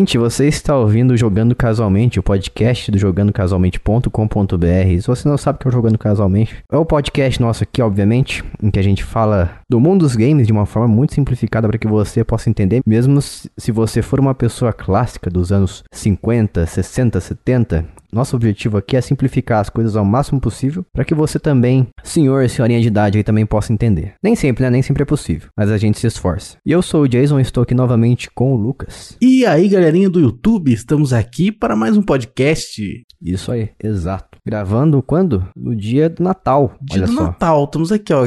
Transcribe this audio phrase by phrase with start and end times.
[0.00, 4.98] ouvinte, você está ouvindo Jogando Casualmente, o podcast do jogandocasualmente.com.br.
[4.98, 7.82] Se você não sabe o que é o Jogando Casualmente, é o podcast nosso aqui,
[7.82, 11.68] obviamente, em que a gente fala do mundo dos games de uma forma muito simplificada
[11.68, 16.64] para que você possa entender, mesmo se você for uma pessoa clássica dos anos 50,
[16.64, 21.38] 60, 70, nosso objetivo aqui é simplificar as coisas ao máximo possível para que você
[21.38, 24.14] também, senhor e senhorinha de idade, aí também possa entender.
[24.22, 24.70] Nem sempre, né?
[24.70, 26.56] Nem sempre é possível, mas a gente se esforça.
[26.64, 29.16] E eu sou o Jason e estou aqui novamente com o Lucas.
[29.20, 32.82] E aí, galerinha do YouTube, estamos aqui para mais um podcast.
[33.20, 34.38] Isso aí, exato.
[34.46, 35.46] Gravando quando?
[35.54, 36.74] No dia do Natal.
[36.80, 37.22] Dia olha do só.
[37.24, 38.26] Natal, estamos aqui, ó.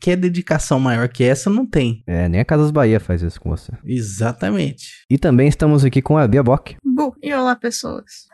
[0.00, 1.50] Quer dedicação maior que essa?
[1.50, 2.02] Não tem.
[2.06, 3.72] É, nem a Casas Bahia faz isso com você.
[3.84, 5.04] Exatamente.
[5.10, 6.76] E também estamos aqui com a Bia Bock.
[6.84, 8.27] Bu, e olá, pessoas.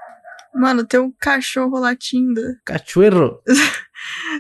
[0.55, 2.41] Mano, tem um cachorro latindo.
[2.65, 3.43] Cachoeiro.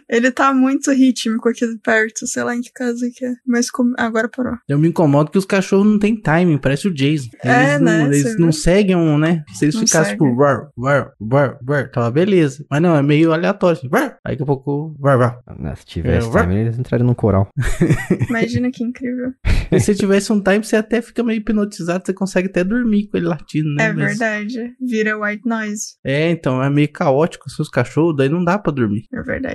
[0.08, 3.32] Ele tá muito rítmico aqui perto, sei lá em que casa que é.
[3.46, 3.94] Mas como...
[3.98, 4.54] agora parou.
[4.68, 7.28] Eu me incomodo que os cachorros não têm timing, parece o Jason.
[7.42, 8.06] Eles É, não, né?
[8.06, 8.52] Eles Você não viu?
[8.52, 9.42] seguem um, né?
[9.52, 12.64] Se eles Não ficassem por war, war, war, war, tava beleza.
[12.70, 13.78] Mas não, é meio aleatório.
[13.78, 14.18] assim, war.
[14.24, 15.38] Aí daqui a pouco, war, war.
[15.76, 17.48] Se tivesse É, também, eles entrariam no coral.
[18.28, 19.32] Imagina que incrível.
[19.70, 23.16] E se tivesse um time, você até fica meio hipnotizado, você consegue até dormir com
[23.16, 23.86] ele latindo, né?
[23.86, 24.74] é Mas- verdade.
[24.80, 25.94] Vira white noise.
[26.04, 29.04] É, então, é meio caótico os seus cachorros, daí não dá pra dormir.
[29.12, 29.53] É verdade.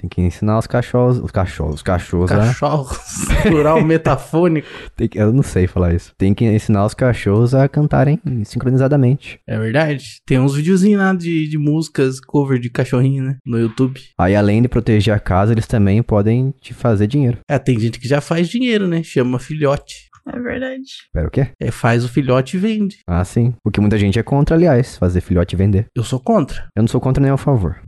[0.00, 2.36] Tem que ensinar os cachorros, os cachorros, os cachorros a...
[2.38, 2.98] Cachorros,
[3.42, 4.68] plural metafônico.
[4.96, 6.12] Tem que- eu não sei falar isso.
[6.16, 9.40] Tem que ensinar os cachorros a cantarem sincronizadamente.
[9.44, 10.20] É verdade.
[10.24, 13.36] Tem uns videozinhos lá de, de músicas, cover de cachorrinho, né?
[13.44, 14.00] No YouTube.
[14.16, 17.38] Aí, além de proteger a casa, eles também podem te fazer dinheiro.
[17.48, 19.02] É, tem gente que já faz dinheiro, né?
[19.02, 20.07] Chama filhote.
[20.32, 20.82] É verdade.
[21.06, 21.48] Espera o quê?
[21.60, 22.98] É, faz o filhote e vende.
[23.06, 23.54] Ah, sim.
[23.62, 25.86] Porque muita gente é contra, aliás, fazer filhote e vender.
[25.94, 26.68] Eu sou contra.
[26.76, 27.80] Eu não sou contra nem a favor.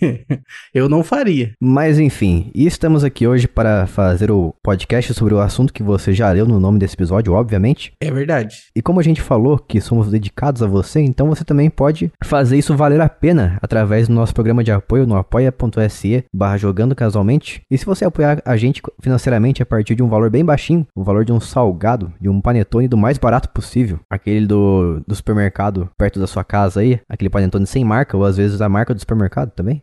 [0.74, 1.52] Eu não faria.
[1.60, 6.12] Mas enfim, e estamos aqui hoje para fazer o podcast sobre o assunto que você
[6.12, 7.92] já leu no nome desse episódio, obviamente.
[8.00, 8.56] É verdade.
[8.74, 12.58] E como a gente falou que somos dedicados a você, então você também pode fazer
[12.58, 17.62] isso valer a pena através do nosso programa de apoio no apoia.se barra jogando casualmente.
[17.70, 21.02] E se você apoiar a gente financeiramente a partir de um valor bem baixinho, o
[21.02, 21.85] valor de um salgado,
[22.20, 26.80] de um panetone do mais barato possível, aquele do, do supermercado perto da sua casa
[26.80, 29.82] aí, aquele panetone sem marca, ou às vezes a marca do supermercado também.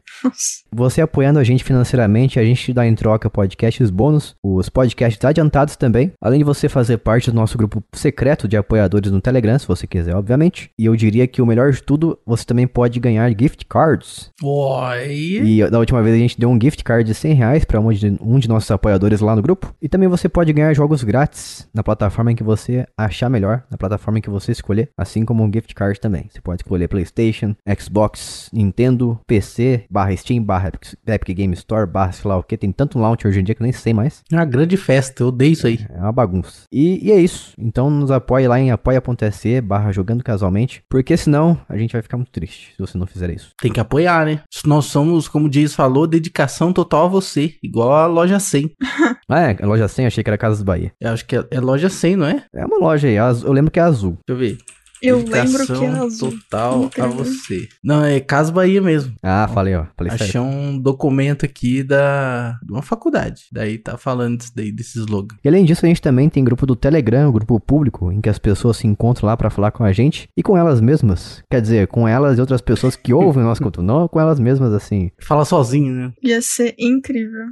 [0.71, 5.23] Você apoiando a gente financeiramente, a gente te dá em troca podcasts bônus, os podcasts
[5.23, 9.57] adiantados também, além de você fazer parte do nosso grupo secreto de apoiadores no Telegram,
[9.57, 10.69] se você quiser, obviamente.
[10.77, 14.31] E eu diria que o melhor de tudo, você também pode ganhar gift cards.
[14.43, 15.41] Oi.
[15.43, 17.91] E da última vez a gente deu um gift card de 100 reais para um
[17.91, 19.73] de, um de nossos apoiadores lá no grupo.
[19.81, 21.92] E também você pode ganhar jogos grátis na plataforma
[22.31, 25.73] em que você achar melhor, na plataforma em que você escolher, assim como um gift
[25.75, 26.25] card também.
[26.29, 32.11] Você pode escolher PlayStation, Xbox, Nintendo, PC, barra Steam, barra Epic- Epic Game Store, barra
[32.11, 32.57] sei lá o que.
[32.57, 34.21] Tem tanto launch hoje em dia que eu nem sei mais.
[34.31, 35.79] É uma grande festa, eu odeio isso aí.
[35.89, 36.63] É uma bagunça.
[36.71, 37.53] E, e é isso.
[37.57, 40.83] Então nos apoie lá em apoia.se barra jogando casualmente.
[40.89, 43.51] Porque senão a gente vai ficar muito triste se você não fizer isso.
[43.61, 44.41] Tem que apoiar, né?
[44.65, 47.53] Nós somos, como o Jason falou, dedicação total a você.
[47.61, 48.71] Igual a loja 100.
[49.29, 50.91] Ah, é, a loja 100, achei que era Casas Bahia.
[50.99, 52.43] Eu acho que é, é loja 100, não é?
[52.53, 54.17] É uma loja aí, eu lembro que é azul.
[54.27, 54.57] Deixa eu ver.
[55.03, 55.43] Eu lembro que é
[55.75, 56.31] Dedicação azul.
[56.31, 57.67] total a você.
[57.83, 59.13] Não, é Casa Bahia mesmo.
[59.21, 59.85] Ah, falei, ó.
[59.97, 60.45] Falei Achei certo.
[60.45, 63.43] um documento aqui da de uma faculdade.
[63.51, 65.35] Daí tá falando disso daí, desse slogan.
[65.43, 68.29] E além disso, a gente também tem grupo do Telegram, o grupo público, em que
[68.29, 71.43] as pessoas se encontram lá pra falar com a gente e com elas mesmas.
[71.51, 74.39] Quer dizer, com elas e outras pessoas que ouvem o nosso conteúdo, não com elas
[74.39, 75.11] mesmas, assim.
[75.21, 76.13] Fala sozinho, né?
[76.23, 77.43] Ia ser incrível.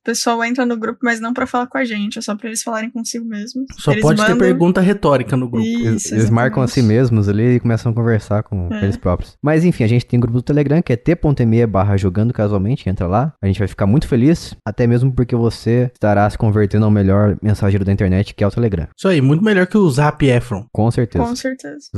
[0.00, 2.48] O pessoal entra no grupo, mas não pra falar com a gente, é só pra
[2.48, 3.64] eles falarem consigo mesmos.
[3.78, 5.66] Só Eles pode ter mandam- pergunta retórica no grupo.
[5.66, 6.99] Eles, Isso, eles marcam a si exatamente.
[7.00, 8.82] Mesmos ali e começam a conversar com É.
[8.84, 9.36] eles próprios.
[9.42, 12.88] Mas enfim, a gente tem o grupo do Telegram, que é t.me barra jogando casualmente,
[12.88, 13.32] entra lá.
[13.42, 17.36] A gente vai ficar muito feliz, até mesmo porque você estará se convertendo ao melhor
[17.42, 18.86] mensageiro da internet, que é o Telegram.
[18.96, 20.66] Isso aí, muito melhor que o Zap Efron.
[20.72, 21.24] Com certeza.
[21.24, 21.88] Com certeza.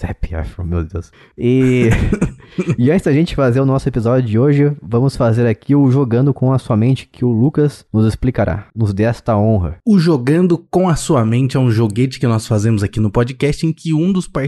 [0.00, 1.10] Zap Afro, meu Deus.
[1.36, 1.88] E,
[2.78, 6.32] e antes da gente fazer o nosso episódio de hoje, vamos fazer aqui o Jogando
[6.32, 8.66] com a Sua Mente, que o Lucas nos explicará.
[8.74, 9.76] Nos dê esta honra.
[9.86, 13.66] O Jogando com a Sua Mente é um joguete que nós fazemos aqui no podcast
[13.66, 14.41] em que um dos participantes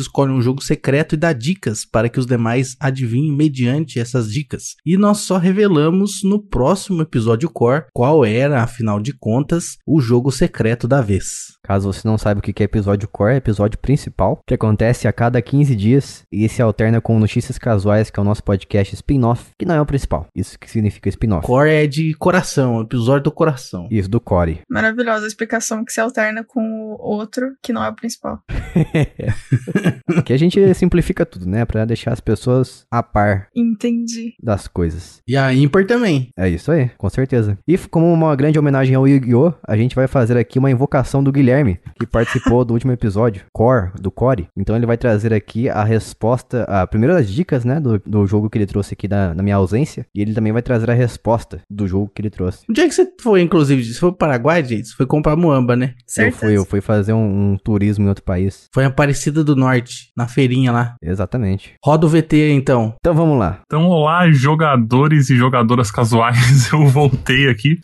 [0.00, 4.76] escolhe um jogo secreto e dá dicas para que os demais adivinhem mediante essas dicas.
[4.84, 10.30] E nós só revelamos no próximo episódio core qual era, afinal de contas, o jogo
[10.30, 11.58] secreto da vez.
[11.62, 15.12] Caso você não saiba o que é episódio core, é episódio principal, que acontece a
[15.12, 19.50] cada 15 dias e se alterna com Notícias Casuais, que é o nosso podcast spin-off,
[19.58, 20.26] que não é o principal.
[20.34, 21.46] Isso que significa spin-off.
[21.46, 23.88] Core é de coração, episódio do coração.
[23.90, 24.62] Isso, do Core.
[24.68, 28.42] Maravilhosa explicação que se alterna com o outro, que não é o principal.
[30.16, 31.64] Aqui a gente simplifica tudo, né?
[31.64, 34.34] Pra deixar as pessoas a par Entendi.
[34.42, 35.20] das coisas.
[35.26, 36.30] E a Impor também.
[36.36, 37.58] É isso aí, com certeza.
[37.66, 41.32] E como uma grande homenagem ao Yu-Gi-Oh!, a gente vai fazer aqui uma invocação do
[41.32, 44.48] Guilherme, que participou do último episódio, Core, do Core.
[44.56, 48.50] Então ele vai trazer aqui a resposta, a primeira das dicas, né, do, do jogo
[48.50, 50.06] que ele trouxe aqui na, na minha ausência.
[50.14, 52.64] E ele também vai trazer a resposta do jogo que ele trouxe.
[52.68, 53.84] Onde é que você foi, inclusive?
[53.84, 54.88] Você foi pro Paraguai, gente?
[54.88, 55.94] Você foi comprar muamba, né?
[55.96, 56.36] Eu Certeza.
[56.38, 58.68] fui, eu fui fazer um, um turismo em outro país.
[58.72, 60.94] Foi em Aparecida do Norte, na feirinha lá.
[61.02, 61.74] Exatamente.
[61.84, 62.94] Roda o VT aí, então.
[62.98, 63.60] Então vamos lá.
[63.66, 66.70] Então, olá, jogadores e jogadoras casuais.
[66.72, 67.78] Eu voltei aqui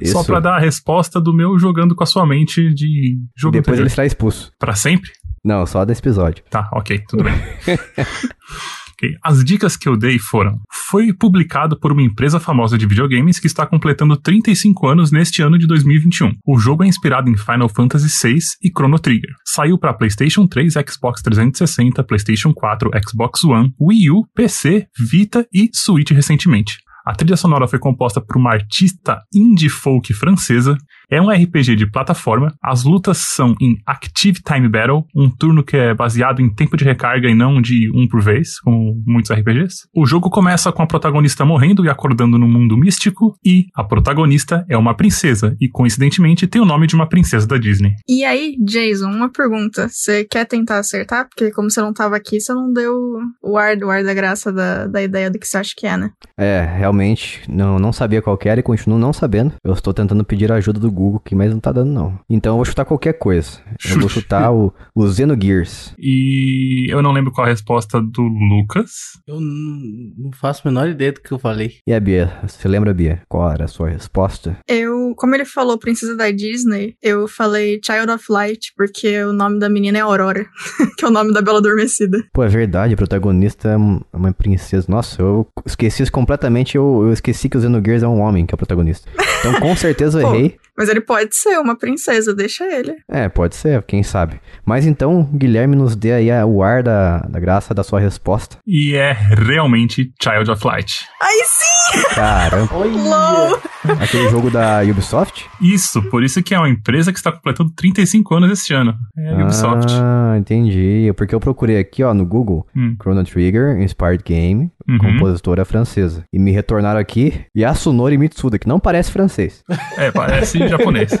[0.00, 0.12] Isso.
[0.12, 3.68] só pra dar a resposta do meu jogando com a sua mente de jogo Depois
[3.74, 3.82] anterior.
[3.82, 4.50] ele será expulso.
[4.58, 5.10] Pra sempre?
[5.44, 6.42] Não, só desse episódio.
[6.50, 7.34] Tá, ok, tudo bem.
[9.22, 10.60] As dicas que eu dei foram:
[10.90, 15.58] foi publicado por uma empresa famosa de videogames que está completando 35 anos neste ano
[15.58, 16.32] de 2021.
[16.46, 19.30] O jogo é inspirado em Final Fantasy VI e Chrono Trigger.
[19.44, 25.70] Saiu para PlayStation 3, Xbox 360, PlayStation 4, Xbox One, Wii U, PC, Vita e
[25.72, 26.78] Switch recentemente.
[27.04, 30.76] A trilha sonora foi composta por uma artista indie folk francesa.
[31.10, 32.54] É um RPG de plataforma.
[32.62, 36.84] As lutas são em Active Time Battle, um turno que é baseado em tempo de
[36.84, 39.88] recarga e não de um por vez, como muitos RPGs.
[39.92, 44.64] O jogo começa com a protagonista morrendo e acordando no mundo místico, e a protagonista
[44.68, 47.94] é uma princesa, e coincidentemente tem o nome de uma princesa da Disney.
[48.08, 49.88] E aí, Jason, uma pergunta.
[49.88, 51.28] Você quer tentar acertar?
[51.28, 52.94] Porque como você não tava aqui, você não deu
[53.42, 55.96] o ar, o ar da graça da, da ideia do que você acha que é,
[55.96, 56.10] né?
[56.38, 59.54] É, realmente, não, não sabia qual que era e continuo não sabendo.
[59.64, 62.18] Eu estou tentando pedir a ajuda do Google aqui, mas não tá dando não.
[62.28, 63.58] Então eu vou chutar qualquer coisa.
[63.84, 64.20] Eu vou Chute.
[64.20, 65.94] chutar o, o Xenogears.
[65.98, 68.90] E eu não lembro qual a resposta do Lucas.
[69.26, 71.74] Eu não faço a menor ideia do que eu falei.
[71.86, 72.38] E a Bia?
[72.46, 73.22] Você lembra, Bia?
[73.28, 74.58] Qual era a sua resposta?
[74.68, 79.58] Eu, como ele falou princesa da Disney, eu falei Child of Light, porque o nome
[79.58, 80.46] da menina é Aurora,
[80.98, 82.18] que é o nome da Bela Adormecida.
[82.32, 83.76] Pô, é verdade, a protagonista é
[84.16, 84.86] uma princesa.
[84.88, 86.76] Nossa, eu esqueci isso completamente.
[86.76, 89.08] Eu, eu esqueci que o Xenogears é um homem que é o protagonista.
[89.40, 90.34] Então com certeza eu Pô.
[90.34, 90.56] errei.
[90.76, 92.94] Mas ele pode ser uma princesa, deixa ele.
[93.06, 94.40] É, pode ser, quem sabe.
[94.64, 98.56] Mas então, Guilherme nos dê aí a- o ar da, da graça da sua resposta.
[98.66, 101.06] E é realmente Child of Light.
[101.22, 102.14] Aí sim!
[102.14, 103.60] Caramba, LOL!
[104.00, 105.48] Aquele jogo da Ubisoft?
[105.60, 108.94] Isso, por isso que é uma empresa que está completando 35 anos este ano.
[109.16, 109.92] É a Ubisoft.
[109.92, 111.12] Ah, entendi.
[111.16, 112.96] Porque eu procurei aqui, ó, no Google, Hum.
[113.00, 114.98] Chrono Trigger, Inspired Game, Uhum.
[114.98, 116.24] compositora francesa.
[116.32, 119.62] E me retornaram aqui Yasunori Mitsuda, que não parece francês.
[119.96, 121.12] É, parece japonês.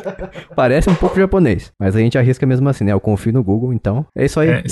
[0.56, 1.72] parece um pouco japonês.
[1.78, 2.92] Mas a gente arrisca mesmo assim, né?
[2.92, 4.04] Eu confio no Google, então.
[4.16, 4.62] É isso aí, É,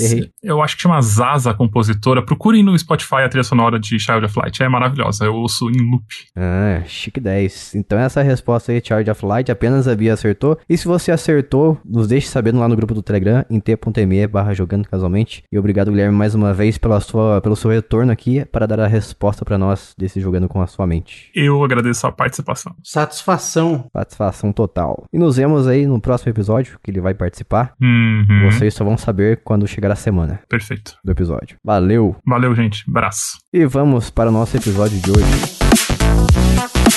[0.43, 2.21] eu acho que chama Zaza, compositora.
[2.25, 4.61] Procurem no Spotify a trilha sonora de Child of Light.
[4.61, 5.25] É maravilhosa.
[5.25, 6.05] Eu ouço em loop.
[6.35, 7.75] Ah, chique 10.
[7.79, 10.57] Então essa resposta aí, Charge of Light, apenas a Bia acertou.
[10.69, 14.53] E se você acertou, nos deixe sabendo lá no grupo do Telegram, em t.me barra
[14.53, 15.43] jogando casualmente.
[15.51, 18.87] E obrigado, Guilherme, mais uma vez pela sua, pelo seu retorno aqui para dar a
[18.87, 21.31] resposta pra nós desse jogando com a sua mente.
[21.33, 22.75] Eu agradeço a participação.
[22.83, 23.85] Satisfação.
[23.95, 25.05] Satisfação total.
[25.13, 27.73] E nos vemos aí no próximo episódio, que ele vai participar.
[27.81, 28.49] Uhum.
[28.51, 30.95] Vocês só vão saber quando chegar a semana Perfeito.
[31.03, 31.57] do episódio.
[31.63, 32.15] Valeu!
[32.25, 32.83] Valeu, gente.
[32.89, 33.37] Abraço.
[33.53, 36.88] E vamos para o nosso episódio de hoje.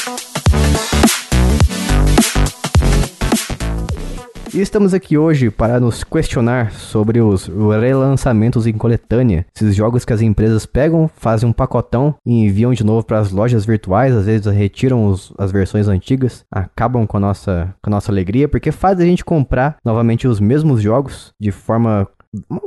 [4.54, 7.46] E estamos aqui hoje para nos questionar sobre os
[7.80, 9.46] relançamentos em coletânea.
[9.56, 13.30] Esses jogos que as empresas pegam, fazem um pacotão e enviam de novo para as
[13.32, 17.92] lojas virtuais, às vezes retiram os- as versões antigas, acabam com a, nossa, com a
[17.92, 22.06] nossa alegria, porque faz a gente comprar novamente os mesmos jogos de forma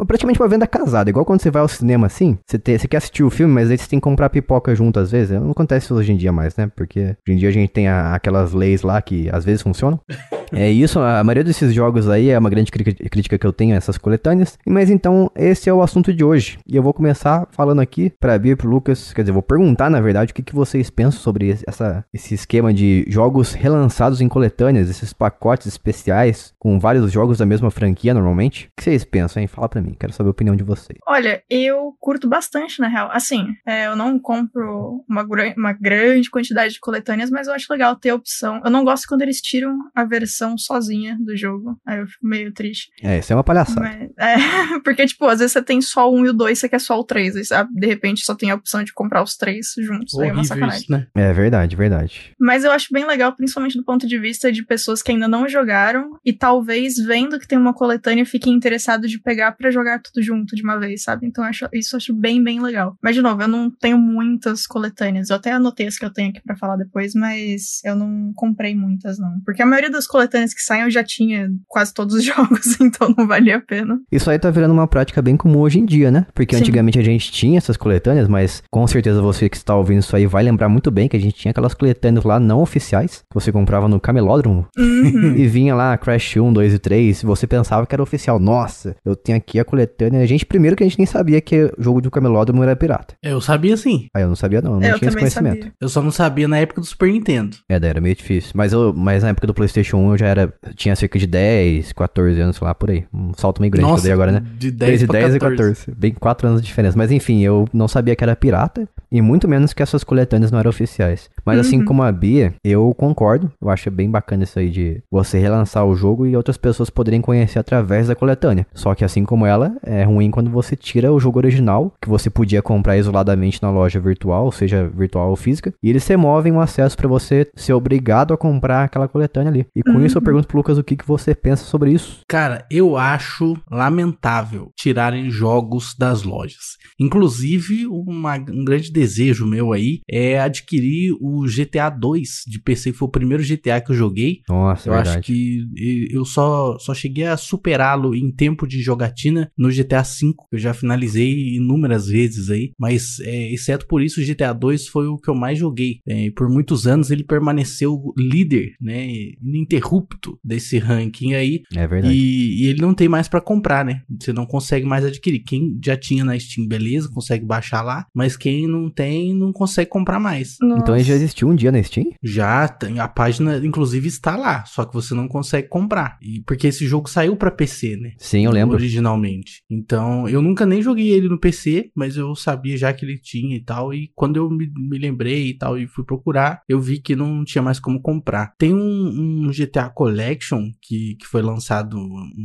[0.07, 1.09] praticamente uma venda casada.
[1.09, 3.77] Igual quando você vai ao cinema assim, você, você quer assistir o filme, mas aí
[3.77, 5.39] você tem que comprar pipoca junto às vezes.
[5.39, 6.69] Não acontece hoje em dia mais, né?
[6.75, 9.99] Porque hoje em dia a gente tem a- aquelas leis lá que às vezes funcionam.
[10.55, 13.77] É isso, a maioria desses jogos aí é uma grande crítica que eu tenho a
[13.77, 14.57] essas coletâneas.
[14.65, 16.57] Mas então, esse é o assunto de hoje.
[16.67, 19.89] E eu vou começar falando aqui pra Bia e pro Lucas, quer dizer, vou perguntar
[19.89, 24.27] na verdade o que, que vocês pensam sobre essa, esse esquema de jogos relançados em
[24.27, 28.65] coletâneas, esses pacotes especiais com vários jogos da mesma franquia normalmente.
[28.67, 29.47] O que vocês pensam, hein?
[29.47, 30.97] Fala pra mim, quero saber a opinião de vocês.
[31.07, 33.09] Olha, eu curto bastante, na real.
[33.11, 37.67] Assim, é, eu não compro uma, gra- uma grande quantidade de coletâneas, mas eu acho
[37.71, 38.61] legal ter a opção.
[38.63, 41.79] Eu não gosto quando eles tiram a versão sozinha do jogo.
[41.85, 42.89] Aí eu fico meio triste.
[43.01, 43.81] É, isso é uma palhaçada.
[43.81, 44.35] Mas- é,
[44.83, 47.03] porque, tipo, às vezes você tem só um e o dois, você quer só o
[47.03, 47.35] três.
[47.35, 50.13] Aí, sabe, de repente só tem a opção de comprar os três juntos.
[50.19, 50.81] Aí é uma Horrível sacanagem.
[50.81, 51.07] isso, né?
[51.15, 52.33] É verdade, verdade.
[52.39, 55.47] Mas eu acho bem legal, principalmente do ponto de vista de pessoas que ainda não
[55.47, 60.21] jogaram e talvez vendo que tem uma coletânea fiquem interessados de pegar pra jogar tudo
[60.23, 61.25] junto de uma vez, sabe?
[61.27, 62.95] Então eu acho, isso eu acho bem, bem legal.
[63.01, 65.29] Mas de novo, eu não tenho muitas coletâneas.
[65.29, 68.75] Eu até anotei as que eu tenho aqui pra falar depois, mas eu não comprei
[68.75, 72.15] muitas não, porque a maioria das coletâneas coletâneas que saem, eu já tinha quase todos
[72.15, 73.99] os jogos, então não valia a pena.
[74.11, 76.25] Isso aí tá virando uma prática bem comum hoje em dia, né?
[76.33, 76.61] Porque Sim.
[76.61, 80.25] antigamente a gente tinha essas coletâneas, mas com certeza você que está ouvindo isso aí
[80.27, 83.51] vai lembrar muito bem que a gente tinha aquelas coletâneas lá não oficiais, que você
[83.51, 85.35] comprava no camelódromo, Uhum.
[85.37, 88.39] e vinha lá Crash 1, 2 e 3, e você pensava que era oficial.
[88.39, 90.21] Nossa, eu tenho aqui a coletânea.
[90.21, 93.15] A gente, primeiro que a gente nem sabia que o jogo do camelódromo era pirata.
[93.23, 94.07] Eu sabia sim.
[94.13, 95.57] Aí eu não sabia não, não eu tinha esse conhecimento.
[95.63, 95.73] sabia.
[95.79, 97.57] Eu só não sabia na época do Super Nintendo.
[97.69, 98.51] É, daí era meio difícil.
[98.55, 100.53] Mas, eu, mas na época do PlayStation 1 eu já era.
[100.75, 103.05] Tinha cerca de 10, 14 anos, sei lá, por aí.
[103.13, 104.43] Um salto meio grande que eu dei agora, né?
[104.57, 105.85] de 10, 10 e pra 10 e 14.
[105.85, 105.99] 14.
[105.99, 106.97] Bem 4 anos de diferença.
[106.97, 108.87] Mas enfim, eu não sabia que era pirata.
[109.15, 111.29] E muito menos que essas coletâneas não eram oficiais.
[111.45, 111.85] Mas assim Uhum.
[111.85, 113.49] como a Bia, eu concordo.
[113.61, 117.21] Eu acho bem bacana isso aí de você relançar o jogo e outras pessoas poderem
[117.21, 118.67] conhecer através da coletânea.
[118.73, 122.29] Só que assim como ela, é ruim quando você tira o jogo original, que você
[122.29, 126.97] podia comprar isoladamente na loja virtual, seja virtual ou física, e eles removem o acesso
[126.97, 129.65] para você ser obrigado a comprar aquela coletânea ali.
[129.73, 130.25] E com isso eu Uhum.
[130.25, 132.19] pergunto pro Lucas o que, que você pensa sobre isso.
[132.27, 136.75] Cara, eu acho lamentável tirarem jogos das lojas.
[136.99, 139.04] Inclusive, uma- um grande desejo
[139.45, 143.91] meu aí é adquirir o GTA 2 de PC, que foi o primeiro GTA que
[143.91, 144.41] eu joguei.
[144.49, 145.25] Nossa, Eu é acho verdade.
[145.25, 150.33] que eu só, só cheguei a superá-lo em tempo de jogatina no GTA V.
[150.51, 155.07] Eu já finalizei inúmeras vezes aí, mas é, exceto por isso, o GTA 2 foi
[155.07, 155.99] o que eu mais joguei.
[156.07, 159.07] É, e por muitos anos ele permaneceu líder, né,
[159.41, 161.63] ininterrupto desse ranking aí.
[161.75, 162.13] É verdade.
[162.13, 164.01] E, e ele não tem mais pra comprar, né?
[164.19, 165.39] Você não consegue mais adquirir.
[165.39, 169.89] Quem já tinha na Steam, beleza, consegue baixar lá, mas quem não tem, não consegue
[169.89, 170.57] comprar mais.
[170.61, 171.23] Então ele já Nossa.
[171.23, 172.11] existiu um dia na Steam?
[172.23, 176.17] Já tem, a página inclusive está lá, só que você não consegue comprar.
[176.21, 178.13] E porque esse jogo saiu pra PC, né?
[178.17, 178.75] Sim, eu lembro.
[178.75, 179.63] Originalmente.
[179.69, 183.55] Então, eu nunca nem joguei ele no PC, mas eu sabia já que ele tinha
[183.55, 183.93] e tal.
[183.93, 187.43] E quando eu me, me lembrei e tal e fui procurar, eu vi que não
[187.43, 188.53] tinha mais como comprar.
[188.57, 191.97] Tem um, um GTA Collection que, que foi lançado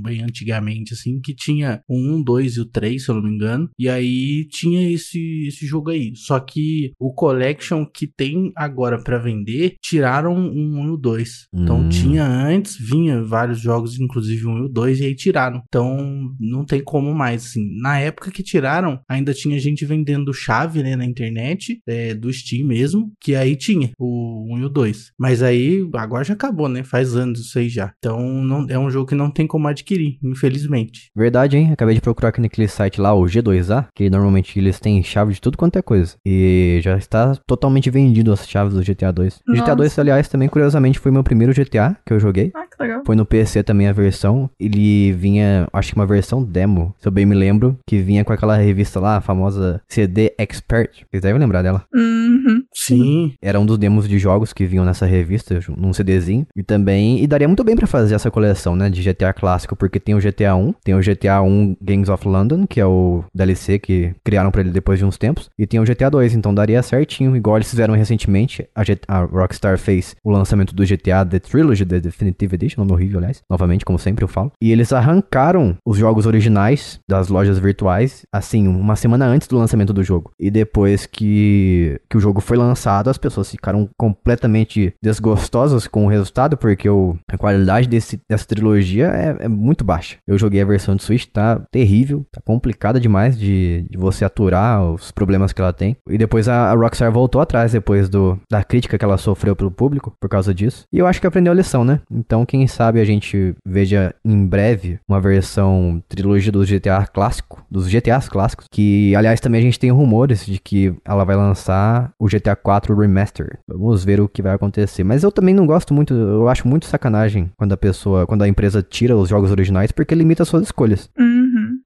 [0.02, 3.30] bem antigamente, assim, que tinha o 1, 2 e o 3, se eu não me
[3.30, 3.70] engano.
[3.78, 6.12] E aí tinha esse, esse jogo aí.
[6.30, 11.48] Só que o Collection que tem agora pra vender, tiraram o 1 e o 2.
[11.52, 11.88] Então Hum.
[11.88, 15.60] tinha antes, vinha vários jogos, inclusive 1 e o 2, e aí tiraram.
[15.66, 17.68] Então não tem como mais, assim.
[17.80, 22.64] Na época que tiraram, ainda tinha gente vendendo chave, né, na internet, é, do Steam
[22.64, 25.10] mesmo, que aí tinha o 1 e o 2.
[25.18, 26.84] Mas aí, agora já acabou, né?
[26.84, 27.92] Faz anos isso aí já.
[27.98, 31.10] Então não, é um jogo que não tem como adquirir, infelizmente.
[31.16, 31.72] Verdade, hein?
[31.72, 35.40] Acabei de procurar aqui naquele site lá, o G2A, que normalmente eles têm chave de
[35.40, 36.19] tudo quanto é coisa.
[36.26, 39.40] E já está totalmente vendido as chaves do GTA 2.
[39.48, 39.76] O GTA Nossa.
[39.76, 42.50] 2, aliás, também curiosamente foi meu primeiro GTA que eu joguei.
[42.54, 43.02] Ah, que legal.
[43.06, 44.50] Foi no PC também a versão.
[44.58, 48.32] Ele vinha, acho que uma versão demo, se eu bem me lembro, que vinha com
[48.32, 51.04] aquela revista lá, a famosa CD Expert.
[51.10, 51.84] Vocês devem lembrar dela.
[51.94, 52.62] Uhum.
[52.74, 53.32] Sim.
[53.42, 56.46] Era um dos demos de jogos que vinham nessa revista, num CDzinho.
[56.54, 59.98] E também, e daria muito bem pra fazer essa coleção, né, de GTA clássico, porque
[59.98, 63.78] tem o GTA 1, tem o GTA 1 Gangs of London, que é o DLC
[63.78, 66.82] que criaram pra ele depois de uns tempos, e tem o GTA 2, então daria
[66.82, 71.86] certinho, igual eles fizeram recentemente, a, a Rockstar fez o lançamento do GTA The Trilogy,
[71.86, 75.96] The Definitive Edition, nome horrível, aliás, novamente, como sempre eu falo, e eles arrancaram os
[75.96, 81.06] jogos originais das lojas virtuais, assim, uma semana antes do lançamento do jogo, e depois
[81.06, 86.88] que, que o jogo foi lançado, as pessoas ficaram completamente desgostosas com o resultado, porque
[86.88, 90.16] o, a qualidade desse, dessa trilogia é, é muito baixa.
[90.26, 94.82] Eu joguei a versão de Switch, tá terrível, tá complicada demais de, de você aturar
[94.82, 95.96] os problemas que ela tem.
[96.08, 99.70] E depois a, a Rockstar voltou atrás, depois do, da crítica que ela sofreu pelo
[99.70, 100.84] público por causa disso.
[100.92, 102.00] E eu acho que aprendeu a lição, né?
[102.10, 107.88] Então, quem sabe a gente veja em breve uma versão trilogia do GTA clássico, dos
[107.88, 112.26] GTAs clássicos, que aliás também a gente tem rumores de que ela vai lançar o
[112.26, 113.58] GTA 4 Remaster.
[113.68, 115.04] Vamos ver o que vai acontecer.
[115.04, 118.48] Mas eu também não gosto muito, eu acho muito sacanagem quando a pessoa, quando a
[118.48, 121.08] empresa tira os jogos originais porque limita as suas escolhas.
[121.18, 121.29] Uhum.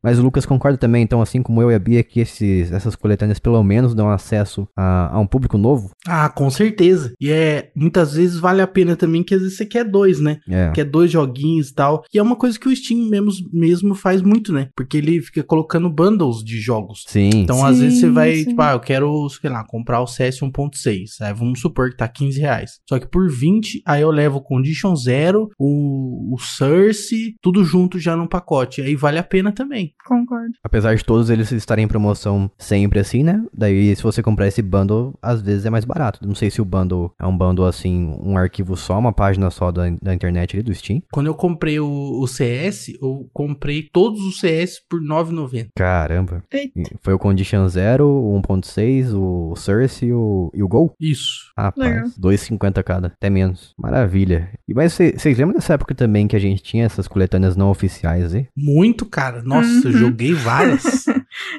[0.05, 2.95] Mas o Lucas concorda também, então, assim como eu e a Bia, que esses, essas
[2.95, 5.93] coletâneas pelo menos dão acesso a, a um público novo?
[6.07, 7.15] Ah, com certeza.
[7.19, 10.41] E é, muitas vezes vale a pena também, que às vezes você quer dois, né?
[10.47, 10.71] É.
[10.73, 12.05] Quer dois joguinhos e tal.
[12.13, 14.69] E é uma coisa que o Steam mesmo, mesmo faz muito, né?
[14.77, 17.05] Porque ele fica colocando bundles de jogos.
[17.09, 17.31] Sim.
[17.35, 18.49] Então, às Sim, vezes você vai, sim.
[18.51, 21.23] tipo, ah, eu quero, sei lá, comprar o CS 1.6.
[21.23, 22.73] Aí vamos supor que tá 15 reais.
[22.87, 27.99] Só que por 20, aí eu levo o Condition Zero, o, o Source, tudo junto
[27.99, 28.83] já num pacote.
[28.83, 29.94] Aí vale a pena também.
[30.05, 30.53] Concordo.
[30.63, 33.43] Apesar de todos eles estarem em promoção sempre assim, né?
[33.53, 36.27] Daí, se você comprar esse bundle, às vezes é mais barato.
[36.27, 39.73] Não sei se o bundle é um bundle assim, um arquivo só, uma página só
[39.73, 41.03] da, da internet ali, do Steam.
[41.11, 45.69] Quando eu comprei o, o CS, eu comprei todos os CS por R$ 9,90.
[45.75, 46.43] Caramba.
[46.53, 46.81] Eita.
[47.01, 50.95] Foi o Condition Zero, o 1.6, o Source e o, e o Gol?
[51.01, 51.53] Isso.
[51.57, 53.73] Rapaz, 2,50 cada, até menos.
[53.79, 54.51] Maravilha.
[54.69, 58.35] E mas vocês lembram dessa época também que a gente tinha essas coletâneas não oficiais
[58.35, 58.47] aí?
[58.57, 59.43] Muito, cara.
[59.43, 59.99] Nossa, eu Uhum.
[59.99, 60.83] joguei várias.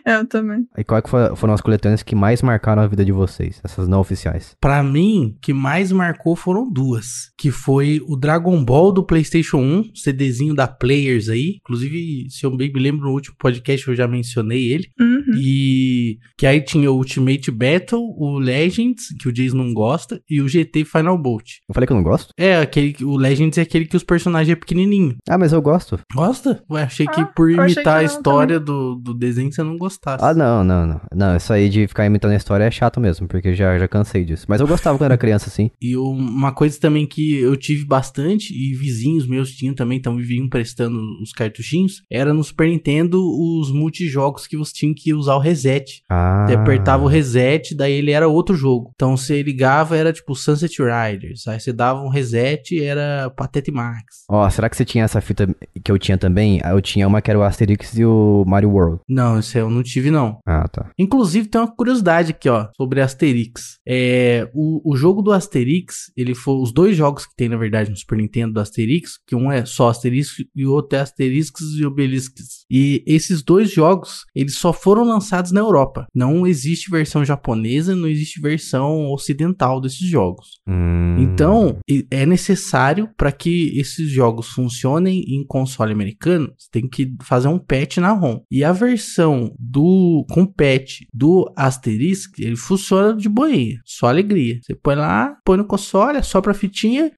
[0.06, 0.66] Eu também.
[0.78, 3.60] E qual que foi- foram as coletâneas que mais marcaram a vida de vocês?
[3.64, 4.56] Essas não oficiais.
[4.62, 7.32] Pra mim, que mais marcou foram duas.
[7.38, 11.58] Que foi o Dragon Ball do PlayStation 1, CDzinho da Players aí.
[11.60, 14.88] Inclusive, se eu bem me lembro no último podcast eu já mencionei ele.
[15.00, 15.15] Uhum.
[15.42, 20.42] E que aí tinha o Ultimate Battle, o Legends, que o Jason não gosta, e
[20.42, 21.58] o GT Final Bolt.
[21.68, 22.30] Eu falei que eu não gosto?
[22.38, 25.16] É, aquele que- o Legends é aquele que os personagens é pequenininho.
[25.28, 26.00] Ah, mas eu gosto.
[26.14, 26.64] Gosta?
[26.70, 29.52] Ué, achei que Ah, por eu achei imitar a que não história do, do desenho
[29.52, 30.24] você não gostasse.
[30.24, 31.02] Ah, não, não, não.
[31.14, 34.24] Não, isso aí de ficar imitando a história é chato mesmo, porque já, já cansei
[34.26, 34.46] disso.
[34.50, 35.70] Mas eu gostava quando era criança, assim.
[35.82, 40.44] E uma coisa também que eu tive bastante, e vizinhos meus tinham também, então viviam
[40.46, 45.40] emprestando os cartuchinhos, era no Super Nintendo os multijogos que você tinha que usar o
[45.40, 46.04] reset.
[46.10, 46.46] Ah.
[46.48, 48.92] Você apertava o reset, daí ele era outro jogo.
[48.96, 51.48] Então você ligava, era tipo Sunset Riders.
[51.48, 54.26] Aí você dava um reset, era Patete Max.
[54.30, 55.48] Ó, será que você tinha essa fita
[55.84, 56.60] que eu tinha também?
[56.64, 59.00] Ah, Eu tinha uma que era o Asterix e o Mario World.
[59.08, 60.40] Não, isso eu não tive, não.
[60.46, 60.92] Ah, tá.
[61.00, 63.78] Inclusive, tem uma curiosidade aqui, ó, sobre Asterix.
[63.88, 67.90] É, o, o jogo do Asterix, ele foi os dois jogos que tem, na verdade,
[67.90, 71.52] no Super Nintendo do Asterix, que um é só Asterix e o outro é Asterix
[71.80, 72.34] e Obelix.
[72.70, 76.08] E esses dois jogos, eles só foram lançados na Europa.
[76.14, 80.60] Não existe versão japonesa, não existe versão ocidental desses jogos.
[80.68, 81.18] Hum.
[81.20, 81.80] Então,
[82.12, 87.60] é necessário para que esses jogos funcionem em console americano, você tem que fazer um
[87.60, 88.42] patch na ROM.
[88.52, 94.60] E a versão do com patch do Asterisk, ele funciona de boinha, só alegria.
[94.62, 97.12] Você põe lá, põe no console, sopra a fitinha,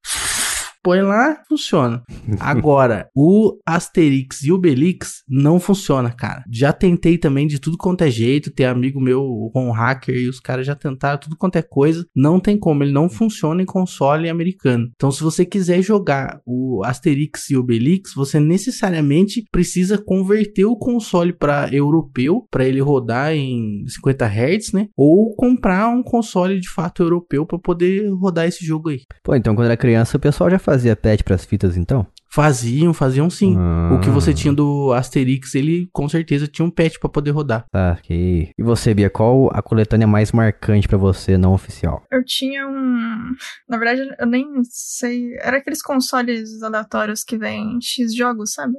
[0.88, 2.02] põe lá, funciona.
[2.40, 6.46] Agora, o Asterix e o Obelix não funciona, cara.
[6.50, 8.54] Já tentei também de tudo quanto é jeito.
[8.54, 12.06] Tem amigo meu com hacker e os caras já tentaram tudo quanto é coisa.
[12.16, 14.90] Não tem como, ele não funciona em console americano.
[14.96, 21.34] Então, se você quiser jogar o Asterix e Obelix, você necessariamente precisa converter o console
[21.34, 24.88] para europeu, para ele rodar em 50 Hz, né?
[24.96, 29.02] Ou comprar um console de fato europeu para poder rodar esse jogo aí.
[29.22, 32.06] Pô, então quando era criança o pessoal já fazia patch pras fitas, então?
[32.30, 33.56] Faziam, faziam sim.
[33.58, 33.94] Ah.
[33.94, 37.66] O que você tinha do Asterix, ele com certeza tinha um patch pra poder rodar.
[37.72, 38.50] Tá, ok.
[38.58, 42.04] E você, Bia, qual a coletânea mais marcante pra você, não oficial?
[42.12, 43.34] Eu tinha um.
[43.70, 45.36] Na verdade, eu nem sei.
[45.42, 48.74] Era aqueles consoles aleatórios que vem X jogos, sabe?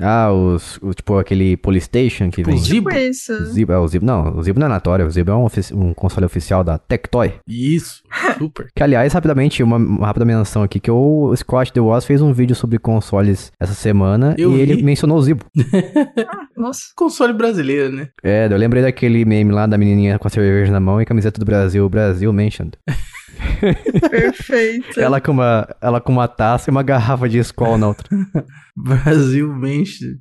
[0.00, 2.56] Ah, os, o, tipo aquele Polystation que Tipo, vem.
[2.56, 2.90] os Zibo?
[2.90, 3.44] Tipo isso.
[3.52, 5.74] Zibo, é, o Zibo, não, o Zibo não é aleatório, o Zibo é um, ofici-
[5.74, 7.34] um console oficial da Tectoy.
[7.46, 8.02] Isso,
[8.38, 8.68] super.
[8.74, 12.32] Que, aliás, rapidamente, uma, uma rápida menção aqui, que o Scott The Woz fez um
[12.32, 14.82] vídeo sobre consoles essa semana Eu e ele vi.
[14.82, 15.44] mencionou o Zibo.
[16.28, 16.80] Ah, nossa.
[16.96, 18.08] Console brasileiro, né?
[18.22, 21.38] É, eu lembrei daquele meme lá da menininha com a cerveja na mão e camiseta
[21.38, 22.72] do Brasil, Brasil mentioned.
[24.10, 25.00] Perfeito.
[25.00, 28.08] Ela com uma, ela com uma taça e uma garrafa de Skol na outra.
[28.76, 30.18] Brasil mente.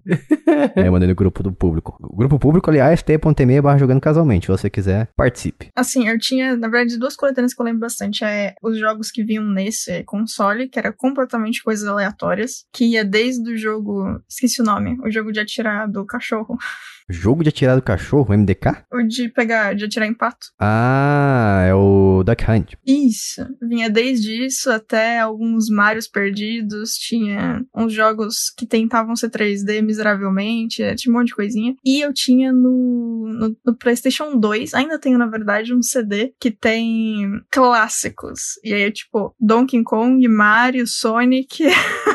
[0.75, 1.97] Eu mandei no grupo do público.
[1.99, 4.45] O grupo público, aliás, t.me barra jogando casualmente.
[4.45, 5.69] Se você quiser, participe.
[5.75, 8.23] Assim, eu tinha, na verdade, duas coletâneas que eu lembro bastante.
[8.23, 12.65] É os jogos que vinham nesse console, que era completamente coisas aleatórias.
[12.71, 14.21] Que ia desde o jogo.
[14.29, 14.97] Esqueci o nome.
[15.03, 16.55] O jogo de atirar do cachorro.
[17.09, 18.83] Jogo de atirar do cachorro, MDK?
[18.91, 20.47] O de pegar, de atirar em pato.
[20.59, 22.73] Ah, é o Duck Hunt.
[22.85, 23.45] Isso.
[23.61, 26.93] Vinha desde isso até alguns Marios perdidos.
[26.93, 30.81] Tinha uns jogos que tentavam ser 3D miseravelmente.
[30.81, 31.75] é, Tinha um monte de coisinha.
[31.85, 36.51] E eu tinha no, no, no PlayStation 2, ainda tenho na verdade, um CD que
[36.51, 38.39] tem clássicos.
[38.63, 41.63] E aí é tipo Donkey Kong, Mario, Sonic.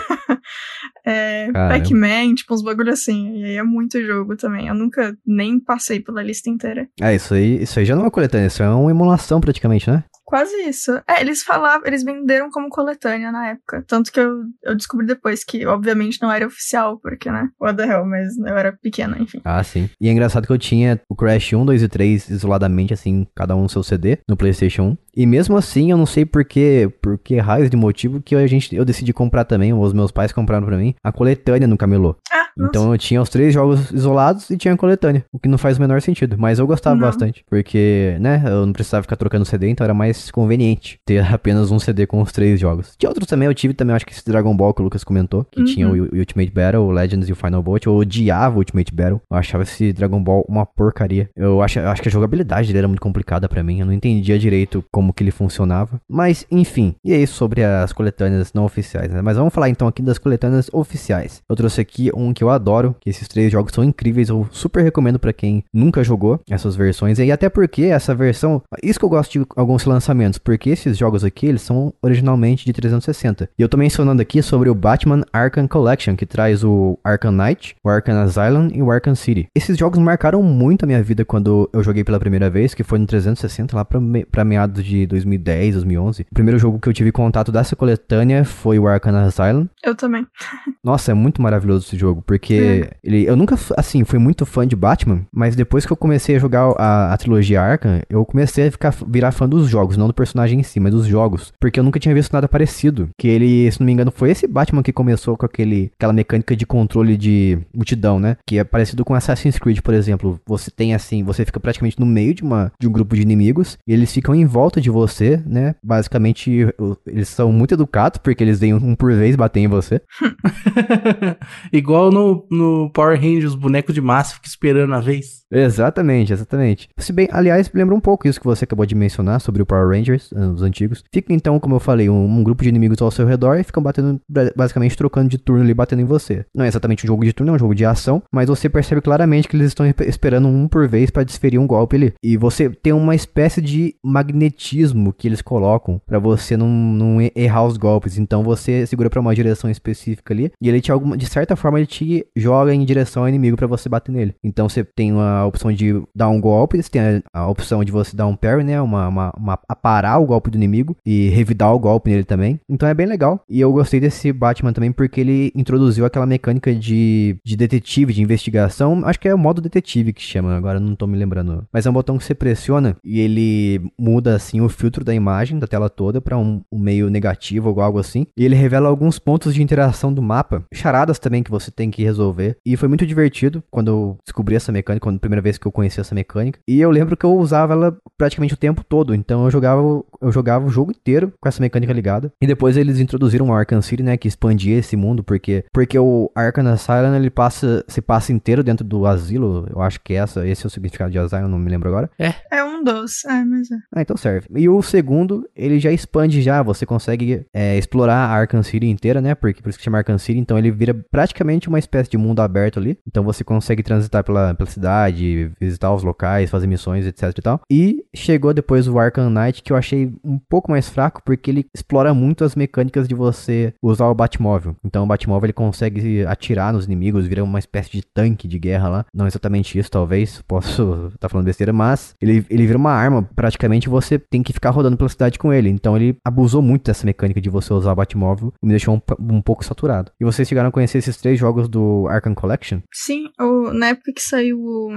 [1.09, 1.53] é.
[1.53, 3.37] Pac-Man, tipo uns bagulho assim.
[3.37, 4.68] E aí é muito jogo também.
[4.68, 6.88] Eu nunca nem passei pela lista inteira.
[7.01, 9.90] Ah, isso aí, isso aí já não é uma coletânea, isso é uma emulação praticamente,
[9.90, 10.05] né?
[10.29, 10.92] Quase isso.
[11.09, 13.83] É, eles falavam, eles venderam como coletânea na época.
[13.87, 17.49] Tanto que eu, eu descobri depois que, obviamente, não era oficial, porque, né?
[17.59, 19.40] What the hell, mas eu era pequena, enfim.
[19.42, 19.88] Ah, sim.
[19.99, 23.57] E é engraçado que eu tinha o Crash 1, 2 e 3 isoladamente, assim, cada
[23.57, 24.97] um no seu CD, no PlayStation 1.
[25.19, 28.47] E mesmo assim, eu não sei por que, por que raios de motivo que a
[28.47, 32.15] gente, eu decidi comprar também, os meus pais compraram pra mim, a coletânea no camelô.
[32.33, 32.95] Ah, Então nossa.
[32.95, 35.81] eu tinha os três jogos isolados e tinha a coletânea, o que não faz o
[35.81, 36.37] menor sentido.
[36.39, 37.03] Mas eu gostava Não.
[37.03, 41.73] bastante, porque, né, eu não precisava ficar trocando CD, então era mais conveniente ter apenas
[41.73, 42.95] um CD com os três jogos.
[42.97, 45.45] Tinha outros também, eu tive também, acho que esse Dragon Ball que o Lucas comentou,
[45.51, 45.67] que Uhum.
[45.67, 47.85] tinha o, o Ultimate Battle, o Legends e o Final Bolt.
[47.87, 51.29] Eu odiava o Ultimate Battle, eu achava esse Dragon Ball uma porcaria.
[51.37, 53.93] Eu acho, eu acho que a jogabilidade dele era muito complicada pra mim, eu não
[53.93, 56.01] entendia direito como que ele funcionava.
[56.09, 59.23] Mas, enfim, e é isso sobre as coletâneas não oficiais, né?
[59.23, 61.42] Mas vamos falar então aqui das coletâneas oficiais.
[61.49, 64.83] Eu trouxe aqui um que eu adoro, que esses três jogos são incríveis, eu super
[64.83, 67.18] recomendo pra quem nunca jogou essas versões.
[67.18, 71.25] E até porque essa versão, isso que eu gosto de alguns lançamentos, porque esses jogos
[71.25, 73.49] aqui, eles são originalmente de 360.
[73.59, 77.77] E eu tô mencionando aqui sobre o Batman Arkham Collection, que traz o Arkham Knight,
[77.85, 79.47] o Arkham Asylum e o Arkham City.
[79.55, 82.99] Esses jogos marcaram muito a minha vida quando eu joguei pela primeira vez, que foi
[82.99, 86.23] no 360, lá pra, me, meados de 2010, 2011.
[86.31, 89.67] O primeiro jogo que eu tive contato dessa coletânea foi o Arkham Asylum.
[89.85, 90.27] Eu também.
[90.83, 92.97] Nossa, é muito maravilhoso esse jogo, porque É.
[93.03, 96.39] ele, eu nunca, assim, fui muito fã de Batman, mas depois que eu comecei a
[96.39, 100.15] jogar a, a trilogia Arkham, eu comecei a ficar, virar fã dos jogos, não do
[100.15, 103.09] personagem em si, mas dos jogos, porque eu nunca tinha visto nada parecido.
[103.19, 106.55] Que ele, se não me engano, foi esse Batman que começou com aquele, aquela mecânica
[106.57, 108.37] de controle de multidão, né?
[108.47, 110.41] Que é parecido com Assassin's Creed, por exemplo.
[110.47, 113.77] Você tem assim, você fica praticamente no meio de, uma, de um grupo de inimigos,
[113.87, 115.74] e eles ficam em volta de você, né?
[115.83, 116.66] Basicamente,
[117.07, 120.01] eles são muito educados, porque eles vêm um por vez bater em você.
[121.72, 125.44] Igual no, no Power Rangers, os bonecos de massa ficam esperando a vez.
[125.51, 126.89] Exatamente, exatamente.
[126.99, 129.89] Se bem, aliás, lembra um pouco isso que você acabou de mencionar sobre o Power
[129.89, 131.03] Rangers, eh, os antigos.
[131.13, 133.83] Fica então, como eu falei, um, um grupo de inimigos ao seu redor e ficam
[133.83, 136.45] batendo, ba- basicamente trocando de turno ali, batendo em você.
[136.55, 139.01] Não é exatamente um jogo de turno, é um jogo de ação, mas você percebe
[139.01, 142.13] claramente que eles estão espe- esperando um por vez para desferir um golpe ali.
[142.23, 147.65] E você tem uma espécie de magnetismo que eles colocam para você não, não errar
[147.65, 148.19] os golpes.
[148.19, 151.87] Então você segura pra uma direção específica ali e ele te de certa forma ele
[151.87, 154.35] te joga em direção ao inimigo para você bater nele.
[154.45, 157.92] Então você tem a opção de dar um golpe, você tem a, a opção de
[157.92, 161.72] você dar um parry, né, uma, uma, uma aparar o golpe do inimigo e revidar
[161.72, 162.61] o golpe nele também.
[162.68, 163.42] Então é bem legal.
[163.48, 168.22] E eu gostei desse Batman também porque ele introduziu aquela mecânica de, de detetive, de
[168.22, 169.03] investigação.
[169.05, 171.66] Acho que é o modo detetive que chama, agora não tô me lembrando.
[171.72, 175.59] Mas é um botão que você pressiona e ele muda assim o filtro da imagem
[175.59, 178.27] da tela toda para um, um meio negativo ou algo assim.
[178.37, 182.03] E ele revela alguns pontos de interação do mapa, charadas também que você tem que
[182.03, 182.57] resolver.
[182.64, 186.01] E foi muito divertido quando eu descobri essa mecânica, quando primeira vez que eu conheci
[186.01, 186.59] essa mecânica.
[186.67, 189.14] E eu lembro que eu usava ela praticamente o tempo todo.
[189.14, 192.33] Então eu jogava, eu jogava o jogo inteiro com essa mecânica ligada.
[192.41, 196.31] E depois eles introduziram o Arkham City, né, que expandia esse mundo, porque porque o
[196.35, 199.67] Arkham Asylum ele passa se passa inteiro dentro do asilo.
[199.71, 202.11] Eu acho que essa, esse é o significado de Asylum, não me lembro agora.
[202.51, 203.25] É um dos.
[203.25, 203.77] É, mas é.
[203.95, 204.47] Ah, então serve.
[204.57, 209.21] E o segundo, ele já expande já, você consegue é, explorar a Arkham City inteira,
[209.21, 209.35] né?
[209.35, 212.41] Porque por isso que chama Arkham City, então ele vira praticamente uma espécie de mundo
[212.41, 212.99] aberto ali.
[213.07, 215.18] Então você consegue transitar pela, pela cidade,
[215.61, 217.61] visitar os locais, fazer missões, etc e tal.
[217.71, 221.67] E chegou depois o Arkham Knight, que eu achei um pouco mais fraco, porque ele
[221.75, 224.77] explora muito as mecânicas de você usar o Batmóvel.
[224.85, 228.89] Então o Batmóvel ele consegue atirar nos inimigos, vira uma espécie de tanque de guerra
[228.89, 229.07] lá.
[229.15, 233.89] Não exatamente isso, talvez, posso estar falando besteira, mas ele, ele vira uma arma, praticamente
[233.89, 235.69] você tem que ficar rodando pela cidade com ele.
[235.69, 239.01] Então ele abusou muito dessa mecânica de você usar o Batmóvel e me deixou um,
[239.35, 240.11] um pouco saturado.
[240.21, 242.81] E vocês chegaram a conhecer esses três jogos do Arkham Collection?
[242.93, 244.91] Sim, o- na época que saiu o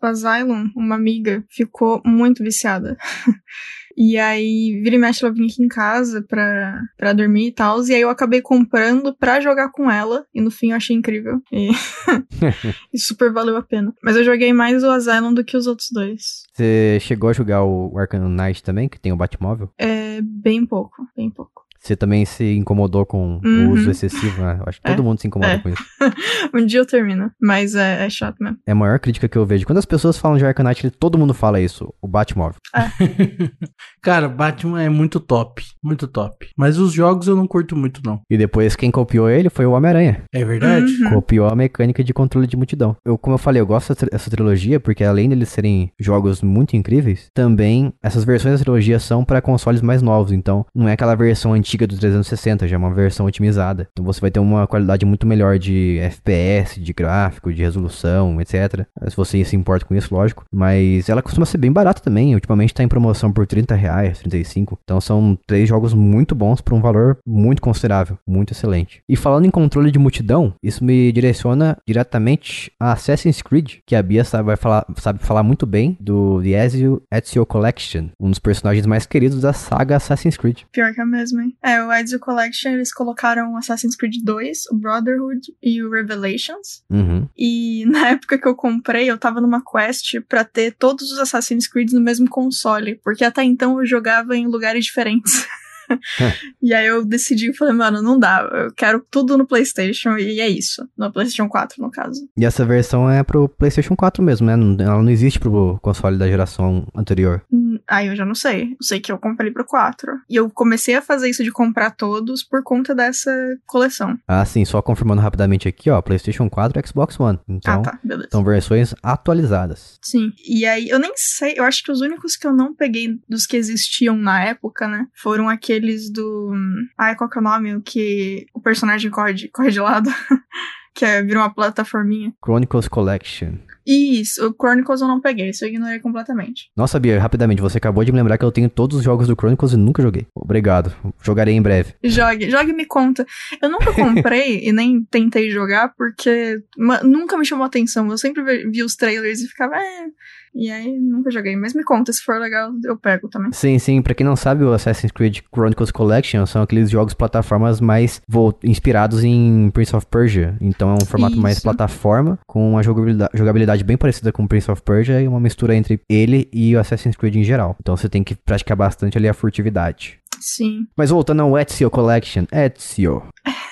[0.00, 2.96] Asylum, uma amiga ficou muito viciada.
[3.96, 7.80] E aí, vira e mexe, ela vinha aqui em casa pra, pra dormir e tal.
[7.84, 10.26] E aí eu acabei comprando pra jogar com ela.
[10.34, 11.40] E no fim eu achei incrível.
[11.52, 11.70] E,
[12.92, 13.94] e super valeu a pena.
[14.02, 16.42] Mas eu joguei mais o Asylum do que os outros dois.
[16.52, 19.70] Você chegou a jogar o Arkham Knight também, que tem o Batmóvel?
[19.78, 21.62] É bem pouco, bem pouco.
[21.84, 23.68] Você também se incomodou com Uhum.
[23.68, 24.56] o uso excessivo, né?
[24.58, 25.58] Eu acho que todo É, mundo se incomoda é.
[25.58, 25.84] com isso.
[26.54, 28.56] um dia eu termino, mas é, é chato mesmo.
[28.66, 29.66] É a maior crítica que eu vejo.
[29.66, 31.92] Quando as pessoas falam de Knight, todo mundo fala isso.
[32.00, 32.56] O Batmóvel.
[34.02, 35.62] Cara, Batman é muito top.
[35.82, 36.48] Muito top.
[36.56, 38.20] Mas os jogos eu não curto muito, não.
[38.30, 40.22] E depois quem copiou ele foi o Homem-Aranha.
[40.32, 40.90] É verdade?
[41.02, 41.10] Uhum.
[41.10, 42.96] Copiou a mecânica de controle de multidão.
[43.04, 46.76] Eu, como eu falei, eu gosto dessa, dessa trilogia porque além deles serem jogos muito
[46.76, 50.32] incríveis, também essas versões da trilogia são para consoles mais novos.
[50.32, 53.88] Então, não é aquela versão antiga antiga do 360, já é uma versão otimizada.
[53.92, 58.86] Então você vai ter uma qualidade muito melhor de FPS, de gráfico, de resolução, etc.
[59.08, 60.44] Se você se importa com isso, lógico.
[60.52, 62.34] Mas ela costuma ser bem barata também.
[62.34, 64.78] Ultimamente tá em promoção por 30 reais, 35.
[64.84, 69.02] Então são três jogos muito bons por um valor muito considerável, muito excelente.
[69.08, 74.02] E falando em controle de multidão, isso me direciona diretamente a Assassin's Creed, que a
[74.02, 78.38] Bia sabe, vai falar, sabe falar muito bem do The Ezio, Ezio Collection, um dos
[78.38, 80.60] personagens mais queridos da saga Assassin's Creed.
[80.72, 81.56] Pior que é mesmo, hein?
[81.64, 86.82] É, o Ezio Collection, eles colocaram Assassin's Creed 2, o Brotherhood e o Revelations.
[86.90, 87.26] Uhum.
[87.34, 91.66] E na época que eu comprei, eu tava numa quest pra ter todos os Assassin's
[91.66, 95.46] Creed no mesmo console, porque até então eu jogava em lugares diferentes.
[96.62, 100.40] e aí eu decidi e falei, mano, não dá, eu quero tudo no PlayStation e
[100.40, 100.86] é isso.
[100.96, 102.20] No PlayStation 4, no caso.
[102.36, 104.52] E essa versão é pro PlayStation 4 mesmo, né?
[104.52, 107.42] Ela não existe pro console da geração anterior.
[107.52, 108.72] Hum, Aí eu já não sei.
[108.72, 110.12] Eu sei que eu comprei pro 4.
[110.28, 113.30] E eu comecei a fazer isso de comprar todos por conta dessa
[113.66, 114.18] coleção.
[114.26, 117.38] Ah, sim, só confirmando rapidamente aqui, ó, PlayStation 4 e Xbox One.
[117.48, 118.28] Então, ah, tá, beleza.
[118.30, 119.98] são versões atualizadas.
[120.02, 120.32] Sim.
[120.46, 123.46] E aí, eu nem sei, eu acho que os únicos que eu não peguei dos
[123.46, 125.06] que existiam na época, né?
[125.14, 126.52] Foram aqueles do.
[126.98, 127.74] Ai, qual que é o nome?
[127.76, 130.10] O que o personagem corre de, corre de lado.
[130.94, 132.32] que é, vira uma plataforminha.
[132.42, 133.54] Chronicles Collection.
[133.86, 136.70] Isso, o Chronicles eu não peguei, isso eu ignorei completamente.
[136.76, 139.34] Nossa, Bia, rapidamente, você acabou de me lembrar que eu tenho todos os jogos do
[139.34, 140.26] Chronicles e nunca joguei.
[140.34, 140.94] Obrigado.
[141.22, 141.94] Jogarei em breve.
[142.02, 143.26] Jogue, jogue e me conta.
[143.60, 146.62] Eu nunca comprei e nem tentei jogar porque
[147.02, 148.10] nunca me chamou atenção.
[148.10, 150.06] Eu sempre vi, os trailers e ficava, é.
[150.54, 151.56] E aí nunca joguei.
[151.56, 153.52] Mas me conta, se for legal, eu pego também.
[153.52, 157.80] Sim, sim, pra quem não sabe, o Assassin's Creed Chronicles Collection são aqueles jogos plataformas
[157.80, 158.22] mais
[158.62, 160.56] inspirados em Prince of Persia.
[160.60, 161.64] Então é um formato mais Isso.
[161.64, 166.00] plataforma, com uma jogabilidade, jogabilidade bem parecida com Prince of Persia e uma mistura entre
[166.08, 167.76] ele e o Assassin's Creed em geral.
[167.80, 170.18] Então você tem que praticar bastante ali a furtividade.
[170.40, 170.86] Sim.
[170.96, 173.22] Mas voltando ao Ezio Collection, Ezio.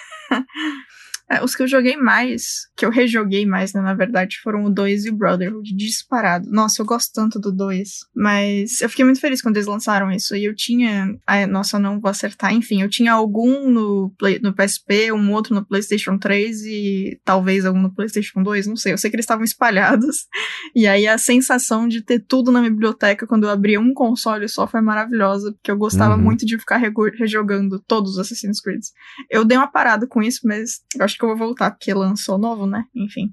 [1.33, 4.71] É, os que eu joguei mais, que eu rejoguei mais, né, na verdade, foram o
[4.71, 6.51] 2 e o Brotherhood, disparado.
[6.51, 7.89] Nossa, eu gosto tanto do 2.
[8.15, 10.37] Mas eu fiquei muito feliz quando eles lançaram isso.
[10.37, 11.17] E eu tinha.
[11.27, 12.53] Ai, nossa, eu não vou acertar.
[12.53, 17.65] Enfim, eu tinha algum no, Play, no PSP, um outro no PlayStation 3 e talvez
[17.65, 18.93] algum no PlayStation 2, não sei.
[18.93, 20.27] Eu sei que eles estavam espalhados.
[20.75, 24.49] E aí a sensação de ter tudo na minha biblioteca quando eu abria um console
[24.49, 26.23] só foi maravilhosa, porque eu gostava Uhum.
[26.23, 28.81] muito de ficar rejogando todos os Assassin's Creed.
[29.31, 32.39] Eu dei uma parada com isso, mas eu acho que eu vou voltar, porque lançou
[32.39, 32.85] novo, né?
[32.95, 33.31] Enfim.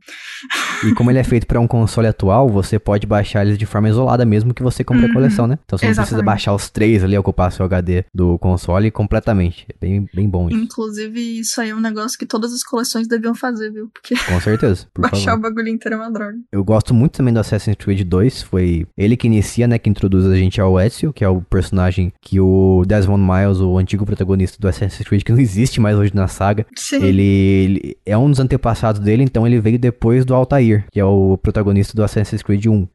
[0.86, 3.89] E como ele é feito para um console atual, você pode baixar eles de forma
[3.89, 5.13] isolada mesmo que você compre a Uhum.
[5.13, 5.58] coleção, né?
[5.65, 9.65] Então você não precisa baixar os três ali, ocupar seu HD do console completamente.
[9.69, 10.58] É bem, bem bom isso.
[10.58, 13.89] Inclusive, isso aí é um negócio que todas as coleções deviam fazer, viu?
[13.93, 15.39] Porque Com certeza, baixar favor.
[15.39, 16.36] o bagulho inteiro é uma droga.
[16.52, 20.25] Eu gosto muito também do Assassin's Creed 2, foi ele que inicia, né, que introduz
[20.25, 24.58] a gente ao Ezio, que é o personagem que o Desmond Miles, o antigo protagonista
[24.60, 27.04] do Assassin's Creed, que não existe mais hoje na saga, Sim.
[27.04, 31.06] ele, ele é um dos antepassados dele, então ele veio depois do Altair, que é
[31.06, 32.72] o protagonista do Assassin's Creed 1.
[32.72, 32.88] Uhum.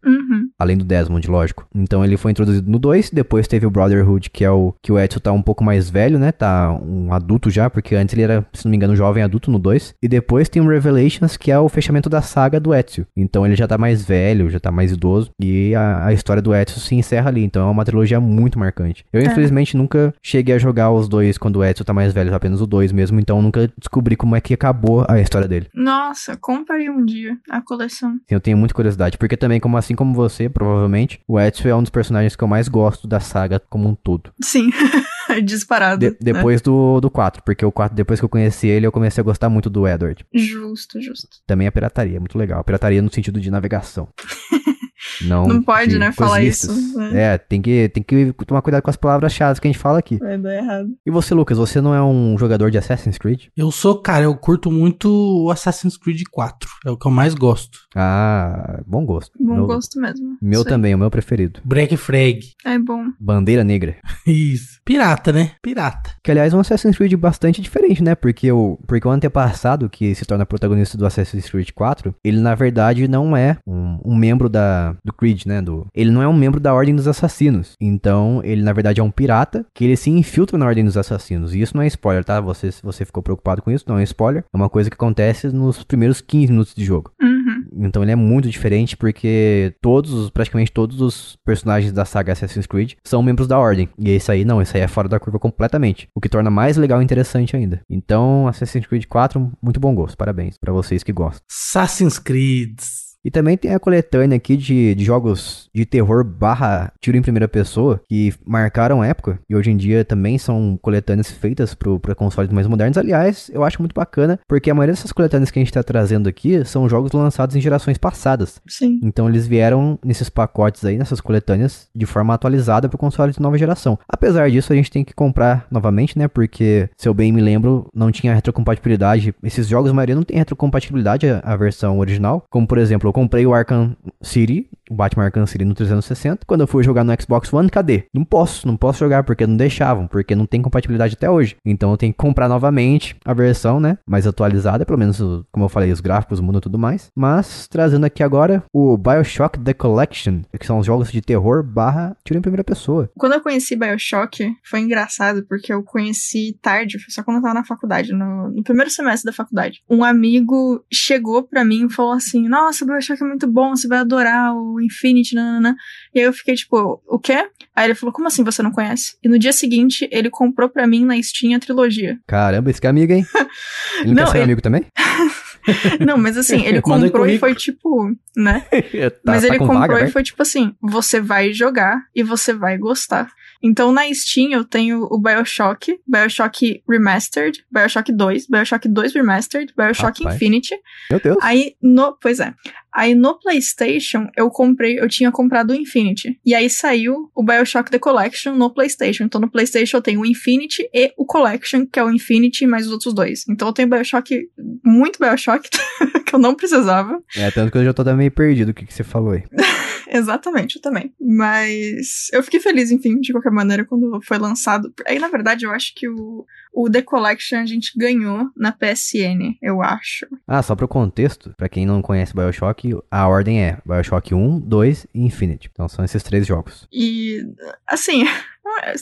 [0.64, 1.66] Além do Desmond, lógico.
[1.74, 4.98] Então ele foi introduzido no 2, depois teve o Brotherhood, que é o que o
[4.98, 6.32] Ezio tá um pouco mais velho, né?
[6.32, 9.50] Tá um adulto já, porque antes ele era, se não me engano, um jovem adulto
[9.50, 9.94] no 2.
[10.02, 13.06] E depois tem o Revelations, que é o fechamento da saga do Ezio.
[13.14, 15.30] Então ele já tá mais velho, já tá mais idoso.
[15.38, 17.44] E a, a história do Ezio se encerra ali.
[17.44, 19.04] Então é uma trilogia muito marcante.
[19.12, 19.24] Eu, É.
[19.26, 22.66] infelizmente, nunca cheguei a jogar os dois quando o Ezio tá mais velho, apenas o
[22.66, 23.20] 2 mesmo.
[23.20, 25.66] Então nunca descobri como é que acabou a história dele.
[25.74, 28.12] Nossa, compra aí um dia a coleção.
[28.14, 31.74] Sim, eu tenho muita curiosidade, porque também, como assim como você, provavelmente, o Ezio é
[31.76, 34.32] um dos personagens que eu mais gosto da saga como um todo.
[34.42, 34.70] Sim.
[35.44, 35.98] Disparado.
[36.00, 36.16] De- né?
[36.20, 39.24] depois do, do 4, porque o 4, depois que eu conheci ele, eu comecei a
[39.24, 40.24] gostar muito do Edward.
[40.32, 41.28] Justo, justo.
[41.46, 42.60] Também a pirataria, muito legal.
[42.60, 44.08] A pirataria no sentido de navegação.
[45.22, 46.76] Não, Não pode, de né, falar lícitas.
[46.76, 47.34] isso, né?
[47.34, 50.18] É, tem que, tem que tomar cuidado com as palavras-chave que a gente fala aqui.
[50.18, 50.88] Vai dar errado.
[51.06, 53.44] E você, Lucas, você não é um jogador de Assassin's Creed?
[53.56, 55.08] Eu sou, cara, eu curto muito
[55.44, 56.68] o Assassin's Creed 4.
[56.86, 57.78] É o que eu mais gosto.
[57.94, 59.32] Ah, bom gosto.
[59.38, 60.36] Bom meu, gosto mesmo.
[60.40, 61.60] Meu também, o meu preferido.
[61.64, 62.40] Black Frag.
[62.64, 63.06] É bom.
[63.20, 63.96] Bandeira Negra.
[64.26, 64.80] Isso.
[64.84, 65.52] Pirata, né?
[65.62, 66.10] Pirata.
[66.22, 68.14] Que, aliás, é um Assassin's Creed bastante diferente, né?
[68.14, 72.54] Porque o, porque o antepassado, que se torna protagonista do Assassin's Creed 4, ele, na
[72.54, 75.62] verdade, não é um, um membro da, do Creed, né?
[75.62, 77.72] Do, ele não é um membro da Ordem dos Assassinos.
[77.80, 81.54] Então, ele, na verdade, é um pirata que ele se infiltra na Ordem dos Assassinos.
[81.54, 82.40] E isso não é spoiler, tá?
[82.40, 84.44] Você, se você ficou preocupado com isso, não é spoiler.
[84.52, 87.10] É uma coisa que acontece nos primeiros 15 minutos de jogo.
[87.20, 87.33] Uhum.
[87.76, 92.66] Então ele é muito diferente porque todos, os- praticamente todos os personagens da saga Assassin's
[92.66, 93.88] Creed são membros da Ordem.
[93.98, 96.08] E esse aí não, esse aí é fora da curva completamente.
[96.14, 97.80] O que torna mais legal e interessante ainda.
[97.90, 100.16] Então, Assassin's Creed 4, muito bom gosto.
[100.16, 101.40] Parabéns pra vocês que gostam.
[101.50, 102.78] Assassin's Creed.
[103.24, 107.48] E também tem a coletânea aqui de, de jogos de terror barra tiro em primeira
[107.48, 112.66] pessoa que marcaram época e hoje em dia também são coletâneas feitas para consoles mais
[112.66, 112.98] modernos.
[112.98, 116.28] Aliás, eu acho muito bacana porque a maioria dessas coletâneas que a gente está trazendo
[116.28, 118.60] aqui são jogos lançados em gerações passadas.
[118.66, 119.00] Sim.
[119.02, 123.56] Então eles vieram nesses pacotes aí, nessas coletâneas, de forma atualizada para console de nova
[123.58, 123.98] geração.
[124.08, 126.28] Apesar disso, a gente tem que comprar novamente, né?
[126.28, 129.34] Porque, se eu bem me lembro, não tinha retrocompatibilidade.
[129.42, 132.44] Esses jogos, a maioria não tem retrocompatibilidade a, a versão original.
[132.50, 136.44] Como, por exemplo, comprei o Arkham City, o Batman Arkham City no 360.
[136.46, 138.04] Quando eu fui jogar no Xbox One, cadê?
[138.12, 141.56] Não posso, não posso jogar porque não deixavam, porque não tem compatibilidade até hoje.
[141.64, 143.98] Então eu tenho que comprar novamente a versão, né?
[144.06, 145.18] Mais atualizada, pelo menos,
[145.52, 147.10] como eu falei, os gráficos mudam e tudo mais.
[147.14, 152.16] Mas, trazendo aqui agora o Bioshock The Collection, que são os jogos de terror barra
[152.24, 153.10] tiro em primeira pessoa.
[153.16, 157.64] Quando eu conheci Bioshock, foi engraçado, porque eu conheci tarde, só quando eu tava na
[157.64, 159.82] faculdade, no, no primeiro semestre da faculdade.
[159.88, 163.98] Um amigo chegou pra mim e falou assim: Nossa, Bioshock é muito bom, você vai
[163.98, 165.74] adorar o Infinity, nanana.
[166.14, 167.48] E aí eu fiquei tipo, o quê?
[167.74, 169.16] Aí ele falou: Como assim você não conhece?
[169.22, 172.18] E no dia seguinte, ele comprou pra mim na Steam a trilogia.
[172.26, 173.24] Caramba, esse que é amigo, hein?
[174.00, 174.86] Ele não, Não, quer ser ele- amigo também?
[176.04, 178.60] Não, mas assim, ele comprou e foi tipo, né?
[178.60, 182.22] Tá- Mas tá ele com comprou vaga, e foi tipo assim: você vai jogar e
[182.22, 183.30] você vai gostar.
[183.62, 190.22] Então na Steam eu tenho o Bioshock, Bioshock Remastered, Bioshock 2, Bioshock 2 Remastered, Bioshock
[190.22, 190.36] Rapaz.
[190.36, 190.74] Infinity.
[191.10, 191.38] Meu Deus.
[191.40, 192.16] Aí no.
[192.20, 192.54] Pois é.
[192.94, 196.38] Aí no PlayStation eu comprei, eu tinha comprado o Infinity.
[196.46, 199.24] E aí saiu o Bioshock The Collection no PlayStation.
[199.24, 202.86] Então no PlayStation eu tenho o Infinity e o Collection, que é o Infinity mais
[202.86, 203.44] os outros dois.
[203.48, 204.48] Então eu tenho Bioshock,
[204.84, 205.68] muito Bioshock,
[206.24, 207.20] que eu não precisava.
[207.36, 209.42] É, tanto que eu já tô até meio perdido o que, que você falou aí.
[210.14, 211.12] Exatamente, eu também.
[211.20, 214.94] Mas eu fiquei feliz, enfim, de qualquer maneira, quando foi lançado.
[215.08, 219.56] Aí, na verdade, eu acho que o, o The Collection a gente ganhou na PSN,
[219.60, 220.26] eu acho.
[220.46, 225.06] Ah, só pro contexto, pra quem não conhece Bioshock, a ordem é Bioshock 1, 2
[225.12, 225.68] e Infinite.
[225.72, 226.86] Então são esses três jogos.
[226.92, 227.44] E,
[227.88, 228.22] assim,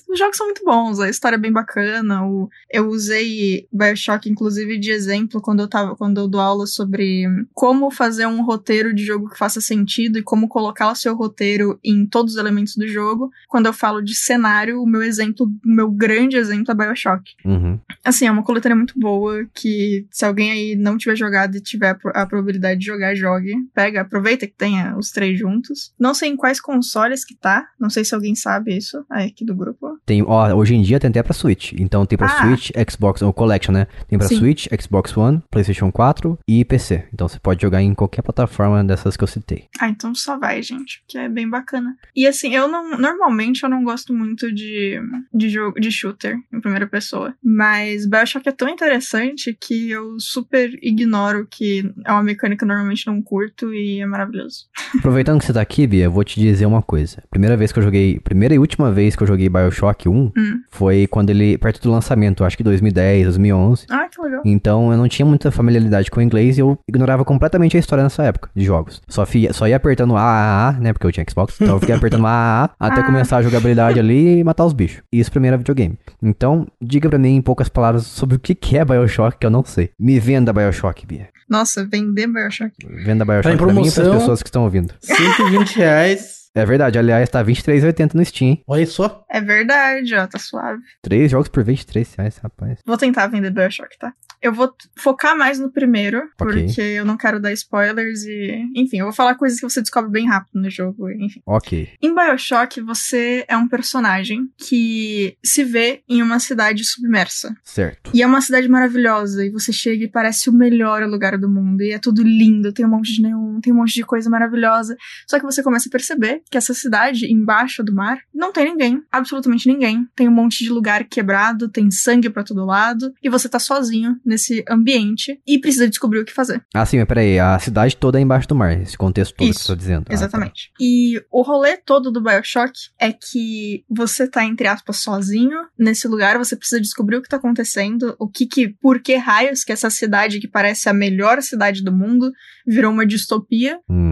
[0.08, 2.26] os jogos são muito bons, a história é bem bacana.
[2.26, 7.24] O, eu usei Bioshock, inclusive, de exemplo quando eu tava, quando eu dou aula sobre
[7.54, 11.78] como fazer um roteiro de jogo que faça sentido e como colocar o seu roteiro
[11.84, 13.30] em todos os elementos do jogo.
[13.48, 17.22] Quando eu falo de cenário, o meu exemplo, o meu grande exemplo é Bioshock.
[17.44, 17.78] Uhum.
[18.04, 21.90] Assim, é uma coletânea muito boa que se alguém aí não tiver jogado e tiver
[21.90, 23.54] a pro- a probabilidade de jogar, jogue.
[23.74, 25.92] Pega, aproveita que tenha os três juntos.
[25.98, 27.66] Não sei em quais consoles que tá.
[27.78, 29.98] Não sei se alguém sabe isso aí aqui do grupo.
[30.04, 31.72] Tem, ó, hoje em dia tem até pra Switch.
[31.78, 32.42] Então tem pra Ah.
[32.46, 33.86] Switch, Xbox, ou Collection, né?
[34.08, 34.36] Tem pra Sim.
[34.36, 37.04] Switch, Xbox One, PlayStation 4 e PC.
[37.12, 39.66] Então você pode jogar em qualquer plataforma dessas que eu citei.
[39.80, 41.94] Ah, então só vai, gente, que é bem bacana.
[42.16, 42.98] E assim, eu não.
[42.98, 45.00] Normalmente eu não gosto muito de,
[45.32, 47.34] de jogo de shooter em primeira pessoa.
[47.42, 52.68] Mas Bioshock é tão interessante que eu super ignoro que é uma mecânica que eu
[52.68, 54.66] normalmente não curto e é maravilhoso.
[54.98, 57.22] Aproveitando que você tá aqui, Bia, eu vou te dizer uma coisa.
[57.30, 60.30] Primeira vez que eu joguei, primeira e última vez que eu joguei Bioshock 1 Hum.
[60.70, 63.86] foi quando ele, perto do lançamento, acho que 2010, 2011.
[63.90, 64.42] Ah, que legal.
[64.44, 68.02] Então eu não tinha muita familiaridade com o inglês e eu ignorava completamente a história
[68.02, 69.00] nessa época de jogos.
[69.08, 70.92] Só, fia, só ia apertando A, A, A, né?
[70.92, 71.54] Porque eu tinha Xbox.
[71.60, 73.04] Então eu fiquei apertando A, A, A até Ah.
[73.04, 75.02] começar a jogabilidade ali e matar os bichos.
[75.12, 75.98] Isso pra mim era videogame.
[76.22, 79.50] Então, diga pra mim em poucas palavras sobre o que que é Bioshock que eu
[79.50, 79.90] não sei.
[79.98, 81.28] Me venda Bioshock, Bia.
[81.48, 82.72] Nossa, vender Bioshock.
[83.04, 84.94] Venda Bioshock Tá em pra mim e pras pessoas que estão ouvindo.
[85.00, 86.41] 120 reais.
[86.54, 88.50] É verdade, aliás, tá R$23,80 no Steam.
[88.50, 88.64] hein?
[88.66, 89.24] Olha só.
[89.30, 90.82] É verdade, ó, tá suave.
[91.00, 92.78] Três jogos por 23 reais, rapaz.
[92.84, 94.12] Vou tentar vender Bioshock, tá?
[94.42, 96.64] Eu vou focar mais no primeiro, Ok.
[96.66, 98.64] porque eu não quero dar spoilers e.
[98.74, 101.40] Enfim, eu vou falar coisas que você descobre bem rápido no jogo, enfim.
[101.46, 101.88] Ok.
[102.02, 107.54] Em Bioshock, você é um personagem que se vê em uma cidade submersa.
[107.62, 108.10] Certo.
[108.12, 111.82] E é uma cidade maravilhosa, e você chega e parece o melhor lugar do mundo,
[111.82, 114.96] e é tudo lindo, tem um monte de neon, tem um monte de coisa maravilhosa.
[115.28, 119.02] Só que você começa a perceber que essa cidade, embaixo do mar, não tem ninguém,
[119.10, 120.06] absolutamente ninguém.
[120.16, 124.16] Tem um monte de lugar quebrado, tem sangue pra todo lado, e você tá sozinho
[124.32, 126.64] nesse ambiente e precisa descobrir o que fazer.
[126.74, 129.50] Ah, sim, mas peraí, a cidade toda é embaixo do mar, esse contexto todo que
[129.50, 130.02] Isso, eu tô dizendo.
[130.02, 130.14] Ah, tá.
[130.14, 130.72] Exatamente.
[130.80, 136.38] E o rolê todo do Bioshock é que você tá, entre aspas, sozinho nesse lugar,
[136.38, 139.90] você precisa descobrir o que tá acontecendo, o que que, por que raios que essa
[139.90, 142.32] cidade que parece a melhor cidade do mundo
[142.66, 143.78] virou uma distopia.
[143.88, 144.11] Hum.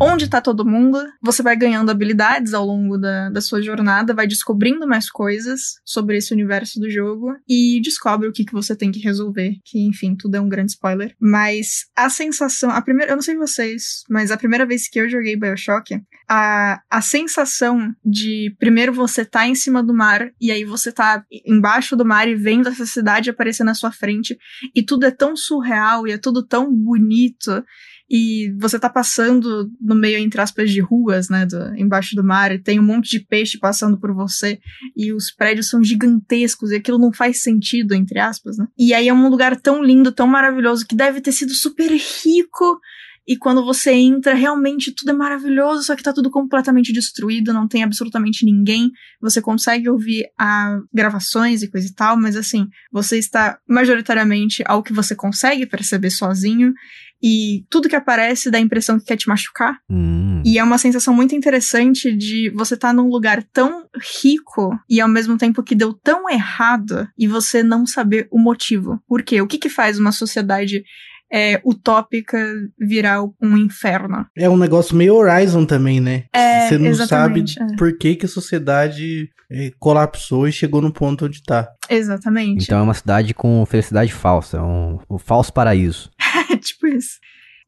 [0.00, 1.04] Onde tá todo mundo?
[1.20, 6.16] Você vai ganhando habilidades ao longo da, da sua jornada, vai descobrindo mais coisas sobre
[6.16, 9.56] esse universo do jogo e descobre o que, que você tem que resolver.
[9.64, 11.16] Que, enfim, tudo é um grande spoiler.
[11.20, 15.08] Mas a sensação, a primeira, eu não sei vocês, mas a primeira vez que eu
[15.08, 20.64] joguei Bioshock, a, a sensação de primeiro você tá em cima do mar e aí
[20.64, 24.38] você tá embaixo do mar e vendo essa cidade aparecer na sua frente
[24.74, 27.64] e tudo é tão surreal e é tudo tão bonito
[28.10, 32.50] e você tá passando no meio, entre aspas, de ruas, né, do, embaixo do mar,
[32.52, 34.58] e tem um monte de peixe passando por você,
[34.96, 38.66] e os prédios são gigantescos, e aquilo não faz sentido, entre aspas, né?
[38.78, 42.80] E aí é um lugar tão lindo, tão maravilhoso, que deve ter sido super rico,
[43.28, 47.68] e quando você entra, realmente tudo é maravilhoso, só que tá tudo completamente destruído, não
[47.68, 48.90] tem absolutamente ninguém.
[49.20, 54.82] Você consegue ouvir a gravações e coisa e tal, mas assim, você está majoritariamente ao
[54.82, 56.72] que você consegue perceber sozinho.
[57.22, 59.78] E tudo que aparece dá a impressão que quer te machucar.
[59.90, 60.42] Hum.
[60.44, 63.86] E é uma sensação muito interessante de você estar tá num lugar tão
[64.22, 69.00] rico e ao mesmo tempo que deu tão errado e você não saber o motivo.
[69.08, 69.40] Por quê?
[69.40, 70.84] O que, que faz uma sociedade
[71.30, 72.38] é, utópica
[72.78, 74.26] virar um inferno.
[74.36, 76.24] É um negócio meio Horizon também, né?
[76.32, 77.76] É, Você não sabe é.
[77.76, 81.68] por que, que a sociedade é, colapsou e chegou no ponto onde tá.
[81.88, 82.64] Exatamente.
[82.64, 86.10] Então é uma cidade com felicidade falsa, um, um falso paraíso.
[86.50, 87.18] É tipo isso.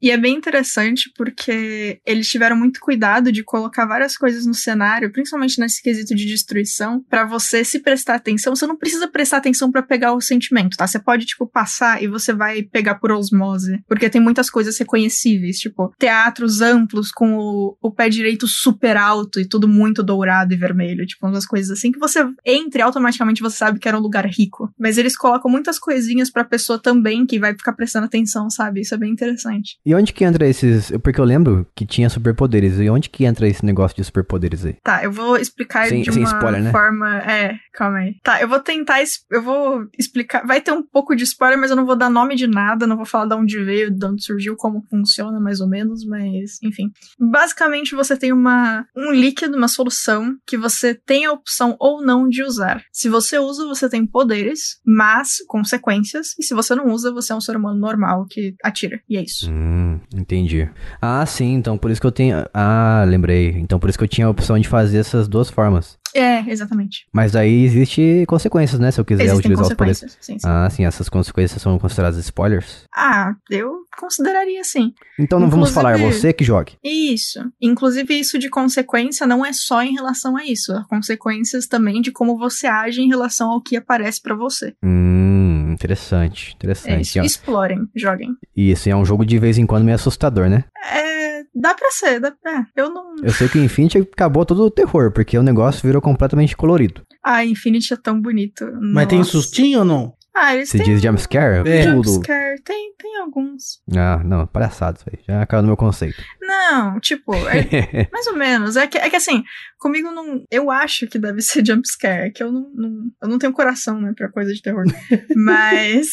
[0.01, 5.11] E é bem interessante porque eles tiveram muito cuidado de colocar várias coisas no cenário,
[5.11, 8.55] principalmente nesse quesito de destruição, pra você se prestar atenção.
[8.55, 10.87] Você não precisa prestar atenção pra pegar o sentimento, tá?
[10.87, 13.79] Você pode, tipo, passar e você vai pegar por osmose.
[13.87, 19.39] Porque tem muitas coisas reconhecíveis, tipo, teatros amplos com o, o pé direito super alto
[19.39, 21.05] e tudo muito dourado e vermelho.
[21.05, 24.25] Tipo, umas coisas assim que você entra e automaticamente você sabe que era um lugar
[24.25, 24.73] rico.
[24.79, 28.81] Mas eles colocam muitas coisinhas pra pessoa também que vai ficar prestando atenção, sabe?
[28.81, 29.77] Isso é bem interessante.
[29.85, 30.91] E onde que entra esses.
[31.03, 32.79] Porque eu lembro que tinha superpoderes.
[32.79, 34.75] E onde que entra esse negócio de superpoderes aí?
[34.83, 36.71] Tá, eu vou explicar Sem- de sem uma spoiler, né?
[36.71, 37.17] forma.
[37.19, 38.15] É, calma aí.
[38.23, 38.99] Tá, eu vou tentar.
[39.29, 40.45] Eu vou explicar.
[40.45, 42.95] Vai ter um pouco de spoiler, mas eu não vou dar nome de nada, não
[42.97, 46.89] vou falar de onde veio, de onde surgiu, como funciona, mais ou menos, mas enfim.
[47.19, 52.27] Basicamente, você tem uma, um líquido, uma solução, que você tem a opção ou não
[52.27, 52.83] de usar.
[52.91, 56.29] Se você usa, você tem poderes, mas consequências.
[56.39, 58.99] E se você não usa, você é um ser humano normal que atira.
[59.09, 59.49] E é isso.
[59.49, 59.80] Hum,
[60.13, 60.69] entendi.
[61.01, 62.45] Ah, sim, então por isso que eu tenho.
[62.53, 63.49] Ah, lembrei.
[63.57, 66.00] Então por isso que eu tinha a opção de fazer essas duas formas.
[66.15, 67.05] É, exatamente.
[67.13, 68.91] Mas aí existe consequências, né?
[68.91, 70.17] Se eu quiser Existem utilizar os poderes.
[70.19, 70.47] Sim, sim.
[70.47, 72.85] Ah, sim, essas consequências são consideradas spoilers.
[72.95, 74.93] Ah, eu consideraria sim.
[75.19, 76.73] Então não vamos falar, Inclusive- você que jogue.
[76.83, 77.39] Isso.
[77.61, 80.71] Inclusive, isso de consequência não é só em relação a isso.
[80.73, 84.73] Há consequências também de como você age em relação ao que aparece pra você.
[84.83, 87.01] Hum, interessante, É interessante.
[87.01, 87.19] isso.
[87.19, 88.35] Ó, Explorem, joguem.
[88.55, 90.63] E esse é um jogo de vez em quando meio assustador, né?
[90.93, 91.11] É.
[91.53, 93.13] Dá pra ser, dá, é, eu não.
[93.21, 97.01] Eu sei que o Infinity acabou todo o terror, porque o negócio virou completamente colorido.
[97.23, 98.65] Ah, Infinity é tão bonito.
[98.81, 99.31] Mas tem Nossa.
[99.31, 100.13] sustinho ou não?
[100.33, 100.85] Ah, eles Se têm.
[100.87, 101.83] diz jumpscare, É.
[101.91, 102.09] tudo.
[102.09, 103.81] Jumpscare, tem, tem alguns.
[103.95, 105.19] Ah, não, palhaçado isso aí.
[105.27, 106.23] Já caiu no meu conceito.
[106.41, 108.77] Não, tipo, é mais ou menos.
[108.77, 109.43] É que, é que assim,
[109.77, 110.41] comigo não.
[110.49, 112.91] Eu acho que deve ser jumpscare, que eu não, não.
[113.21, 114.85] Eu não tenho coração, né, pra coisa de terror.
[115.35, 116.07] Mas.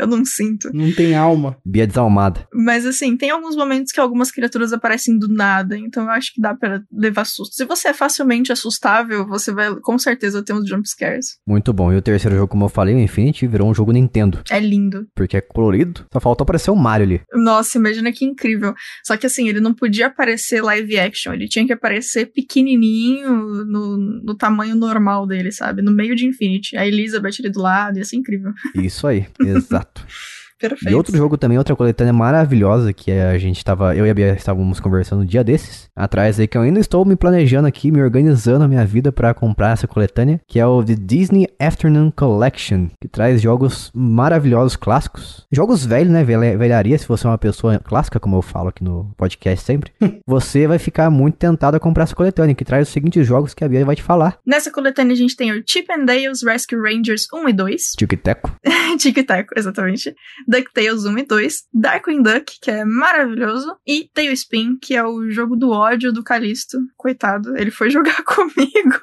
[0.00, 0.70] Eu não sinto.
[0.72, 1.56] Não tem alma.
[1.64, 2.46] Bia desalmada.
[2.52, 6.40] Mas assim, tem alguns momentos que algumas criaturas aparecem do nada, então eu acho que
[6.40, 7.54] dá pra levar susto.
[7.54, 11.38] Se você é facilmente assustável, você vai com certeza ter uns jumpscares.
[11.46, 11.92] Muito bom.
[11.92, 14.42] E o terceiro jogo, como eu falei, o Infinity, virou um jogo Nintendo.
[14.50, 15.06] É lindo.
[15.14, 16.06] Porque é colorido.
[16.12, 17.20] Só faltou aparecer o Mario ali.
[17.34, 18.74] Nossa, imagina que incrível.
[19.04, 23.96] Só que assim, ele não podia aparecer live action, ele tinha que aparecer pequenininho no,
[23.96, 25.82] no tamanho normal dele, sabe?
[25.82, 26.76] No meio de Infinity.
[26.76, 28.52] A Elizabeth ali do lado, ia ser incrível.
[28.74, 29.89] Isso aí, exato.
[29.92, 30.90] 但是 Perfeito.
[30.90, 34.34] E outro jogo também, outra coletânea maravilhosa que a gente tava, eu e a Bia
[34.34, 38.02] estávamos conversando um dia desses, atrás aí, que eu ainda estou me planejando aqui, me
[38.02, 42.88] organizando a minha vida pra comprar essa coletânea, que é o The Disney Afternoon Collection,
[43.00, 45.46] que traz jogos maravilhosos, clássicos.
[45.50, 48.84] Jogos velhos, né, velha- velharia, se você é uma pessoa clássica, como eu falo aqui
[48.84, 49.92] no podcast sempre,
[50.26, 53.64] você vai ficar muito tentado a comprar essa coletânea, que traz os seguintes jogos que
[53.64, 54.38] a Bia vai te falar.
[54.46, 57.82] Nessa coletânea a gente tem o Chip and Dale's Rescue Rangers 1 e 2.
[57.96, 58.50] Tic-teco.
[58.98, 60.14] Tic Taco, exatamente.
[60.50, 65.54] DuckTales 1 e 2, Darkwing Duck, que é maravilhoso, e Tailspin, que é o jogo
[65.54, 66.78] do ódio do Calisto.
[66.96, 69.00] Coitado, ele foi jogar comigo.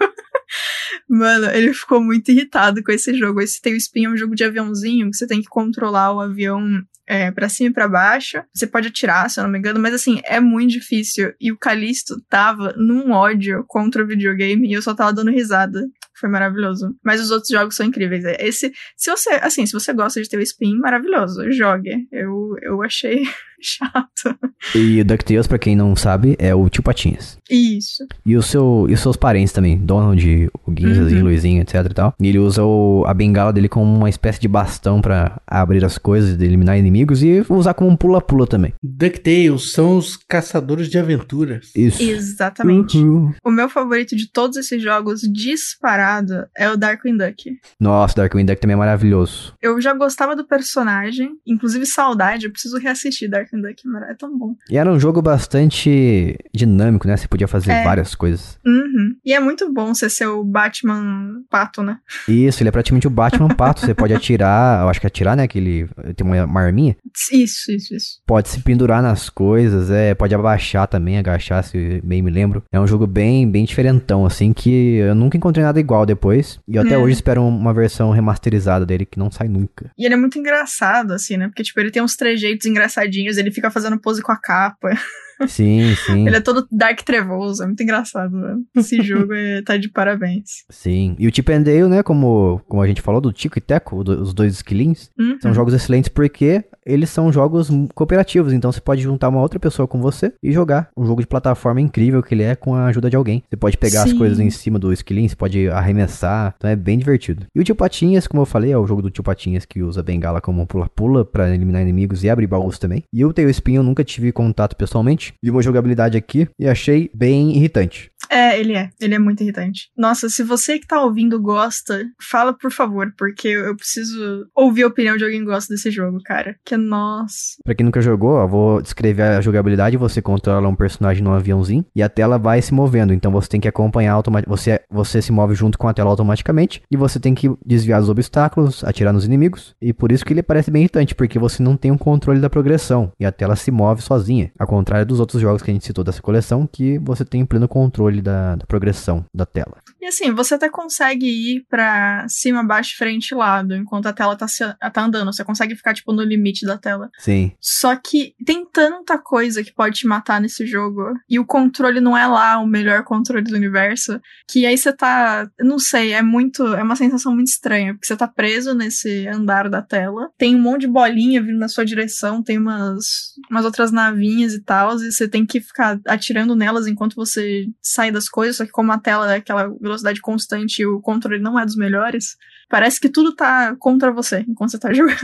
[1.10, 3.40] Mano, ele ficou muito irritado com esse jogo.
[3.40, 7.32] Esse Tailspin é um jogo de aviãozinho que você tem que controlar o avião é,
[7.32, 8.44] pra cima e pra baixo.
[8.54, 11.34] Você pode atirar, se eu não me engano, mas assim, é muito difícil.
[11.40, 15.82] E o Calisto tava num ódio contra o videogame e eu só tava dando risada.
[16.20, 16.96] Foi maravilhoso.
[17.04, 18.24] Mas os outros jogos são incríveis.
[18.40, 22.08] Esse, se você, assim, se você gosta de ter o spin, maravilhoso, jogue.
[22.12, 23.24] Eu, eu achei
[23.62, 24.38] chato.
[24.74, 27.37] E o DuckTales, pra quem não sabe, é o Tio Patinhas.
[27.50, 28.06] Isso.
[28.26, 31.28] E, o seu, e os seus parentes também, Donald, o Guinzazinho, Uhum.
[31.28, 32.14] Luizinho, etc e tal.
[32.20, 35.98] E ele usa o- a bengala dele como uma espécie de bastão pra abrir as
[35.98, 38.74] coisas, de eliminar inimigos e usar como um pula-pula também.
[38.84, 41.72] DuckTales são os caçadores de aventuras.
[41.76, 42.02] Isso.
[42.02, 42.98] Exatamente.
[42.98, 43.34] Uhul.
[43.44, 47.58] O meu favorito de todos esses jogos, disparado, é o Darkwing Duck.
[47.80, 49.54] Nossa, Darkwing Duck também é maravilhoso.
[49.62, 54.38] Eu já gostava do personagem, inclusive saudade, eu preciso reassistir Darkwing Darkwing Duck é tão
[54.38, 54.56] bom.
[54.70, 57.16] E era um jogo bastante dinâmico, né?
[57.18, 57.84] Você podia fazer É.
[57.84, 58.58] várias coisas.
[58.66, 59.16] Uhum.
[59.24, 62.00] E é muito bom você ser o Batman pato, né?
[62.28, 63.82] Isso, ele é praticamente o Batman pato.
[63.82, 65.48] Você pode atirar, eu acho que atirar, né?
[65.48, 66.96] Que ele tem uma, uma arminha.
[67.32, 68.08] Isso, isso, isso.
[68.26, 72.64] Pode se pendurar nas coisas, é, pode abaixar também, agachar, se bem me lembro.
[72.72, 76.60] É um jogo bem, bem diferentão, assim, que eu nunca encontrei nada igual depois.
[76.68, 76.98] E eu até É.
[76.98, 79.92] hoje espero uma versão remasterizada dele que não sai nunca.
[79.98, 81.48] E ele é muito engraçado, assim, né?
[81.48, 84.90] Porque, tipo, ele tem uns trejeitos engraçadinhos, ele fica fazendo pose com a capa.
[85.48, 86.26] Sim, sim.
[86.28, 88.60] Ele é todo dark trevoso, é muito engraçado, velho.
[88.76, 90.66] Esse jogo é, tá de parabéns.
[90.70, 91.16] Sim.
[91.20, 94.04] E o Chip and Dale, né, como, como a gente falou, do Tico e Teco,
[94.04, 95.38] do- os dois esquilinhos, Uhum.
[95.42, 98.52] são jogos excelentes porque eles são jogos cooperativos.
[98.52, 100.90] Então você pode juntar uma outra pessoa com você e jogar.
[100.98, 103.44] Um jogo de plataforma incrível que ele é com a ajuda de alguém.
[103.50, 104.18] Você pode pegar as Sim.
[104.18, 106.56] coisas em cima do esquilinho, você pode arremessar.
[106.58, 107.46] Então é bem divertido.
[107.54, 110.02] E o Tio Patinhas, como eu falei, é o jogo do Tio Patinhas que usa
[110.02, 113.04] bengala como pula-pula pra eliminar inimigos e abrir baús também.
[113.14, 115.34] E o Tailspin eu nunca tive contato pessoalmente.
[115.44, 118.12] Vi uma jogabilidade aqui e achei bem irritante.
[118.30, 118.90] É, ele é.
[119.00, 119.90] Ele é muito irritante.
[119.98, 124.84] Nossa, se você que tá ouvindo gosta, fala por favor, porque eu eu preciso ouvir
[124.84, 126.58] a opinião de alguém que gosta desse jogo, cara.
[126.66, 127.58] Que nossa.
[127.64, 129.98] Pra quem nunca jogou, ó, vou descrever a jogabilidade.
[129.98, 133.14] Você controla um personagem num aviãozinho e a tela vai se movendo.
[133.14, 134.50] Então você tem que acompanhar automaticamente.
[134.60, 138.10] Você, você se move junto com a tela automaticamente e você tem que desviar dos
[138.10, 139.76] obstáculos, atirar nos inimigos.
[139.82, 142.50] E por isso que ele parece bem irritante, porque você não tem um controle da
[142.50, 144.52] progressão e a tela se move sozinha.
[144.60, 147.68] Ao contrário dos outros jogos que a gente citou dessa coleção, que você tem pleno
[147.68, 149.78] controle da, da progressão da tela.
[150.02, 154.36] E assim, você até consegue ir pra cima, baixo, frente e lado, enquanto a tela
[154.36, 154.64] tá, se-
[154.94, 155.34] tá andando.
[155.34, 157.10] Você consegue ficar, tipo, no limite da tela.
[157.20, 161.14] Sim, Só que tem tanta coisa que pode te matar nesse jogo.
[161.30, 164.20] E o controle não é lá o melhor controle do universo.
[164.48, 165.50] Que aí você tá.
[165.60, 166.66] Não sei, é muito.
[166.76, 167.94] É uma sensação muito estranha.
[167.94, 170.30] Porque você tá preso nesse andar da tela.
[170.38, 172.44] Tem um monte de bolinha vindo na sua direção.
[172.44, 174.96] Tem umas, umas outras navinhas e tal.
[174.98, 178.58] E você tem que ficar atirando nelas enquanto você sai das coisas.
[178.58, 181.76] Só que como a tela é aquela velocidade constante e o controle não é dos
[181.76, 182.36] melhores.
[182.70, 185.18] Parece que tudo tá contra você enquanto você tá jogando.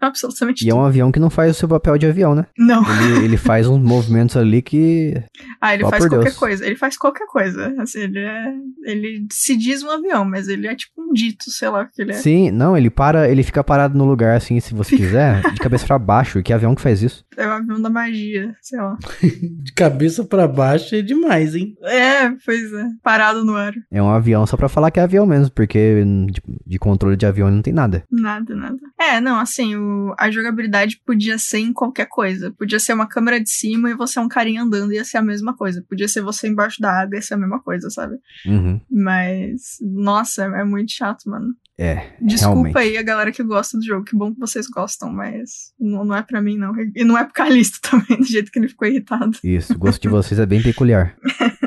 [0.00, 0.80] Absolutamente e é tudo.
[0.80, 2.46] um avião que não faz o seu papel de avião, né?
[2.56, 2.82] Não.
[3.02, 5.14] Ele, ele faz uns movimentos ali que.
[5.60, 6.36] Ah, ele Ó, faz qualquer Deus.
[6.36, 6.64] coisa.
[6.66, 7.74] Ele faz qualquer coisa.
[7.78, 8.52] Assim, ele é.
[8.84, 12.00] Ele se diz um avião, mas ele é tipo um dito, sei lá o que
[12.02, 12.14] ele é.
[12.14, 15.86] Sim, não, ele para, ele fica parado no lugar assim, se você quiser, de cabeça
[15.86, 17.24] pra baixo, que avião que faz isso?
[17.36, 18.96] É o avião da magia, sei lá.
[19.62, 21.74] De cabeça pra baixo é demais, hein?
[21.82, 22.86] É, pois é.
[23.02, 23.72] Parado no ar.
[23.90, 27.24] É um avião só pra falar que é avião mesmo, porque de, de controle de
[27.24, 28.04] avião não tem nada.
[28.10, 28.78] Nada, nada.
[29.00, 32.52] É, não, assim, o, a jogabilidade podia ser em qualquer coisa.
[32.52, 35.22] Podia ser uma câmera de cima e você é um carinha andando, ia ser a
[35.22, 35.82] mesma coisa.
[35.88, 38.16] Podia ser você embaixo da água, ia ser a mesma coisa, sabe?
[38.44, 38.78] Uhum.
[38.90, 41.54] Mas, nossa, é, é muito chato, mano.
[41.78, 42.78] É, Desculpa realmente.
[42.78, 46.16] aí a galera que gosta do jogo, que bom que vocês gostam, mas não, não
[46.16, 46.72] é pra mim, não.
[46.94, 49.38] E não é pro Calisto também, do jeito que ele ficou irritado.
[49.44, 51.14] Isso, o gosto de vocês é bem peculiar.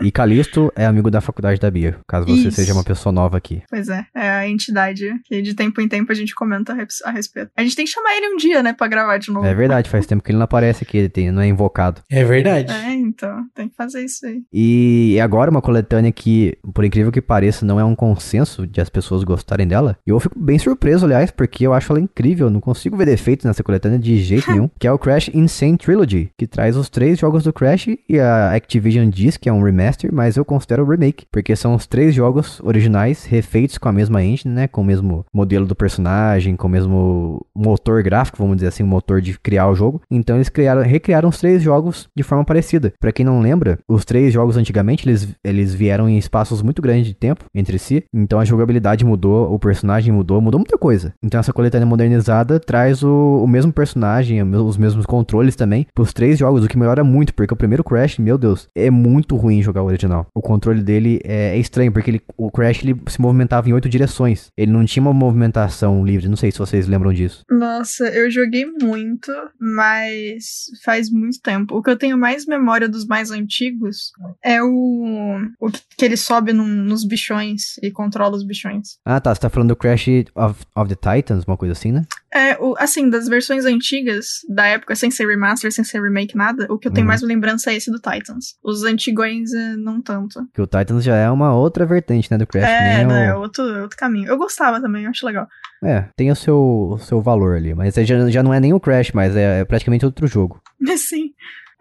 [0.04, 2.52] E Calisto é amigo da faculdade da Bia, caso você Isso.
[2.58, 3.62] seja uma pessoa nova aqui.
[3.70, 6.74] Pois é, é a entidade que de tempo em tempo a gente comenta
[7.06, 7.52] a respeito.
[7.56, 9.46] A gente tem que chamar ele um dia, né, pra gravar de novo.
[9.46, 12.02] É verdade, faz tempo que ele não aparece aqui, ele tem- não é invocado.
[12.10, 12.74] É verdade.
[12.74, 14.42] É, então, tem que fazer isso aí.
[14.52, 18.90] E agora uma coletânea que, por incrível que pareça, não é um consenso de as
[18.90, 19.98] pessoas gostarem dela.
[20.06, 22.50] E eu fico bem surpreso, aliás, porque eu acho ela incrível.
[22.50, 24.70] Não consigo ver defeitos nessa coletânea de jeito nenhum.
[24.80, 28.54] Que é o Crash Insane Trilogy, que traz os três jogos do Crash e a
[28.54, 32.60] Activision diz que é um remaster, mas eu considero remake, porque são os três jogos
[32.64, 36.70] originais refeitos com a mesma engine, né, com o mesmo modelo do personagem, com o
[36.70, 40.02] mesmo motor gráfico, vamos dizer assim, o motor de criar o jogo.
[40.10, 42.94] Então eles criaram, recriaram os três jogos de forma parecida.
[43.00, 47.08] Pra quem não lembra, os três jogos antigamente eles, eles vieram em espaços muito grandes
[47.08, 51.14] de tempo entre si, então a jogabilidade mudou, o personagem mudou, mudou muita coisa.
[51.22, 56.38] Então essa coletânea modernizada traz o, o mesmo personagem, os mesmos controles também pros três
[56.40, 59.82] jogos, o que melhora muito, porque o primeiro Crash, meu Deus, é muito ruim jogar
[59.82, 60.28] o original.
[60.36, 63.90] O controle dele é, é estranho, porque ele, o Crash ele se movimentava em oito
[63.90, 64.48] direções.
[64.58, 67.44] Ele não tinha uma movimentação livre, não sei se vocês lembram disso.
[67.50, 69.32] Nossa, eu joguei muito,
[69.76, 71.76] mas faz muito tempo.
[71.78, 74.12] O que eu tenho mais memória dos mais antigos
[74.44, 78.98] é o, o que, que ele sobe num- nos bichões e controla os bichões.
[79.06, 82.04] Ah, tá, você tá falando do Crash of, of the Titans, uma coisa assim, né?
[82.34, 86.66] É, o, assim, das versões antigas da época, sem ser remaster, sem ser remake, nada,
[86.72, 87.10] o que eu tenho Uhum.
[87.10, 88.56] mais lembrança é esse do Titans.
[88.64, 90.40] Os antigões, é, não tanto.
[90.54, 92.70] Que o Titans já é uma outra vertente, né, do Crash.
[92.70, 94.28] é, né, o- outro, outro caminho.
[94.30, 95.48] Eu gostava também, eu acho legal.
[95.84, 96.58] É, tem o seu,
[96.94, 99.66] o seu valor ali, mas já, já não é nem o Crash, mas é, é
[99.66, 100.62] praticamente outro jogo.
[100.96, 101.32] Sim.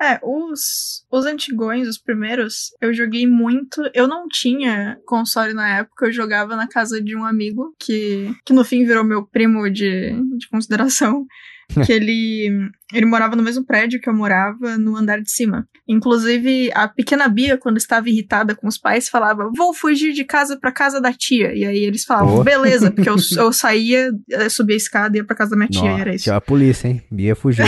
[0.03, 3.83] É, os, os antigões, os primeiros, eu joguei muito.
[3.93, 8.55] Eu não tinha console na época, eu jogava na casa de um amigo que, que
[8.55, 11.27] no fim virou meu primo de, de consideração.
[11.87, 15.67] que ele, ele morava no mesmo prédio que eu morava, no andar de cima.
[15.89, 20.59] Inclusive, a pequena Bia, quando estava irritada com os pais, falava: Vou fugir de casa
[20.59, 21.55] pra casa da tia.
[21.55, 22.45] E aí eles falavam: Oh.
[22.45, 25.69] Beleza, porque eu, eu saía, eu subia a escada e ia pra casa da minha
[25.69, 26.25] tia, e era isso.
[26.25, 27.03] Tinha a polícia, hein?
[27.11, 27.65] Bia fugiu.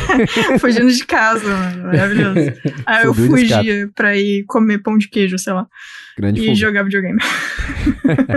[0.60, 1.84] Fugindo de casa, mano.
[1.84, 2.52] Maravilhoso.
[2.86, 3.62] Aí eu Subiu escada.
[3.62, 5.66] fugia pra ir comer pão de queijo, sei lá.
[6.16, 6.54] Grande e fuga.
[6.54, 7.18] jogar videogame.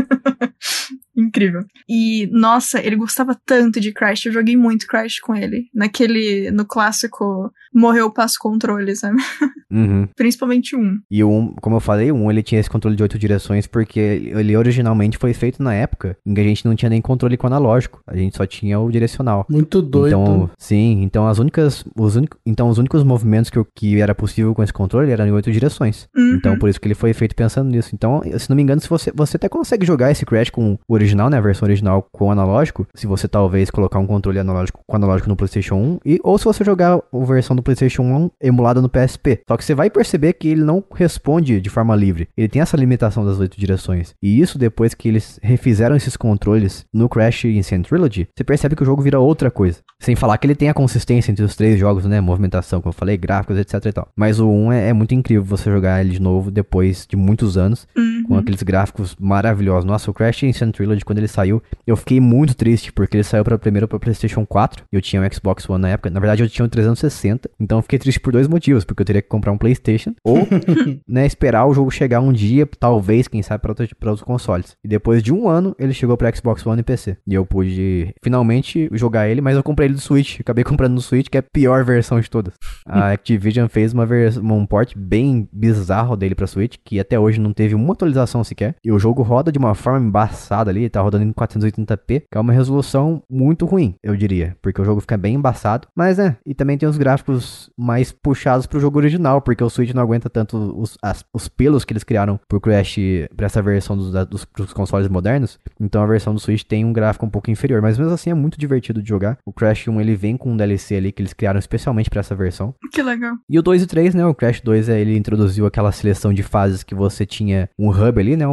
[1.16, 1.62] Incrível.
[1.88, 4.26] E, nossa, ele gostava tanto de Crash.
[4.26, 5.66] Eu joguei muito Crash com ele.
[5.74, 9.18] Naquele, no clássico, morreu passo controle, sabe?
[9.72, 10.08] Uhum.
[10.16, 10.98] Principalmente um.
[11.12, 13.68] E o 1, como eu falei, o 1 ele tinha esse controle de oito direções
[13.68, 17.38] porque ele originalmente foi feito na época em que a gente não tinha nem controle
[17.38, 19.46] com analógico, a gente só tinha o direcional.
[19.48, 20.08] Muito doido.
[20.08, 24.16] Então, sim, então as únicas, os únicos, então os únicos movimentos que, eu- que era
[24.16, 26.10] possível com esse controle eram em oito direções.
[26.18, 26.34] Uhum.
[26.34, 27.92] Então, por isso que ele foi feito pensando nisso.
[27.94, 30.94] Então, se não me engano, se você, você até consegue jogar esse Crash com o
[30.94, 34.82] original, né, a versão original com o analógico, se você talvez colocar um controle analógico
[34.86, 38.32] com analógico no PlayStation 1, e, ou se você jogar a versão do PlayStation 1
[38.42, 39.42] emulada no PSP.
[39.48, 42.28] Só que você vai perceber que ele não responde de forma livre.
[42.38, 44.14] Ele tem essa limitação das oito direções.
[44.22, 48.84] E isso depois que eles refizeram esses controles no Crash Insane Trilogy, você percebe que
[48.84, 49.80] o jogo vira outra coisa.
[50.02, 52.22] Sem falar que ele tem a consistência entre os três jogos, né?
[52.22, 54.08] Movimentação, como eu falei, gráficos, etc e tal.
[54.16, 57.58] Mas o 1 é, é muito incrível você jogar ele de novo depois de muitos
[57.58, 57.59] anos
[57.96, 58.24] Uhum.
[58.28, 59.86] com aqueles gráficos maravilhosos.
[59.86, 63.44] Nossa, o Crash Insane Trilogy, quando ele saiu, eu fiquei muito triste, porque ele saiu
[63.44, 66.10] pra, primeiro para PlayStation 4, e eu tinha um Xbox One na época.
[66.10, 69.06] Na verdade, eu tinha um 360, então eu fiquei triste por dois motivos, porque eu
[69.06, 70.48] teria que comprar um PlayStation, ou,
[71.08, 74.76] né, esperar o jogo chegar um dia, talvez, quem sabe, pra, outro- pra outros consoles.
[74.84, 77.18] E depois de um ano, ele chegou pra Xbox One e PC.
[77.28, 80.40] E eu pude, finalmente, jogar ele, mas eu comprei ele do Switch.
[80.40, 82.54] Acabei comprando no Switch, que é a pior versão de todas.
[82.86, 87.40] A Activision fez uma vers- um port bem bizarro dele pra Switch, que até hoje
[87.40, 88.76] não teve uma atualização sequer.
[88.84, 92.40] E o jogo roda de uma forma embaçada ali, tá rodando em 480p, que é
[92.40, 95.88] uma resolução muito ruim, eu diria, porque o jogo fica bem embaçado.
[95.96, 99.94] Mas é, e também tem os gráficos mais puxados pro jogo original, porque o Switch
[99.94, 102.98] não aguenta tanto os, as- os pelos que eles criaram pro Crash,
[103.36, 105.60] pra essa versão dos, dos, pros consoles modernos.
[105.80, 108.34] Então a versão do Switch tem um gráfico um pouco inferior, mas mesmo assim é
[108.34, 109.38] muito divertido de jogar.
[109.46, 112.36] O Crash 1 ele vem com um DLC ali que eles criaram especialmente pra essa
[112.36, 112.74] versão.
[112.92, 113.36] Que legal.
[113.50, 114.26] E o 2 e 3, né?
[114.26, 117.39] O Crash 2, é, ele introduziu aquela seleção de fases que você tinha
[117.78, 118.46] um hub ali, né?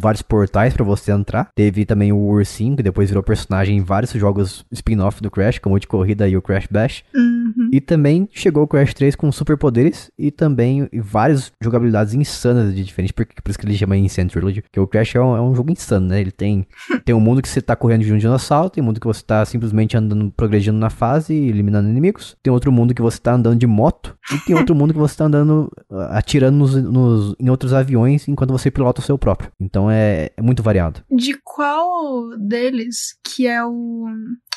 [0.00, 1.50] Vários portais pra você entrar.
[1.54, 5.74] Teve também o Ursinho, que depois virou personagem em vários jogos spin-off do Crash, como
[5.76, 7.04] o de corrida e o Crash Bash.
[7.14, 7.68] Uhum.
[7.72, 13.12] E também chegou o Crash 3 com superpoderes e também várias jogabilidades insanas de diferentes,
[13.12, 15.54] porque por isso que ele chama Insane Trilogy, que o Crash é um, é um
[15.54, 16.20] jogo insano, né?
[16.20, 16.66] Ele tem
[17.04, 19.22] tem um mundo que você tá correndo de um dinossauro, tem um mundo que você
[19.24, 23.34] tá simplesmente andando, progredindo na fase e eliminando inimigos, tem outro mundo que você tá
[23.34, 27.34] andando de moto e tem outro mundo que você tá andando ah, atirando nos, nos-
[27.38, 29.52] em outros aviões enquanto você pilota o seu próprio.
[29.60, 31.02] Então é, é muito variado.
[31.10, 34.06] De qual deles que é o.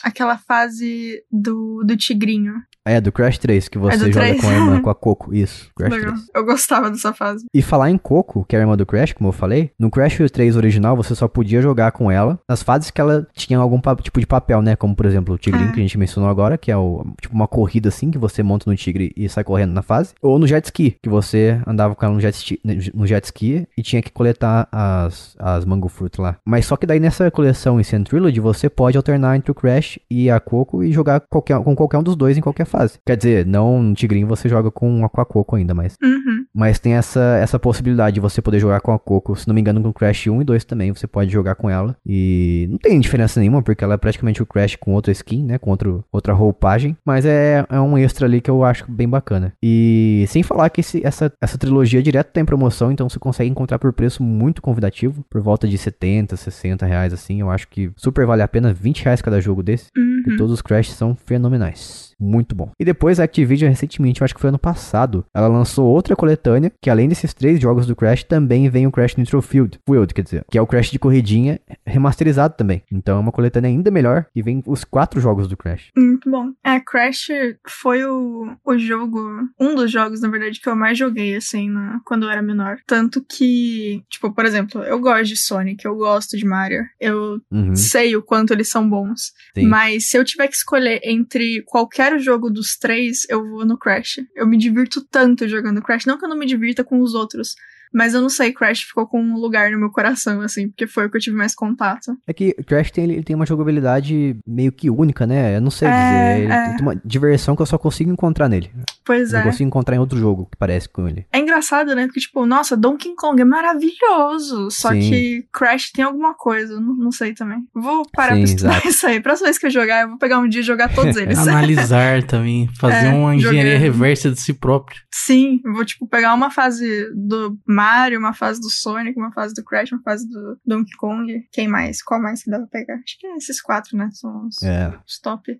[0.03, 2.53] aquela fase do, do tigrinho?
[2.85, 4.41] É, do Crash 3, que você do joga 3?
[4.41, 5.33] com a irmã, com a Coco.
[5.33, 6.13] Isso, Crash Legal.
[6.13, 6.27] 3.
[6.35, 7.45] Eu gostava dessa fase.
[7.53, 10.19] E falar em Coco, que é a irmã do Crash, como eu falei, no Crash
[10.31, 14.19] 3 original você só podia jogar com ela nas fases que ela tinha algum tipo
[14.19, 14.75] de papel, né?
[14.75, 15.71] Como por exemplo o Tigrinho Ah.
[15.71, 18.69] que a gente mencionou agora, que é o, tipo uma corrida assim que você monta
[18.69, 20.13] no Tigre e sai correndo na fase.
[20.21, 22.59] Ou no Jet Ski, que você andava com ela no jet, ski,
[22.93, 26.37] no jet ski e tinha que coletar as, as Mango Fruit lá.
[26.45, 30.29] Mas só que daí nessa coleção Insane Trilogy você pode alternar entre o Crash e
[30.29, 32.74] a Coco e jogar qualquer, com qualquer um dos dois em qualquer fase.
[33.05, 36.45] Quer dizer, não no Tigrinho você joga com a, com a Coco ainda, mas Uhum.
[36.53, 39.35] mas tem essa, essa possibilidade de você poder jogar com a Coco.
[39.35, 41.69] Se não me engano, com o Crash 1 e 2 também, você pode jogar com
[41.69, 41.95] ela.
[42.05, 45.57] E não tem diferença nenhuma, porque ela é praticamente o Crash com outra skin, né?
[45.57, 46.95] Com outro, outra roupagem.
[47.05, 49.53] Mas é, é um extra ali que eu acho bem bacana.
[49.63, 53.49] E sem falar que esse- essa, essa trilogia direto tá em promoção, então você consegue
[53.49, 55.23] encontrar por preço muito convidativo.
[55.29, 57.39] Por volta de 70, 60 reais, assim.
[57.41, 59.87] Eu acho que super vale a pena 20 reais cada jogo desse.
[59.95, 59.99] E
[60.31, 60.37] Uhum.
[60.37, 62.04] todos os Crash são fenomenais.
[62.19, 62.71] Muito bom.
[62.79, 66.71] E depois a Activision, recentemente, eu acho que foi ano passado, ela lançou outra coletânea,
[66.81, 70.21] que além desses três jogos do Crash, também vem o Crash Nitro Field, Field, quer
[70.21, 72.83] dizer, que é o Crash de corridinha remasterizado também.
[72.91, 75.91] Então é uma coletânea ainda melhor, e vem os quatro jogos do Crash.
[75.97, 76.51] Muito bom.
[76.63, 77.27] É, Crash
[77.67, 79.19] foi o, o jogo,
[79.59, 82.77] um dos jogos, na verdade, que eu mais joguei, assim, na- quando eu era menor.
[82.87, 87.75] Tanto que, tipo, por exemplo, eu gosto de Sonic, eu gosto de Mario, eu Uhum,
[87.75, 89.33] sei o quanto eles são bons.
[89.53, 89.65] sim.
[89.67, 94.19] Mas se eu tiver que escolher entre qualquer jogo dos três, eu vou no Crash.
[94.35, 96.05] Eu me divirto tanto jogando Crash.
[96.05, 97.55] Não que eu não me divirta com os outros,
[97.95, 101.05] Mas eu não sei, Crash ficou com um lugar no meu coração, assim, porque foi
[101.05, 102.15] o que eu tive mais contato.
[102.27, 105.55] É que Crash tem, ele tem uma jogabilidade meio que única, né?
[105.57, 106.43] Eu não sei É, dizer.
[106.43, 106.73] Ele é.
[106.73, 108.69] tem uma diversão que eu só consigo encontrar nele.
[109.05, 109.43] Pois Eu é.
[109.43, 111.25] não consigo encontrar em outro jogo que parece com ele.
[111.31, 112.05] É engraçado, né?
[112.05, 114.69] Porque, tipo, nossa, Donkey Kong é maravilhoso.
[114.71, 114.99] Só Sim.
[114.99, 116.79] que Crash tem alguma coisa.
[116.79, 117.59] Não, não sei também.
[117.73, 118.87] Vou parar Sim, pra estudar exato.
[118.89, 119.19] isso aí.
[119.21, 121.37] Próxima vez que eu jogar, eu vou pegar um dia e jogar todos eles.
[121.47, 123.81] Analisar também, fazer É, uma engenharia jogando.
[123.81, 124.99] reversa de si próprio.
[125.13, 127.84] Sim, vou, tipo, pegar uma fase do Mario,
[128.17, 131.47] uma fase do Sonic, uma fase do Crash, uma fase do Donkey Kong.
[131.51, 132.01] Quem mais?
[132.01, 132.95] Qual mais que dá pra pegar?
[132.95, 134.09] Acho que é esses quatro, né?
[134.13, 134.97] São os, É.
[135.07, 135.59] os top.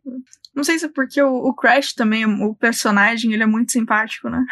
[0.56, 4.30] Não sei se é porque o, o Crash também, o personagem, ele é muito simpático,
[4.30, 4.44] né?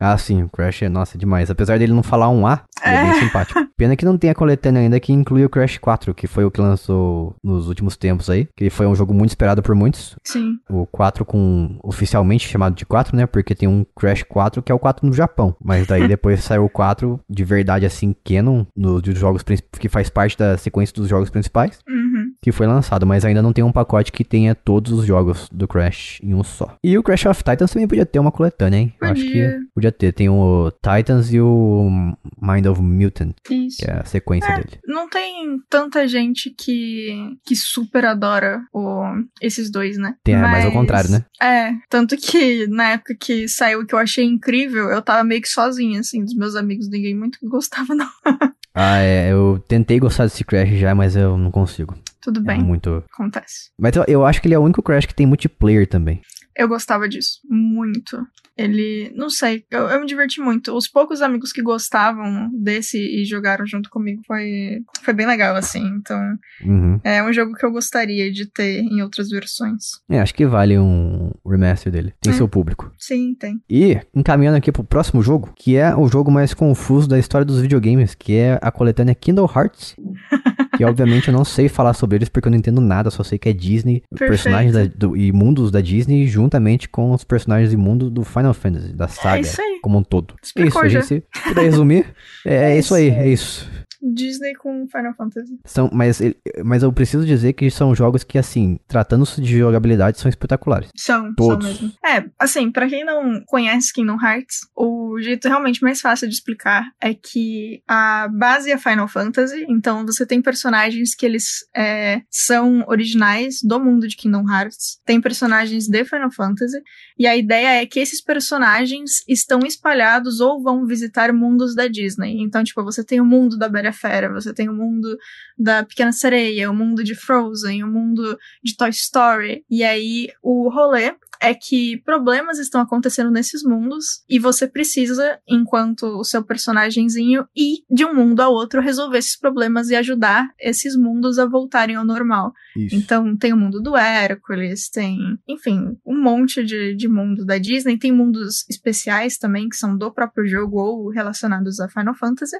[0.00, 1.50] Ah, sim, o Crash é, nossa, demais.
[1.50, 3.14] Apesar dele não falar um A, ele é, bem É.
[3.20, 3.58] simpático.
[3.76, 6.50] Pena que não tem a coletânea ainda que inclui o Crash 4, que foi o
[6.50, 8.48] que lançou nos últimos tempos aí.
[8.56, 10.16] Que foi um jogo muito esperado por muitos.
[10.24, 10.54] Sim.
[10.68, 13.26] O 4 com oficialmente chamado de 4, né?
[13.26, 15.54] Porque tem um Crash 4 que é o 4 no Japão.
[15.62, 19.42] Mas daí depois saiu o 4 de verdade assim, canon, nos jogos
[19.78, 22.17] que faz parte da sequência dos jogos principais, Uhum.
[22.42, 25.66] Que foi lançado, mas ainda não tem um pacote que tenha todos os jogos do
[25.66, 26.76] Crash em um só.
[26.82, 28.94] E o Crash of Titans também podia ter uma coletânea, hein?
[29.00, 29.60] Eu acho que Podia.
[29.74, 30.12] podia ter.
[30.12, 33.78] Tem o Titans e o Mind of Mutant, Isso.
[33.78, 34.78] que é a sequência dele.
[34.86, 39.02] Não tem tanta gente que, que super adora o,
[39.40, 40.14] esses dois, né?
[40.24, 41.24] Tem, é, mas ao contrário, né?
[41.42, 45.48] É, tanto que na época que saiu que eu achei incrível, eu tava meio que
[45.48, 48.08] sozinha, assim, dos meus amigos, ninguém muito gostava, não.
[48.80, 51.96] Ah, é, eu tentei gostar desse Crash já, mas eu não consigo.
[52.20, 53.02] Tudo É bem, muito.
[53.12, 53.70] acontece.
[53.78, 56.20] Mas eu, eu acho que ele é o único Crash que tem multiplayer também.
[56.56, 58.20] Eu gostava disso, muito.
[58.56, 60.76] Ele, não sei, eu, eu me diverti muito.
[60.76, 65.86] Os poucos amigos que gostavam desse e jogaram junto comigo foi, foi bem legal, assim.
[65.96, 66.18] Então,
[66.64, 66.98] Uhum.
[67.04, 69.84] é um jogo que eu gostaria de ter em outras versões.
[70.10, 72.12] É, acho que vale um remaster dele.
[72.20, 72.36] Tem É.
[72.36, 72.92] seu público.
[72.98, 73.62] Sim, tem.
[73.70, 77.60] E encaminhando aqui pro próximo jogo, que é o jogo mais confuso da história dos
[77.60, 79.94] videogames, que é a coletânea Kindle Hearts.
[80.78, 83.38] que obviamente eu não sei falar sobre eles porque eu não entendo nada, só sei
[83.38, 84.30] que é Disney, Perfeito.
[84.30, 88.54] personagens da- do- e mundos da Disney juntamente com os personagens e mundo do Final
[88.54, 89.78] Fantasy, da saga isso aí.
[89.82, 90.34] como um todo.
[90.34, 91.00] É Explicou isso, a já.
[91.00, 92.06] gente se puder resumir,
[92.46, 93.68] é, é isso aí, é isso.
[94.00, 95.58] Disney com Final Fantasy.
[95.64, 96.20] São, mas,
[96.64, 100.90] mas eu preciso dizer que são jogos que, assim, tratando-se de jogabilidade, são espetaculares.
[100.96, 101.64] São, Todos.
[101.64, 101.98] são mesmo.
[102.04, 106.84] É, assim, pra quem não conhece Kingdom Hearts, o jeito realmente mais fácil de explicar
[107.00, 112.84] é que a base é Final Fantasy, então você tem personagens que eles é, são
[112.86, 116.80] originais do mundo de Kingdom Hearts, tem personagens de Final Fantasy,
[117.18, 122.40] e a ideia é que esses personagens estão espalhados ou vão visitar mundos da Disney.
[122.40, 125.18] Então, tipo, você tem o mundo da Bela Fera, você tem o mundo
[125.58, 129.64] da Pequena Sereia, o mundo de Frozen, o mundo de Toy Story.
[129.68, 136.04] E aí o rolê é que problemas estão acontecendo nesses mundos e você precisa, enquanto
[136.04, 140.96] o seu personagemzinho, ir de um mundo a outro resolver esses problemas e ajudar esses
[140.96, 142.52] mundos a voltarem ao normal.
[142.76, 142.96] Isso.
[142.96, 147.98] Então tem o mundo do Hércules, tem, enfim, um monte de, de mundo da Disney,
[147.98, 152.56] tem mundos especiais também que são do próprio jogo ou relacionados a Final Fantasy.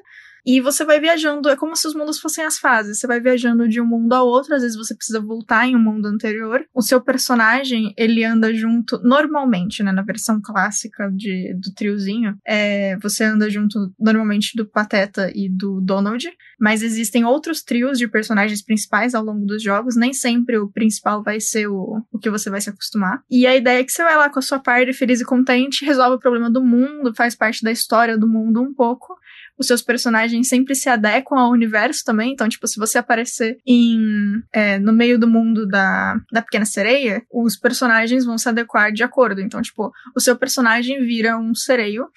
[0.47, 2.99] E você vai viajando, é como se os mundos fossem as fases.
[2.99, 5.81] Você vai viajando de um mundo a outro, às vezes você precisa voltar em um
[5.81, 6.65] mundo anterior.
[6.75, 12.97] O seu personagem, ele anda junto, normalmente, né, na versão clássica de, do triozinho, é,
[12.99, 16.29] você anda junto normalmente do Pateta e do Donald,
[16.59, 21.23] mas existem outros trios de personagens principais ao longo dos jogos, nem sempre o principal
[21.23, 23.23] vai ser o, o que você vai se acostumar.
[23.31, 25.85] E a ideia é que você vai lá com a sua party feliz e contente,
[25.85, 29.15] resolve o problema do mundo, faz parte da história do mundo um pouco,
[29.59, 32.33] os seus personagens sempre se adequam ao universo também.
[32.33, 37.23] Então, tipo, se você aparecer em é, no meio do mundo da, da Pequena Sereia,
[37.31, 39.41] os personagens vão se adequar de acordo.
[39.41, 42.09] Então, tipo, o seu personagem vira um sereio.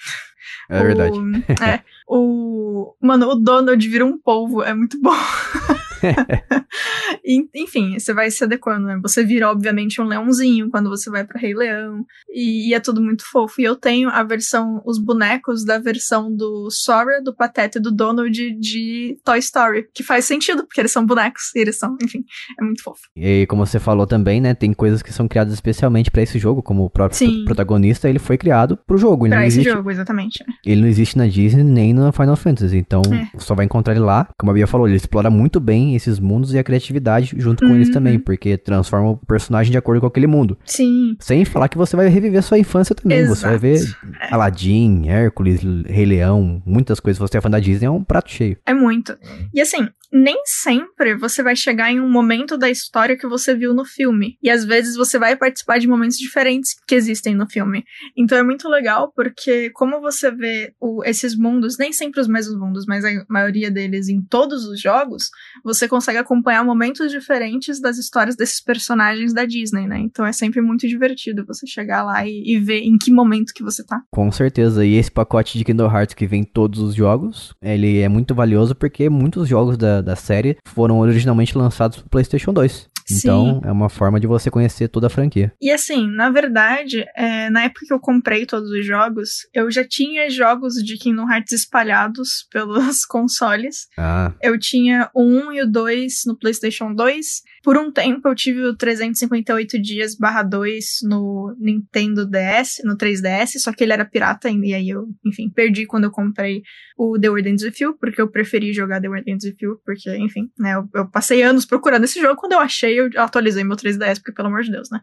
[0.70, 1.18] É verdade.
[1.18, 2.96] O, é, o.
[3.02, 4.64] Mano, o Donald vira um polvo.
[4.64, 5.12] É muito bom.
[7.56, 9.00] Enfim, você vai se adequando, né?
[9.02, 12.06] Você vira, obviamente, um leãozinho quando você vai pra Rei Leão.
[12.30, 13.60] E, e é tudo muito fofo.
[13.62, 17.92] E eu tenho a versão, os bonecos da versão do Sora, do Pateta e do
[17.92, 19.88] Donald de Toy Story.
[19.94, 21.54] Que faz sentido, porque eles são bonecos.
[21.56, 22.24] E eles são, enfim,
[22.60, 23.02] é muito fofo.
[23.16, 26.62] E como você falou também, né, tem coisas que são criadas especialmente pra esse jogo,
[26.64, 27.46] como o próprio Sim.
[27.46, 30.44] protagonista, ele foi criado pro jogo, ele Pra não esse existe, jogo, exatamente.
[30.66, 33.28] ele não existe na Disney nem no Final Fantasy, então É.
[33.40, 34.28] só vai encontrar ele lá.
[34.38, 37.74] Como a Bia falou, ele explora muito bem esses mundos e a criatividade junto com
[37.76, 37.94] eles Uhum.
[37.94, 40.58] também, porque transforma o personagem de acordo com aquele mundo.
[40.66, 41.16] Sim.
[41.20, 43.98] Sem falar que você vai reviver sua infância também, você vai ver Exato.
[44.32, 47.18] Aladdin, Hércules, Rei Leão, muitas coisas.
[47.18, 48.58] Se você é fã da Disney, é um prato cheio.
[48.66, 49.16] É muito.
[49.54, 53.74] E assim, nem sempre você vai chegar em um momento da história que você viu
[53.74, 54.38] no filme.
[54.42, 57.84] E às vezes você vai participar de momentos diferentes que existem no filme.
[58.18, 62.58] Então é muito legal porque, como você vê o, esses mundos, nem sempre os mesmos
[62.60, 65.30] mundos, mas a maioria deles em todos os jogos,
[65.64, 70.00] você consegue acompanhar momentos diferentes das histórias desses personagens da Disney, né?
[70.00, 73.64] Então é sempre muito divertido você chegar lá e, e ver em que momento que
[73.64, 74.02] você tá.
[74.12, 74.86] Com certeza.
[74.86, 78.76] E esse pacote de Kingdom Hearts que vem todos os jogos, ele é muito valioso
[78.76, 82.92] porque muitos jogos da, da série foram originalmente lançados pro PlayStation 2.
[83.12, 83.68] Então, Sim.
[83.68, 85.54] é uma forma de você conhecer toda a franquia.
[85.62, 89.86] E assim, na verdade, é, na época que eu comprei todos os jogos, eu já
[89.86, 93.88] tinha jogos de Kingdom Hearts espalhados pelos consoles.
[93.98, 94.34] Ah.
[94.42, 97.42] Eu tinha o 1 e o 2 no PlayStation 2.
[97.64, 103.60] Por um tempo eu tive o 358 dias barra 2 no Nintendo DS, no 3DS,
[103.60, 106.64] só que ele era pirata e aí eu, enfim, perdi quando eu comprei
[106.98, 109.24] o The With You, porque eu preferi jogar The With
[109.60, 113.10] You, porque, enfim, né, eu, eu passei anos procurando esse jogo, quando eu achei eu
[113.18, 115.00] atualizei meu 3DS, porque pelo amor de Deus, né.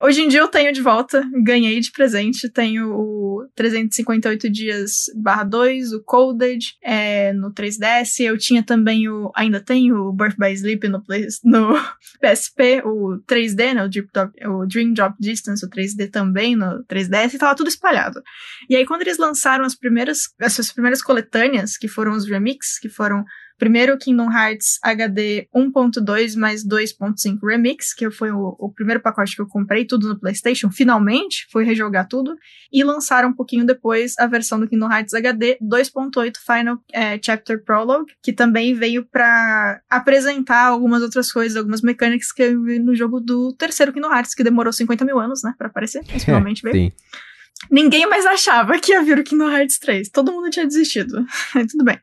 [0.00, 5.44] Hoje em dia eu tenho de volta, ganhei de presente, tenho o 358 dias barra
[5.44, 10.52] 2, o Coded, é, no 3DS, eu tinha também o, ainda tenho o Birth by
[10.52, 11.02] Sleep no,
[11.44, 11.74] no
[12.20, 17.34] PSP, o 3D, né, o, Drop, o Dream Drop Distance, o 3D também no 3DS,
[17.34, 18.22] e tava tudo espalhado.
[18.68, 22.78] E aí quando eles lançaram as primeiras, as suas primeiras coletâneas, que foram os remix,
[22.78, 23.24] que foram
[23.62, 29.40] Primeiro Kingdom Hearts HD 1.2 mais 2.5 Remix, que foi o, o, primeiro pacote que
[29.40, 32.36] eu comprei, tudo no PlayStation, finalmente, fui rejogar tudo,
[32.72, 37.62] e lançaram um pouquinho depois a versão do Kingdom Hearts HD 2.8 Final é, Chapter
[37.62, 42.96] Prologue, que também veio para apresentar algumas outras coisas, algumas mecânicas que eu vi no
[42.96, 46.62] jogo do terceiro Kingdom Hearts, que demorou 50 mil anos, né, pra aparecer, mas finalmente
[46.62, 46.74] veio.
[46.74, 46.92] Sim.
[47.70, 50.08] Ninguém mais achava que ia vir o Kingdom Hearts 3.
[50.08, 51.24] Todo mundo tinha desistido.
[51.70, 52.00] Tudo bem.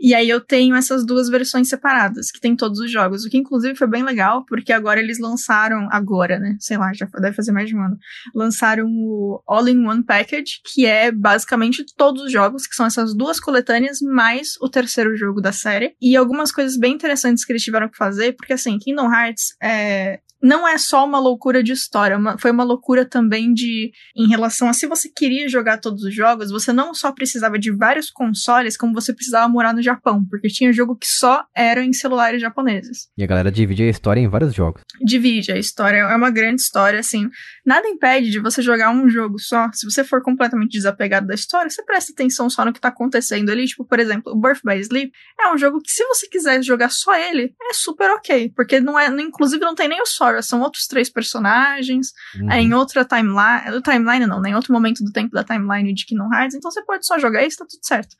[0.00, 3.36] E aí eu tenho essas duas versões separadas, que tem todos os jogos, o que
[3.36, 6.56] inclusive foi bem legal, porque agora eles lançaram, agora, né?
[6.58, 7.98] Sei lá, já deve fazer mais de um ano.
[8.34, 14.00] Lançaram o All-in-One Package, que é basicamente todos os jogos, que são essas duas coletâneas,
[14.00, 15.94] mais o terceiro jogo da série.
[16.00, 20.20] E algumas coisas bem interessantes que eles tiveram que fazer, porque assim, Kingdom Hearts é,
[20.42, 24.68] não é só uma loucura de história, uma, foi uma loucura também de em relação
[24.68, 28.76] a se você queria jogar todos os jogos, você não só precisava de vários consoles,
[28.76, 33.08] como você precisava morar no Japão, porque tinha jogo que só era em celulares japoneses.
[33.16, 34.82] E a galera divide a história em vários jogos.
[35.02, 37.28] Divide a história, é uma grande história, assim.
[37.64, 39.70] Nada impede de você jogar um jogo só.
[39.72, 43.50] Se você for completamente desapegado da história, você presta atenção só no que tá acontecendo
[43.50, 43.66] ali.
[43.66, 46.90] Tipo, por exemplo, o Birth by Sleep é um jogo que, se você quiser jogar
[46.90, 50.06] só ele, é super ok, porque não é, inclusive não tem nem o
[50.42, 52.50] só são outros três personagens, uhum.
[52.50, 56.04] é em outra timeline, timeline não, né, em outro momento do tempo da timeline de
[56.04, 58.16] Kingdom Hearts, então você pode só jogar isso, tá tudo certo.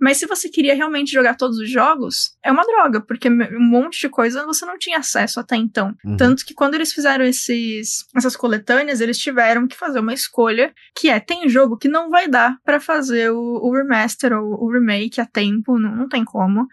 [0.00, 4.00] Mas se você queria realmente jogar todos os jogos, é uma droga, porque um monte
[4.00, 5.94] de coisa você não tinha acesso até então.
[6.04, 6.16] Uhum.
[6.16, 11.08] Tanto que quando eles fizeram esses, essas coletâneas, eles tiveram que fazer uma escolha, que
[11.08, 15.20] é, tem jogo que não vai dar para fazer o, o, remaster ou o remake
[15.20, 16.66] a tempo, não, não tem como.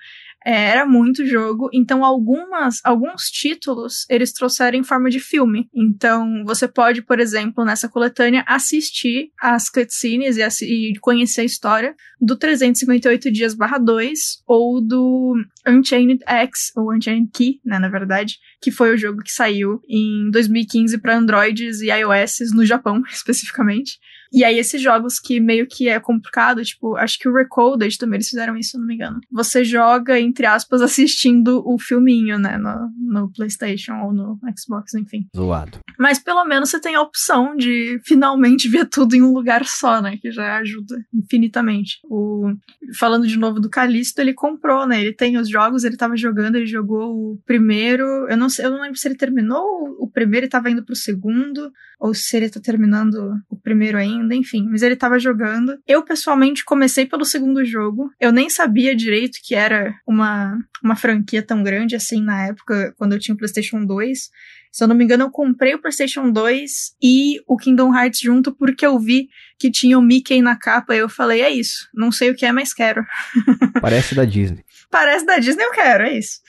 [0.46, 5.68] É, era muito jogo, então algumas, alguns títulos eles trouxeram em forma de filme.
[5.74, 11.96] Então você pode, por exemplo, nessa coletânea assistir as cutscenes e, e conhecer a história
[12.20, 15.36] do 358 dias barra 2 ou do
[15.68, 20.30] Unchained X, ou Unchained Key, né, na verdade, que foi o jogo que saiu em
[20.32, 24.00] 2015 para Androids e iOS no Japão, especificamente.
[24.34, 28.16] E aí, esses jogos que meio que é complicado, tipo, acho que o Recoded também
[28.18, 29.20] eles fizeram isso, se não me engano.
[29.30, 35.28] Você joga, entre aspas, assistindo o filminho, né, no, no PlayStation ou no Xbox, enfim.
[35.36, 35.80] Zoado.
[36.00, 40.02] Mas pelo menos você tem a opção de finalmente ver tudo em um lugar só,
[40.02, 42.00] né, que já ajuda infinitamente.
[42.06, 42.54] O...
[42.98, 46.56] Falando de novo do Calisto, ele comprou, né, ele tem os jogos, ele tava jogando,
[46.56, 50.46] ele jogou o primeiro, eu não sei, eu não lembro se ele terminou o primeiro
[50.46, 54.68] e tava indo pro segundo, ou se ele tá terminando o primeiro ainda, enfim.
[54.70, 55.78] Mas ele tava jogando.
[55.88, 58.10] Eu, pessoalmente, comecei pelo segundo jogo.
[58.20, 63.14] Eu nem sabia direito que era uma, uma franquia tão grande assim na época, quando
[63.14, 64.30] eu tinha o PlayStation 2.
[64.72, 68.54] Se eu não me engano, eu comprei o PlayStation 2 e o Kingdom Hearts junto
[68.54, 69.28] porque eu vi
[69.60, 71.88] que tinha o Mickey na capa e eu falei, é isso.
[71.94, 73.06] Não sei o que é, mas quero.
[73.82, 74.64] Parece da Disney.
[74.92, 76.40] Parece da Disney, eu quero, é isso.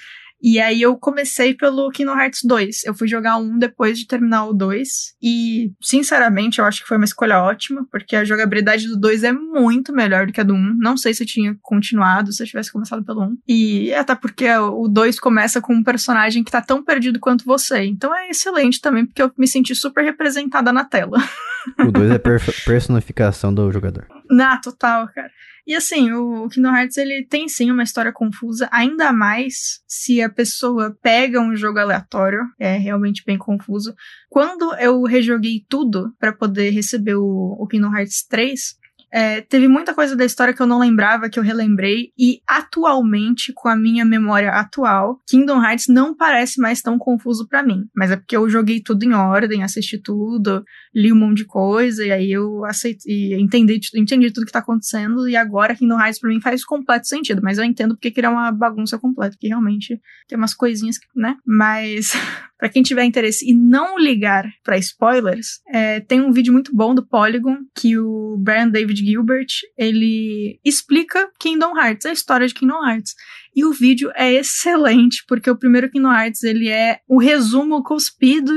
[0.45, 2.82] E aí eu comecei pelo Kingdom Hearts 2.
[2.84, 4.88] Eu fui jogar um depois de terminar o 2.
[5.22, 9.30] E, sinceramente, eu acho que foi uma escolha ótima, porque a jogabilidade do 2 é
[9.30, 10.76] muito melhor do que a do 1.
[10.80, 13.36] Não sei se eu tinha continuado, se eu tivesse começado pelo 1.
[13.47, 17.84] E até porque o 2 começa com um personagem que tá tão perdido quanto você.
[17.84, 21.18] Então é excelente também, porque eu me senti super representada na tela.
[21.78, 24.09] O 2 é perf- personificação do jogador.
[24.31, 25.31] Na, total, cara.
[25.66, 30.29] E assim, o Kingdom Hearts ele tem sim uma história confusa, ainda mais se a
[30.29, 33.95] pessoa pega um jogo aleatório, é realmente bem confuso.
[34.29, 38.77] Quando eu rejoguei tudo pra poder receber o, o Kingdom Hearts 3,
[39.12, 43.52] é, teve muita coisa da história que eu não lembrava, que eu relembrei, e atualmente,
[43.54, 47.84] com a minha memória atual, Kingdom Hearts não parece mais tão confuso pra mim.
[47.94, 52.04] Mas é porque eu joguei tudo em ordem, assisti tudo, li um monte de coisa,
[52.06, 56.30] e aí eu aceitei, entendi, entendi tudo que tá acontecendo, e agora Kingdom Hearts pra
[56.30, 57.42] mim faz completo sentido.
[57.42, 61.06] Mas eu entendo porque que é uma bagunça completa, que realmente tem umas coisinhas, que,
[61.14, 61.36] né?
[61.46, 62.12] Mas.
[62.62, 66.94] Pra quem tiver interesse e não ligar pra spoilers, é, tem um vídeo muito bom
[66.94, 69.46] do Polygon que o Brian David Gilbert
[69.76, 73.14] ele explica Kingdom Hearts, a história de Kingdom Hearts.
[73.55, 78.53] E o vídeo é excelente, porque o primeiro Kingdom Hearts ele é o resumo cuspido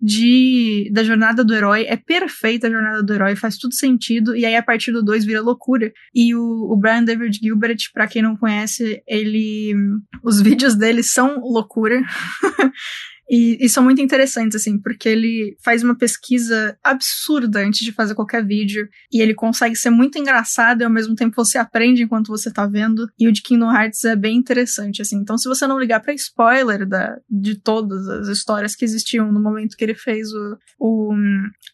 [0.00, 1.84] de, da jornada do herói.
[1.86, 4.34] É perfeita a jornada do herói, faz tudo sentido.
[4.34, 5.92] E aí, a partir do 2 vira loucura.
[6.14, 9.74] E o, o Brian David Gilbert, pra quem não conhece, ele.
[10.22, 12.02] Os vídeos dele são loucura.
[13.30, 18.14] E, e, são muito interessantes, assim, porque ele faz uma pesquisa absurda antes de fazer
[18.14, 18.88] qualquer vídeo.
[19.12, 22.66] E ele consegue ser muito engraçado e ao mesmo tempo você aprende enquanto você tá
[22.66, 23.06] vendo.
[23.18, 25.16] E o de Kingdom Hearts é bem interessante, assim.
[25.16, 29.40] Então, se você não ligar pra spoiler da, de todas as histórias que existiam no
[29.40, 31.14] momento que ele fez o, o,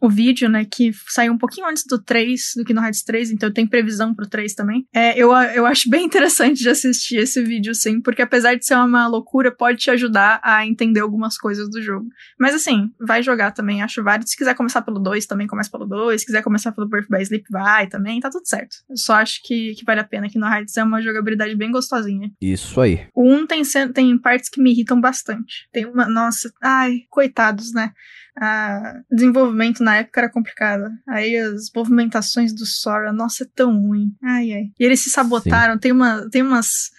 [0.01, 3.53] o vídeo, né, que saiu um pouquinho antes do 3, do Kingdom Hearts 3, então
[3.53, 4.87] tem previsão pro 3 também.
[4.93, 8.75] É, eu, eu acho bem interessante de assistir esse vídeo, sim, porque apesar de ser
[8.75, 12.07] uma loucura, pode te ajudar a entender algumas coisas do jogo.
[12.39, 14.29] Mas assim, vai jogar também, acho válido.
[14.29, 16.21] Se quiser começar pelo 2, também começa pelo 2.
[16.21, 18.77] Se quiser começar pelo Birth by Sleep, vai também, tá tudo certo.
[18.89, 21.71] Eu só acho que, que vale a pena que no Hearts é uma jogabilidade bem
[21.71, 22.31] gostosinha.
[22.41, 23.07] Isso aí.
[23.15, 25.69] O 1 tem, tem partes que me irritam bastante.
[25.73, 26.09] Tem uma.
[26.09, 27.93] Nossa, ai, coitados, né?
[28.37, 30.85] a desenvolvimento na época era complicado.
[31.09, 34.13] Aí as movimentações do Sora, nossa, é tão ruim.
[34.23, 34.65] Ai, ai.
[34.79, 35.79] E eles se sabotaram.
[35.79, 36.91] Tem, uma, tem umas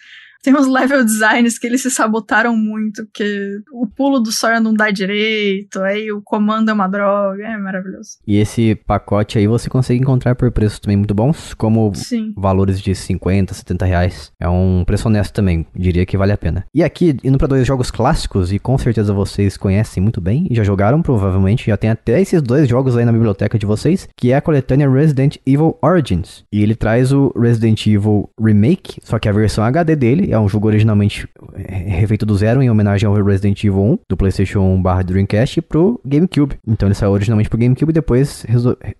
[0.42, 4.74] tem uns level designs que eles se sabotaram muito, porque o pulo do Sora não
[4.74, 8.18] dá direito, aí o comando é uma droga, é maravilhoso.
[8.26, 12.32] E esse pacote aí você consegue encontrar por preços também muito bons, como Sim.
[12.36, 14.32] valores de 50, 70 reais.
[14.40, 16.64] É um preço honesto também, diria que vale a pena.
[16.74, 20.54] E aqui, indo para dois jogos clássicos, e com certeza vocês conhecem muito bem, e
[20.54, 24.32] já jogaram provavelmente, já tem até esses dois jogos aí na biblioteca de vocês, que
[24.32, 26.44] é a coletânea Resident Evil Origins.
[26.52, 30.48] E ele traz o Resident Evil Remake, só que a versão HD dele é um
[30.48, 35.02] jogo originalmente refeito do zero em homenagem ao Resident Evil 1 do PlayStation 1 barra
[35.02, 36.56] Dreamcast pro GameCube.
[36.66, 38.46] Então ele saiu originalmente pro GameCube e depois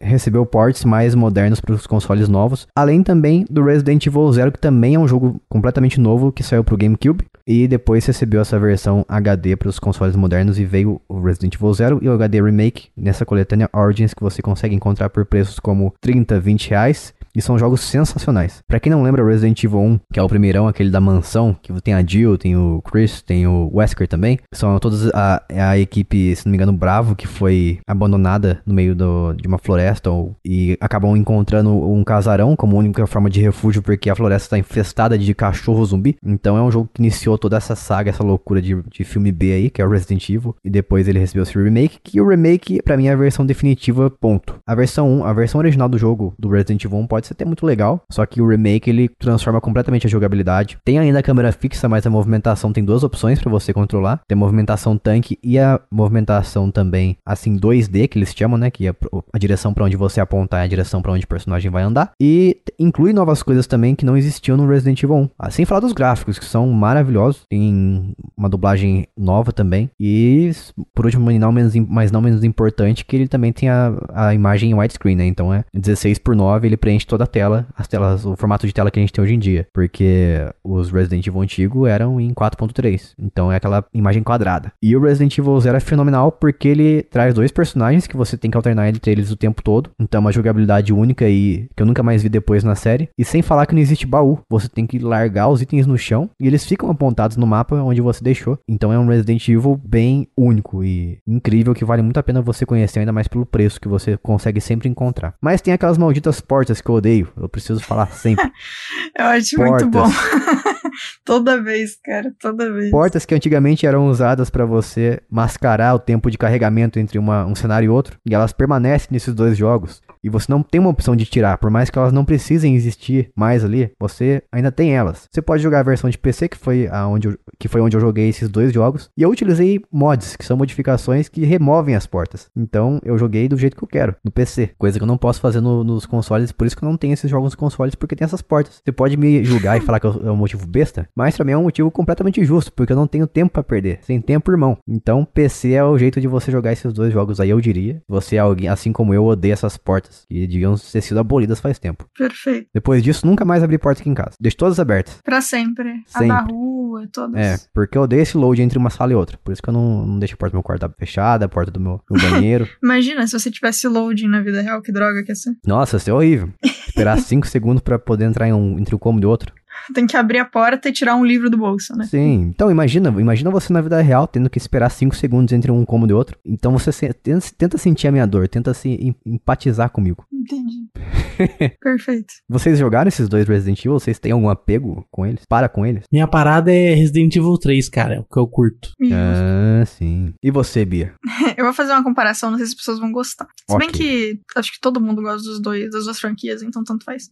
[0.00, 2.66] recebeu ports mais modernos para os consoles novos.
[2.74, 6.64] Além também do Resident Evil Zero, que também é um jogo completamente novo que saiu
[6.64, 11.20] pro GameCube e depois recebeu essa versão HD para os consoles modernos e veio o
[11.20, 15.24] Resident Evil Zero e o HD Remake nessa coletânea Origins que você consegue encontrar por
[15.24, 17.14] preços como 30, 20 reais.
[17.34, 18.62] E são jogos sensacionais.
[18.66, 21.15] Pra quem não lembra, Resident Evil 1, que é o primeirão, aquele da mansão,
[21.62, 24.38] que tem a Jill, tem o Chris, tem o Wesker também.
[24.52, 28.94] São todas a, a equipe, se não me engano, Bravo, que foi abandonada no meio
[28.94, 33.82] do, de uma floresta ou, e acabam encontrando um casarão como única forma de refúgio,
[33.82, 36.16] porque a floresta está infestada de cachorro zumbi.
[36.24, 39.52] Então é um jogo que iniciou toda essa saga, essa loucura de, de filme B
[39.52, 40.54] aí, que é o Resident Evil.
[40.64, 44.10] E depois ele recebeu seu remake, que o remake, pra mim, é a versão definitiva,
[44.10, 44.56] ponto.
[44.66, 47.44] A versão 1, a versão original do jogo, do Resident Evil 1, pode ser até
[47.44, 50.78] muito legal, só que o remake ele transforma completamente a jogabilidade.
[50.84, 54.20] Tem ainda a câmera fixa, mas a movimentação tem duas opções para você controlar.
[54.26, 58.86] Tem a movimentação tanque e a movimentação também assim 2D que eles chamam, né, que
[58.86, 58.94] é
[59.32, 62.12] a direção para onde você apontar é a direção para onde o personagem vai andar.
[62.20, 65.30] E inclui novas coisas também que não existiam no Resident Evil 1.
[65.38, 69.90] Ah, sem falar dos gráficos que são maravilhosos, tem uma dublagem nova também.
[69.98, 70.50] E
[70.94, 74.70] por último, não menos, mas não menos importante, que ele também tem a, a imagem
[74.70, 75.26] em widescreen, né?
[75.26, 78.72] Então é 16 por 9, ele preenche toda a tela as telas, o formato de
[78.72, 79.66] tela que a gente tem hoje em dia.
[79.72, 83.12] Porque os Resident Evil antigo eram em 4.3.
[83.18, 84.72] Então é aquela imagem quadrada.
[84.82, 88.50] E o Resident Evil Zero é fenomenal porque ele traz dois personagens que você tem
[88.50, 89.90] que alternar entre eles o tempo todo.
[90.00, 93.08] Então é uma jogabilidade única e que eu nunca mais vi depois na série.
[93.18, 94.40] E sem falar que não existe baú.
[94.50, 98.00] Você tem que largar os itens no chão e eles ficam apontados no mapa onde
[98.00, 98.58] você deixou.
[98.68, 102.64] Então é um Resident Evil bem único e incrível que vale muito a pena você
[102.64, 105.34] conhecer, ainda mais pelo preço que você consegue sempre encontrar.
[105.40, 107.28] Mas tem aquelas malditas portas que eu odeio.
[107.36, 108.44] Eu preciso falar sempre.
[109.18, 109.82] eu acho Portas.
[109.82, 110.08] muito bom.
[111.24, 112.90] toda vez, cara, toda vez.
[112.90, 117.54] Portas que antigamente eram usadas para você mascarar o tempo de carregamento entre uma, um
[117.54, 120.02] cenário e outro, e elas permanecem nesses dois jogos.
[120.26, 123.30] E você não tem uma opção de tirar, por mais que elas não precisem existir
[123.36, 125.28] mais ali, você ainda tem elas.
[125.30, 128.00] Você pode jogar a versão de PC, que foi, aonde eu, que foi onde eu
[128.00, 132.50] joguei esses dois jogos, e eu utilizei mods, que são modificações que removem as portas.
[132.56, 135.40] Então eu joguei do jeito que eu quero, no PC, coisa que eu não posso
[135.40, 138.16] fazer no, nos consoles, por isso que eu não tenho esses jogos nos consoles, porque
[138.16, 138.82] tem essas portas.
[138.84, 141.58] Você pode me julgar e falar que é um motivo besta, mas pra mim é
[141.58, 144.00] um motivo completamente justo, porque eu não tenho tempo para perder.
[144.02, 144.76] Sem tempo, irmão.
[144.88, 148.02] Então PC é o jeito de você jogar esses dois jogos aí, eu diria.
[148.08, 151.78] Você é alguém, assim como eu, odeia essas portas, que deviam ter sido abolidas faz
[151.78, 152.08] tempo.
[152.16, 152.68] Perfeito.
[152.72, 154.36] Depois disso, nunca mais abri porta aqui em casa.
[154.40, 155.18] Deixo todas abertas.
[155.24, 155.90] Pra sempre.
[156.14, 156.28] A Sempre.
[156.28, 157.36] da rua, todas.
[157.36, 159.38] É, porque eu odeio esse load entre uma sala e outra.
[159.42, 161.70] Por isso que eu não, não deixo a porta do meu quarto fechada, a porta
[161.70, 162.68] do meu, banheiro.
[162.82, 165.52] Imagina se você tivesse loading na vida real, que droga que ia ser.
[165.66, 166.50] Nossa, isso é horrível.
[166.86, 169.52] Esperar 5 segundos pra poder entrar em um, entre um cômodo e outro.
[169.94, 172.04] Tem que abrir a porta e tirar um livro do bolso, né?
[172.06, 172.42] Sim.
[172.54, 176.12] Então imagina, imagina você na vida real tendo que esperar 5 segundos entre um cômodo
[176.12, 176.38] e outro.
[176.44, 180.24] Então você se- tenta, tenta sentir a minha dor, tenta se em- empatizar comigo.
[180.32, 180.86] Entendi.
[181.80, 182.34] Perfeito.
[182.48, 183.92] Vocês jogaram esses dois Resident Evil?
[183.98, 185.42] Vocês têm algum apego com eles?
[185.48, 186.04] Para com eles?
[186.12, 188.90] Minha parada é Resident Evil 3, cara, é o que eu curto.
[189.00, 190.34] E Ah, sim.
[190.42, 191.14] E você, Bia?
[191.56, 193.46] Eu vou fazer uma comparação, não sei se as pessoas vão gostar.
[193.70, 193.98] Se bem Ok.
[193.98, 197.28] que acho que todo mundo gosta dos dois, das duas franquias, então tanto faz.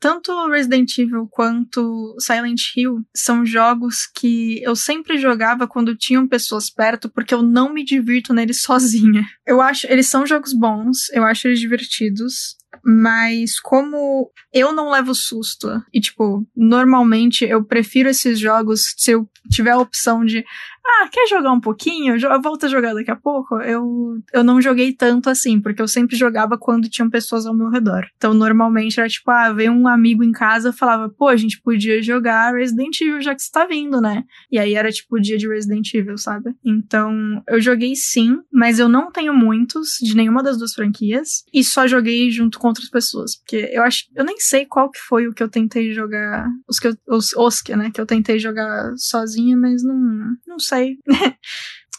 [0.00, 1.87] Tanto Resident Evil quanto
[2.18, 7.72] Silent Hill são jogos que eu sempre jogava quando tinham pessoas perto, porque eu não
[7.72, 9.24] me divirto neles sozinha.
[9.46, 12.56] Eu acho, eles são jogos bons, eu acho eles divertidos.
[12.84, 19.28] Mas como eu não levo susto, e tipo, normalmente eu prefiro esses jogos se eu
[19.50, 20.44] tiver a opção de
[20.88, 22.16] ah, quer jogar um pouquinho?
[22.42, 23.60] Volto a jogar daqui a pouco.
[23.60, 27.68] Eu, eu não joguei tanto assim, porque eu sempre jogava quando tinham pessoas ao meu
[27.68, 28.06] redor.
[28.16, 32.02] Então, normalmente era tipo, ah, veio um amigo em casa, falava, pô, a gente podia
[32.02, 34.24] jogar Resident Evil já que você tá vindo, né?
[34.50, 36.54] E aí era tipo o dia de Resident Evil, sabe?
[36.64, 41.44] Então, eu joguei sim, mas eu não tenho muitos de nenhuma das duas franquias.
[41.52, 43.36] E só joguei junto com outras pessoas.
[43.36, 44.04] Porque eu acho.
[44.14, 46.48] Eu nem sei qual que foi o que eu tentei jogar.
[46.68, 47.90] Os que eu, os, os que, né?
[47.92, 50.36] Que eu tentei jogar sozinha, mas não.
[50.46, 50.77] Não sei.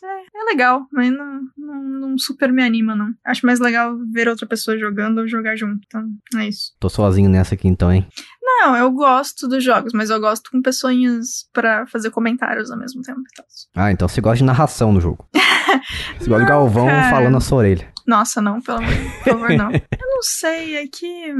[0.02, 3.14] É, é legal, mas não, não, não super me anima, não.
[3.26, 5.82] Acho mais legal ver outra pessoa jogando ou jogar junto.
[5.86, 6.08] Então,
[6.38, 6.74] é isso.
[6.80, 8.08] Tô sozinho nessa aqui então, hein?
[8.42, 13.02] Não, eu gosto dos jogos, mas eu gosto com pessoinhas pra fazer comentários ao mesmo
[13.02, 13.20] tempo.
[13.20, 13.46] e tal.
[13.76, 15.28] Ah, então você gosta de narração no jogo.
[16.18, 17.10] Você gosta de Galvão cara.
[17.10, 17.94] falando na sua orelha.
[18.10, 18.94] Nossa, não, pelo amor,
[19.24, 19.70] por favor, não.
[19.72, 21.34] Eu não sei, é que.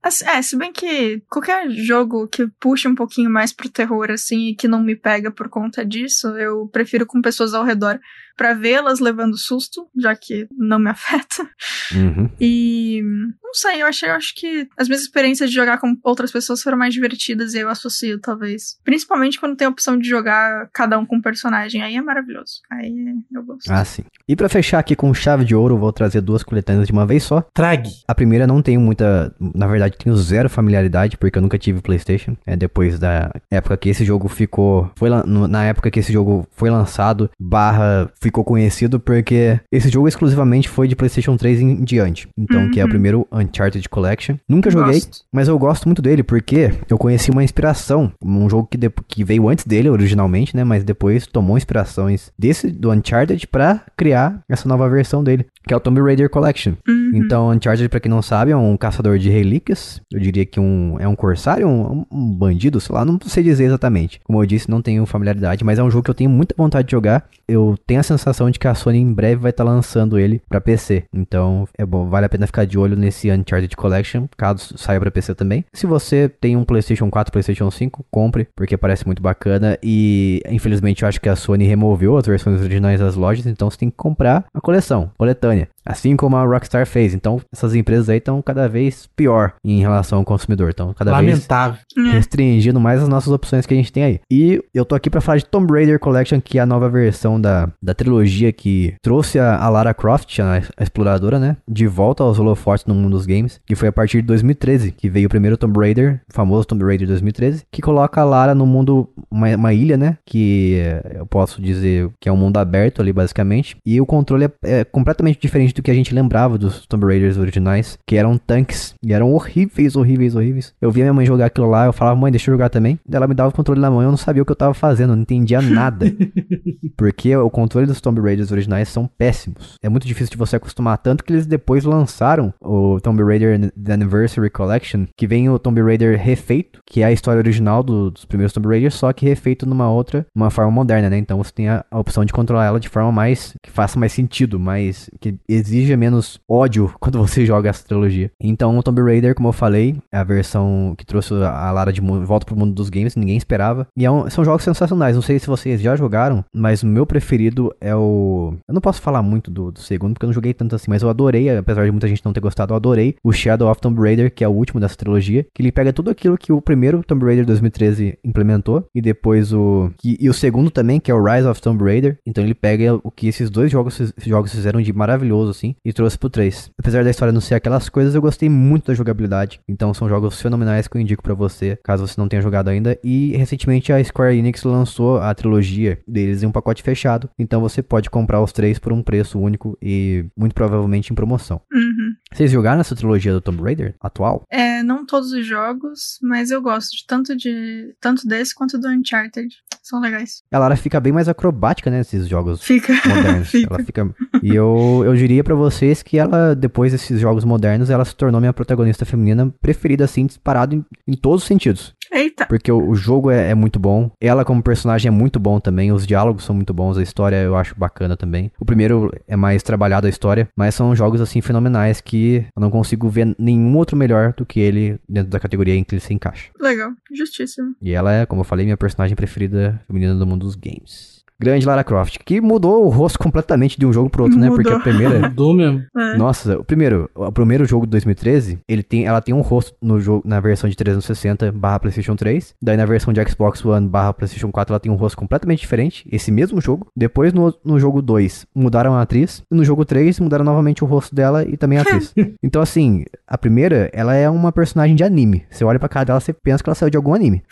[0.00, 4.50] assim, É, se bem que qualquer jogo que puxe um pouquinho mais pro terror, assim,
[4.50, 7.98] e que não me pega por conta disso, eu prefiro com pessoas ao redor
[8.36, 11.48] pra vê-las levando susto, já que não me afeta.
[11.94, 12.30] Uhum.
[12.40, 13.02] E
[13.42, 16.62] não sei, eu achei, eu acho que as minhas experiências de jogar com outras pessoas
[16.62, 18.78] foram mais divertidas e eu associo, talvez.
[18.84, 21.82] Principalmente quando tem a opção de jogar cada um com um personagem.
[21.82, 22.62] Aí é maravilhoso.
[22.70, 23.70] Aí eu gosto.
[23.70, 24.04] Ah, sim.
[24.26, 27.22] E pra fechar aqui com chave de ouro, vou trazer duas coletâneas de uma vez
[27.22, 27.42] só.
[27.54, 27.90] Trague.
[28.06, 29.32] A primeira não tenho muita.
[29.54, 32.36] Na verdade, tenho zero familiaridade, porque eu nunca tive PlayStation.
[32.46, 34.90] É depois da época que esse jogo ficou.
[34.96, 40.68] Foi na época que esse jogo foi lançado, barra ficou conhecido, porque esse jogo exclusivamente
[40.68, 42.28] foi de PlayStation 3 em diante.
[42.38, 42.90] Então, que é o Uhum.
[42.90, 44.36] primeiro Uncharted Collection.
[44.48, 45.24] Nunca joguei, Gosto.
[45.32, 48.12] mas eu gosto muito dele, porque eu conheci uma inspiração.
[48.24, 50.64] Um jogo que, de- que veio antes dele, originalmente, né?
[50.64, 55.76] Mas depois tomou inspirações desse, do Uncharted, pra criar essa nova versão dele, que é
[55.76, 56.74] o Tomb Raider Collection.
[56.86, 57.12] Uhum.
[57.14, 60.00] Então, Uncharted, pra quem não sabe, é um caçador de relíquias.
[60.12, 63.64] Eu diria que um, é um corsário, um, um bandido, sei lá, não sei dizer
[63.64, 64.20] exatamente.
[64.24, 66.86] Como eu disse, não tenho familiaridade, mas é um jogo que eu tenho muita vontade
[66.86, 67.26] de jogar.
[67.46, 70.60] Eu tenho a sensação de que a Sony em breve vai estar lançando ele pra
[70.60, 71.04] PC.
[71.12, 75.10] Então, é bom, vale a pena ficar de olho nesse Uncharted Collection, caso saia pra
[75.10, 75.64] PC também.
[75.72, 79.78] Se você tem um PlayStation 4, PlayStation 5, compre, porque parece muito bacana.
[79.82, 83.78] E, infelizmente, eu acho que a Sony removeu as versões originais das lojas, então você
[83.78, 85.51] tem que comprar a coleção, coletânea.
[85.52, 85.71] экране.
[85.84, 87.14] Assim como a Rockstar fez.
[87.14, 90.70] Então, essas empresas aí estão cada vez pior em relação ao consumidor.
[90.70, 91.78] Então, cada vez Lamentável.
[91.96, 92.12] É.
[92.12, 94.20] restringindo mais as nossas opções que a gente tem aí.
[94.30, 97.40] E eu tô aqui pra falar de Tomb Raider Collection, que é a nova versão
[97.40, 102.22] da, da trilogia que trouxe a, a Lara Croft, a, a exploradora, né, de volta
[102.22, 105.30] aos holofotes no mundo dos games, que foi a partir de 2013 que veio o
[105.30, 109.54] primeiro Tomb Raider, o famoso Tomb Raider 2013, que coloca a Lara no mundo, uma,
[109.54, 113.76] uma ilha, né, que eh, eu posso dizer que é um mundo aberto ali, basicamente,
[113.84, 117.36] e o controle é, é completamente diferente do que a gente lembrava dos Tomb Raiders
[117.38, 120.74] originais, que eram tanques, e eram horríveis, horríveis, horríveis.
[120.80, 122.98] Eu via minha mãe jogar aquilo lá, eu falava, mãe, deixa eu jogar também.
[123.10, 125.10] Ela me dava o controle na mão, eu não sabia o que eu tava fazendo,
[125.10, 126.06] eu não entendia nada.
[126.96, 129.76] Porque o controle dos Tomb Raiders originais são péssimos.
[129.82, 133.92] É muito difícil de você acostumar, tanto que eles depois lançaram o Tomb Raider The
[133.94, 138.24] Anniversary Collection, que vem o Tomb Raider refeito, que é a história original do- dos
[138.24, 141.18] primeiros Tomb Raiders, só que refeito numa outra, uma forma moderna, né?
[141.18, 144.12] Então você tem a, a opção de controlar ela de forma mais que faça mais
[144.12, 148.30] sentido, mais que exija menos ódio quando você joga essa trilogia.
[148.40, 152.00] Então, o Tomb Raider, como eu falei, é a versão que trouxe a Lara de
[152.00, 153.86] volta pro mundo dos games, ninguém esperava.
[153.96, 155.14] E é um, são jogos sensacionais.
[155.14, 158.54] Não sei se vocês já jogaram, mas o meu preferido é o.
[158.68, 161.02] Eu não posso falar muito do, do segundo, porque eu não joguei tanto assim, mas
[161.02, 164.00] eu adorei, apesar de muita gente não ter gostado, eu adorei o Shadow of Tomb
[164.00, 167.02] Raider, que é o último dessa trilogia, que ele pega tudo aquilo que o primeiro
[167.04, 169.90] Tomb Raider 2013 implementou, e depois o.
[170.04, 172.18] E, e o segundo também, que é o Rise of Tomb Raider.
[172.26, 176.18] Então ele pega o que esses dois jogos, jogos fizeram de maravilhoso, assim, e trouxe
[176.18, 176.70] pro 3.
[176.78, 179.60] Apesar da história não ser aquelas coisas, eu gostei muito da jogabilidade.
[179.68, 182.98] Então são jogos fenomenais que eu indico para você, caso você não tenha jogado ainda.
[183.04, 187.30] E recentemente a Square Enix lançou a trilogia deles em um pacote fechado.
[187.38, 191.60] Então você pode comprar os três por um preço único e muito provavelmente em promoção.
[191.72, 192.01] Uhum.
[192.32, 194.42] Vocês jogaram essa trilogia do Tomb Raider atual?
[194.50, 198.88] É, não todos os jogos, mas eu gosto de tanto de tanto desse quanto do
[198.88, 199.48] Uncharted.
[199.82, 200.42] São legais.
[200.52, 202.92] A Lara fica bem mais acrobática, né, nesses jogos Fica.
[203.04, 203.48] modernos.
[203.48, 203.74] Fica.
[203.74, 204.14] Ela fica.
[204.40, 208.40] E eu, eu diria pra vocês que ela, depois desses jogos modernos, ela se tornou
[208.40, 211.94] minha protagonista feminina preferida, assim, disparado em, em todos os sentidos.
[212.12, 212.46] Eita.
[212.46, 214.10] Porque o, o jogo é, é muito bom.
[214.20, 215.90] Ela, como personagem, é muito bom também.
[215.90, 216.96] Os diálogos são muito bons.
[216.96, 218.52] A história eu acho bacana também.
[218.60, 220.48] O primeiro é mais trabalhado a história.
[220.56, 222.21] Mas são jogos, assim, fenomenais que
[222.54, 225.94] eu não consigo ver nenhum outro melhor do que ele dentro da categoria em que
[225.94, 226.50] ele se encaixa.
[226.60, 226.92] Legal.
[227.12, 227.74] Justíssimo.
[227.80, 231.21] E ela é, como eu falei, minha personagem preferida feminina do mundo dos games.
[231.42, 234.48] Grande Lara Croft, que mudou o rosto completamente de um jogo pro outro, né?
[234.48, 234.82] Porque a Mudou.
[234.82, 235.20] primeira.
[235.28, 235.82] Mudou mesmo.
[235.96, 236.16] É.
[236.16, 240.00] Nossa, o primeiro, o primeiro jogo de 2013, ele tem, ela tem um rosto no
[240.00, 242.54] jogo, na versão de 360 barra PlayStation 3.
[242.62, 246.08] Daí na versão de Xbox One barra PlayStation 4 ela tem um rosto completamente diferente,
[246.10, 246.86] esse mesmo jogo.
[246.96, 250.86] Depois no, no jogo 2 mudaram a atriz, e no jogo 3 mudaram novamente o
[250.86, 252.14] rosto dela e também a atriz.
[252.42, 255.44] então assim, a primeira, ela é uma personagem de anime.
[255.50, 257.42] Você olha pra cara dela, você pensa que ela saiu de algum anime.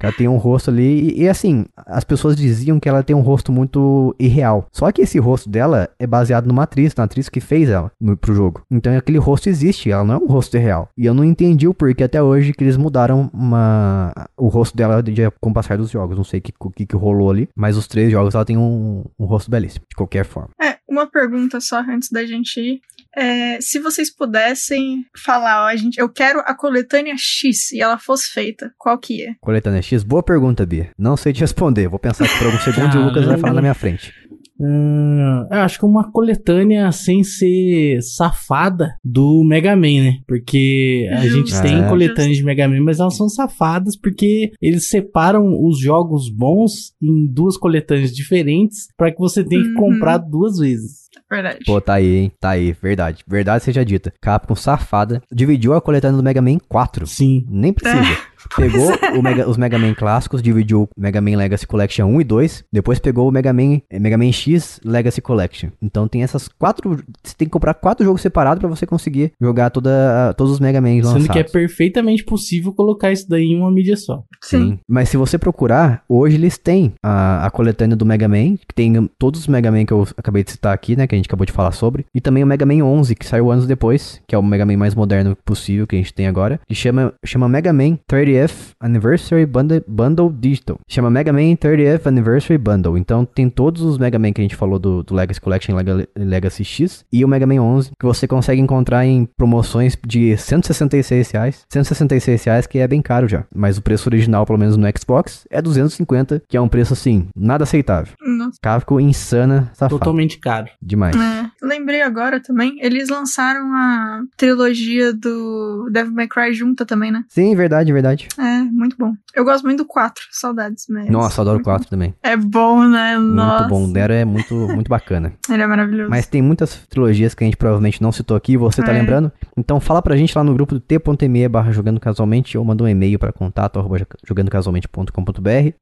[0.00, 3.20] Ela tem um rosto ali, e, e, assim, as pessoas diziam que ela tem um
[3.20, 4.68] rosto muito irreal.
[4.72, 8.16] Só que esse rosto dela é baseado numa atriz, na atriz que fez ela no,
[8.16, 8.62] pro jogo.
[8.70, 10.88] Então aquele rosto existe, ela não é um rosto real.
[10.96, 15.02] E eu não entendi o porquê até hoje que eles mudaram uma, o rosto dela
[15.02, 16.16] de, com o passar dos jogos.
[16.16, 19.04] Não sei o que, que, que rolou ali, mas os três jogos ela tem um,
[19.18, 20.50] um rosto belíssimo, de qualquer forma.
[20.62, 22.80] É, uma pergunta só antes da gente ir.
[23.16, 27.98] É, se vocês pudessem falar, ó, a gente, eu quero a coletânea X e ela
[27.98, 29.34] fosse feita, qual que é?
[29.40, 30.90] Coletânea X, boa pergunta, Bia.
[30.98, 31.88] Não sei te responder.
[31.88, 34.12] Vou pensar aqui por alguns segundos e o Lucas vai falar na minha frente.
[34.60, 40.18] Hum, eu acho que uma coletânea sem ser safada do Mega Man, né?
[40.26, 41.36] Porque a Justo.
[41.50, 41.88] gente tem É.
[41.88, 47.26] coletâneas de Mega Man, mas elas são safadas porque eles separam os jogos bons em
[47.32, 49.74] duas coletâneas diferentes para que você tenha que Uhum.
[49.76, 51.06] comprar duas vezes.
[51.30, 51.58] Verdade.
[51.66, 52.32] Pô, tá aí, hein?
[52.40, 52.72] Tá aí.
[52.72, 53.22] Verdade.
[53.26, 54.12] Verdade seja dita.
[54.20, 57.06] Capcom safada dividiu a coletânea do Mega Man em quatro.
[57.06, 57.46] Sim.
[57.48, 58.02] Nem precisa.
[58.56, 62.24] Pegou o Mega- os Mega Man clássicos, dividiu o Mega Man Legacy Collection 1 e
[62.24, 62.64] 2.
[62.72, 65.70] Depois pegou o Mega Man, eh, Mega Man X Legacy Collection.
[65.82, 66.96] Então tem essas quatro.
[67.22, 70.80] Você tem que comprar quatro jogos separados pra você conseguir jogar toda, todos os Mega
[70.80, 71.22] Man lançados.
[71.22, 74.22] Sendo que é perfeitamente possível colocar isso daí em uma mídia só.
[74.42, 74.78] Sim.
[74.88, 79.08] Mas se você procurar, hoje eles têm a, a coletânea do Mega Man, que tem
[79.18, 81.06] todos os Mega Man que eu acabei de citar aqui, né?
[81.06, 82.06] Que a gente acabou de falar sobre.
[82.14, 84.76] E também o Mega Man 11, que saiu anos depois, que é o Mega Man
[84.76, 86.60] mais moderno possível que a gente tem agora.
[86.66, 87.98] Que chama, chama Mega Man
[88.32, 90.78] 30th Anniversary Bundle, Bundle Digital.
[90.88, 92.96] Chama Mega Man 30th Anniversary Bundle.
[92.98, 96.08] Então tem todos os Mega Man que a gente falou do, do Legacy Collection Lega-
[96.16, 101.30] Legacy X e o Mega Man 11, que você consegue encontrar em promoções de 166
[101.30, 101.64] reais.
[101.68, 103.44] 166 reais, que é bem caro já.
[103.54, 107.28] Mas o preço original, pelo menos no Xbox, é 250, que é um preço assim,
[107.36, 108.12] nada aceitável.
[108.20, 108.58] Nossa.
[108.62, 109.98] Capcom insana, safado.
[109.98, 110.66] Totalmente caro.
[110.82, 111.16] Demais.
[111.16, 117.24] É, lembrei agora também, eles lançaram a trilogia do Devil May Cry junta também, né?
[117.28, 118.17] Sim, verdade, verdade.
[118.38, 119.12] É, muito bom.
[119.34, 120.86] Eu gosto muito do 4, saudades.
[120.88, 122.10] Mas Nossa, adoro o muito 4 também.
[122.10, 122.16] bom.
[122.22, 123.16] É bom, né?
[123.18, 123.58] Nossa.
[123.60, 123.84] Muito bom.
[123.84, 125.32] O Nero é muito, muito bacana.
[125.50, 126.10] Ele é maravilhoso.
[126.10, 128.98] Mas tem muitas trilogias que a gente provavelmente não citou aqui, você tá É.
[128.98, 129.30] lembrando?
[129.56, 132.88] Então fala pra gente lá no grupo do t.me barra jogando casualmente ou manda um
[132.88, 133.98] e-mail pra contato arroba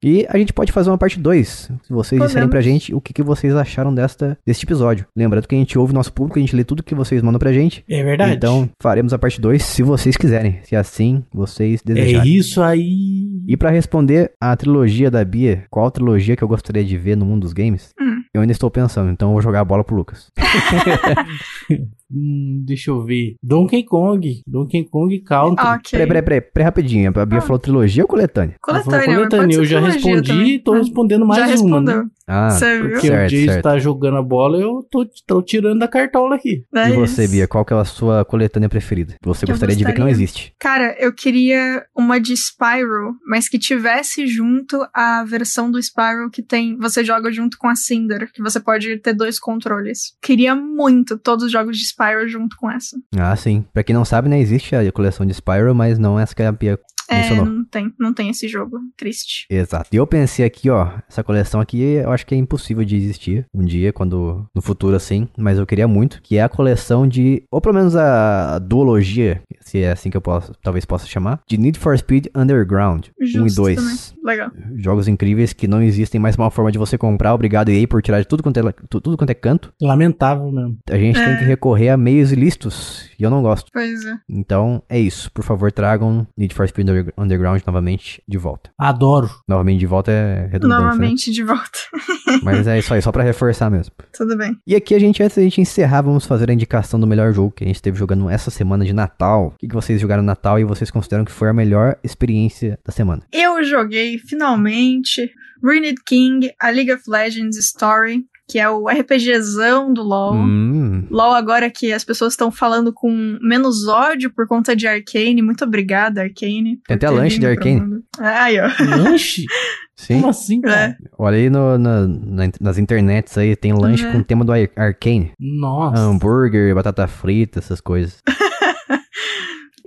[0.03, 2.27] e a gente pode fazer uma parte 2, se vocês Podemos.
[2.29, 5.07] disserem pra gente o que, que vocês acharam desta, deste episódio.
[5.17, 7.53] Lembrando que a gente ouve nosso público, a gente lê tudo que vocês mandam pra
[7.53, 7.85] gente.
[7.89, 8.33] É verdade.
[8.35, 12.26] Então faremos a parte 2 se vocês quiserem, se assim vocês é desejarem.
[12.27, 13.43] Isso aí.
[13.47, 17.25] E pra responder a trilogia da Bia, qual trilogia que eu gostaria de ver no
[17.25, 17.93] mundo dos games?
[18.01, 18.16] Hum.
[18.37, 20.31] Eu ainda estou pensando, então eu vou jogar a bola pro Lucas.
[22.09, 23.35] Hum, deixa eu ver.
[23.43, 24.41] Donkey Kong.
[24.47, 25.67] Donkey Kong Country.
[25.67, 25.91] Ok.
[25.91, 27.13] Peraí, peraí, peraí, peraí, rapidinho.
[27.17, 27.41] A Bia Ah.
[27.41, 28.55] falou trilogia ou coletânea?
[28.63, 29.57] Coletânea, coletânea.
[29.57, 30.51] Eu já respondi também.
[30.55, 30.79] e tô É.
[30.79, 31.51] respondendo mais Já uma.
[31.51, 32.05] respondeu.
[32.05, 32.11] Né?
[32.29, 32.91] Ah, Você viu?
[32.93, 33.63] Porque Certo, o Jason certo.
[33.65, 36.63] tá jogando a bola, eu tô, tô tirando da cartola aqui.
[36.75, 37.33] É e você, isso.
[37.33, 39.15] Bia, qual que é a sua coletânea preferida?
[39.23, 40.25] Você eu gostaria de ver que não gostaria?
[40.25, 40.53] existe.
[40.61, 46.43] Cara, eu queria uma de Spyro, mas que tivesse junto a versão do Spyro que
[46.43, 46.77] tem.
[46.79, 48.26] Você joga junto com a Cinder.
[48.27, 50.17] Spyro, que você pode ter dois controles.
[50.21, 52.97] Queria muito todos os jogos de Spyro junto com essa.
[53.17, 53.65] Ah, sim.
[53.73, 56.53] Pra quem não sabe, né, existe a coleção de Spyro, mas não essa que a
[56.53, 56.79] Pia
[57.11, 58.79] É, não tem, não tem esse jogo.
[58.97, 59.47] Triste.
[59.51, 59.89] Exato.
[59.93, 63.47] E eu pensei aqui, ó, essa coleção aqui eu acho que é impossível de existir
[63.55, 67.43] um dia, quando no futuro assim, mas eu queria muito, que é a coleção de,
[67.51, 71.57] ou pelo menos a, duologia, se é assim que eu posso, talvez possa chamar, de
[71.59, 73.77] Need for Speed Underground 1 e Justo 2.
[73.77, 73.97] também.
[74.25, 74.51] Legal.
[74.77, 77.33] Jogos incríveis que não existem mais uma forma de você comprar.
[77.35, 79.73] Obrigado EA por tirar de tudo quanto é, tu- tudo quanto é canto.
[79.81, 80.79] Lamentável mesmo.
[80.91, 81.37] A gente tem É.
[81.39, 83.71] que recorrer a meios ilícitos e eu não gosto.
[83.73, 84.15] Pois é.
[84.29, 85.31] Então é isso.
[85.33, 88.71] Por favor, tragam Need for Speed Under- Underground novamente de volta.
[88.79, 89.31] Adoro.
[89.49, 90.91] Novamente de volta é redundância, né?
[90.91, 91.79] Novamente de volta.
[92.43, 93.93] Mas é isso aí, só pra reforçar mesmo.
[94.13, 94.57] Tudo bem.
[94.67, 97.53] E aqui a gente, antes da gente encerrar, vamos fazer a indicação do melhor jogo
[97.53, 99.49] que a gente esteve jogando essa semana de Natal.
[99.49, 102.79] O que, que vocês jogaram no Natal e vocês consideram que foi a melhor experiência
[102.85, 103.23] da semana?
[103.33, 105.31] Eu joguei finalmente
[105.63, 110.35] Ruined King, a League of Legends Story, que é o RPGzão do LoL.
[110.35, 113.11] Hum, LoL agora que as pessoas estão falando com
[113.43, 115.43] menos ódio por conta de Arcane.
[115.43, 116.81] Muito obrigada, Arcane.
[116.87, 117.81] Tem até lanche de Arcane.
[117.81, 118.03] mundo.
[118.19, 118.69] Aí, ó.
[118.97, 119.45] Lanche?
[119.97, 120.15] sim.
[120.21, 120.97] Como assim, cara?
[121.19, 124.13] Olha aí no- na- na- nas internets aí, tem lanche É.
[124.13, 125.33] com o tema do Ar- Arcane.
[125.41, 126.01] Nossa.
[126.01, 128.19] Hambúrguer, batata frita, essas coisas.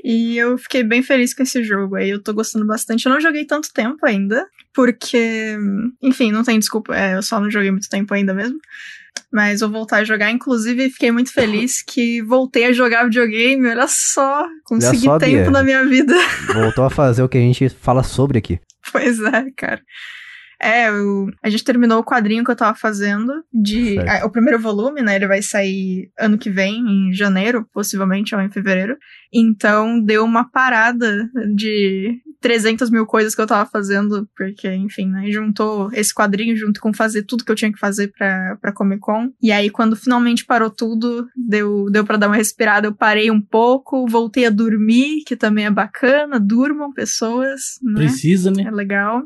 [0.03, 2.09] E eu fiquei bem feliz com esse jogo aí.
[2.09, 3.05] Eu tô gostando bastante.
[3.05, 5.57] Eu não joguei tanto tempo ainda, porque,
[6.01, 6.95] enfim, não tem desculpa.
[6.95, 8.59] É, eu só não joguei muito tempo ainda mesmo.
[9.31, 10.31] Mas vou voltar a jogar.
[10.31, 13.67] Inclusive, fiquei muito feliz que voltei a jogar videogame.
[13.67, 15.51] Olha só, consegui só, tempo Bia.
[15.51, 16.13] na minha vida.
[16.53, 18.59] Voltou a fazer o que a gente fala sobre aqui.
[18.91, 19.81] Pois é, cara.
[20.61, 24.59] É, o- a gente terminou o quadrinho que eu tava fazendo de ah, o primeiro
[24.59, 25.15] volume, né?
[25.15, 26.75] Ele vai sair ano que vem,
[27.09, 28.97] em janeiro, possivelmente, ou em fevereiro.
[29.33, 35.29] Então deu uma parada de 300 mil coisas que eu tava fazendo, porque, enfim, né?
[35.29, 39.01] Juntou esse quadrinho junto com fazer tudo que eu tinha que fazer pra, pra Comic
[39.01, 39.29] Con.
[39.41, 42.87] E aí, quando finalmente parou tudo, deu, deu pra dar uma respirada.
[42.87, 46.39] Eu parei um pouco, voltei a dormir, que também é bacana.
[46.39, 48.01] Durmam pessoas, né?
[48.05, 48.63] Precisa, né?
[48.67, 49.23] É legal.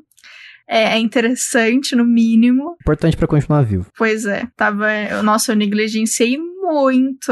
[0.68, 2.76] É, é interessante, no mínimo.
[2.82, 3.88] Importante pra continuar vivo.
[3.98, 4.88] Pois é, tava.
[5.24, 7.32] Nossa, eu negligenciei muito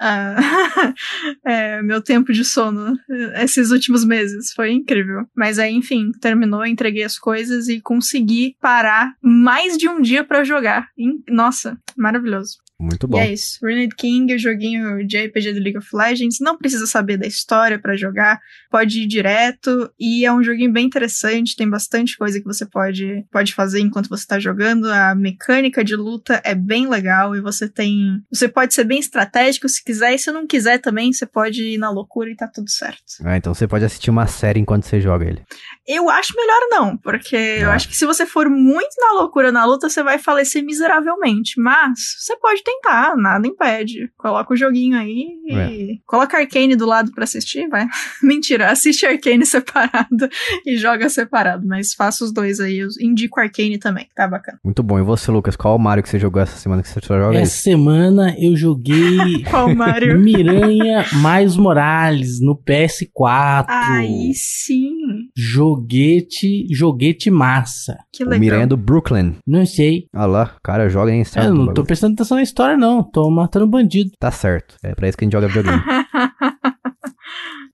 [0.00, 0.36] ah,
[1.44, 2.96] é, meu tempo de sono
[3.42, 4.52] esses últimos meses.
[4.52, 5.26] Foi incrível.
[5.36, 10.44] Mas aí, enfim, terminou, entreguei as coisas e consegui parar mais de um dia pra
[10.44, 10.88] jogar.
[11.28, 12.58] Nossa, maravilhoso.
[12.80, 13.18] Muito bom.
[13.18, 13.58] E é isso.
[13.60, 16.38] Ruined King, o joguinho de RPG do League of Legends.
[16.40, 18.38] Não precisa saber da história pra jogar.
[18.70, 19.92] Pode ir direto.
[19.98, 21.56] E é um joguinho bem interessante.
[21.56, 24.86] Tem bastante coisa que você pode, pode fazer enquanto você tá jogando.
[24.92, 27.34] A mecânica de luta é bem legal.
[27.34, 28.20] E você tem.
[28.32, 30.14] Você pode ser bem estratégico se quiser.
[30.14, 33.02] E se não quiser também, você pode ir na loucura e tá tudo certo.
[33.24, 35.42] Ah, então você pode assistir uma série enquanto você joga ele.
[35.86, 37.74] Eu acho melhor não, porque eu Ah.
[37.74, 41.60] acho que se você for muito na loucura na luta, você vai falecer miseravelmente.
[41.60, 44.10] Mas você pode tentar, nada impede.
[44.16, 47.86] Coloca o joguinho aí e coloca Arcane do lado pra assistir, vai.
[48.22, 50.28] Mentira, assiste Arcane separado
[50.66, 52.78] e joga separado, mas faça os dois aí.
[52.78, 54.58] Eu indico Arcane também, que tá bacana.
[54.64, 54.98] Muito bom.
[54.98, 57.38] E você, Lucas, qual o Mario que você jogou essa semana que você só joga
[57.38, 60.18] Essa semana eu joguei Qual Mario?
[60.18, 63.66] Miranha mais Morales no PS4.
[63.68, 64.90] aí sim,
[65.36, 67.96] Joguete, joguete massa.
[68.12, 68.24] que isso?
[68.24, 68.40] O legal.
[68.40, 69.36] Miranha do Brooklyn.
[69.46, 70.06] Não sei.
[70.14, 71.54] Olha lá, o cara joga em Eu certo.
[71.54, 73.02] não tô prestando atenção na história, não.
[73.02, 74.10] Tô matando bandido.
[74.18, 74.76] Tá certo.
[74.82, 75.82] É pra isso que a gente joga videogame.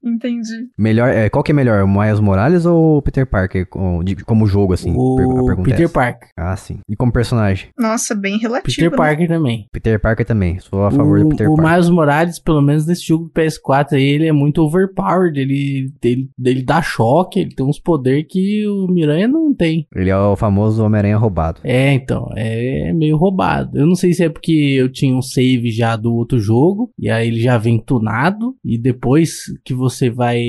[0.05, 0.68] Entendi.
[0.78, 4.16] melhor, é, qual que é melhor, o Miles Morales ou o Peter Parker com- de-
[4.24, 4.93] como jogo, assim?
[4.97, 5.16] O
[5.47, 5.89] pergunta é Peter.
[5.90, 6.28] Parker.
[6.36, 6.78] Ah, sim.
[6.89, 7.68] E como personagem?
[7.78, 8.66] Nossa, bem relativo.
[8.76, 8.97] Peter né?
[8.97, 9.66] Parker também.
[9.72, 10.59] Peter Parker também.
[10.59, 11.72] Sou a favor o, do Peter o Parker.
[11.72, 15.39] Miles Morales, pelo menos nesse jogo do PS4 aí, ele é muito overpowered.
[15.40, 19.86] Ele, ele, ele dá choque, ele tem uns poderes que o Miranha não tem.
[19.94, 21.60] Ele é o famoso Homem-Aranha roubado.
[21.64, 23.78] É, então, é meio roubado.
[23.78, 27.09] Eu não sei se é porque eu tinha um save já do outro jogo, e
[27.09, 30.43] aí ele já vem tunado, e depois que você vai.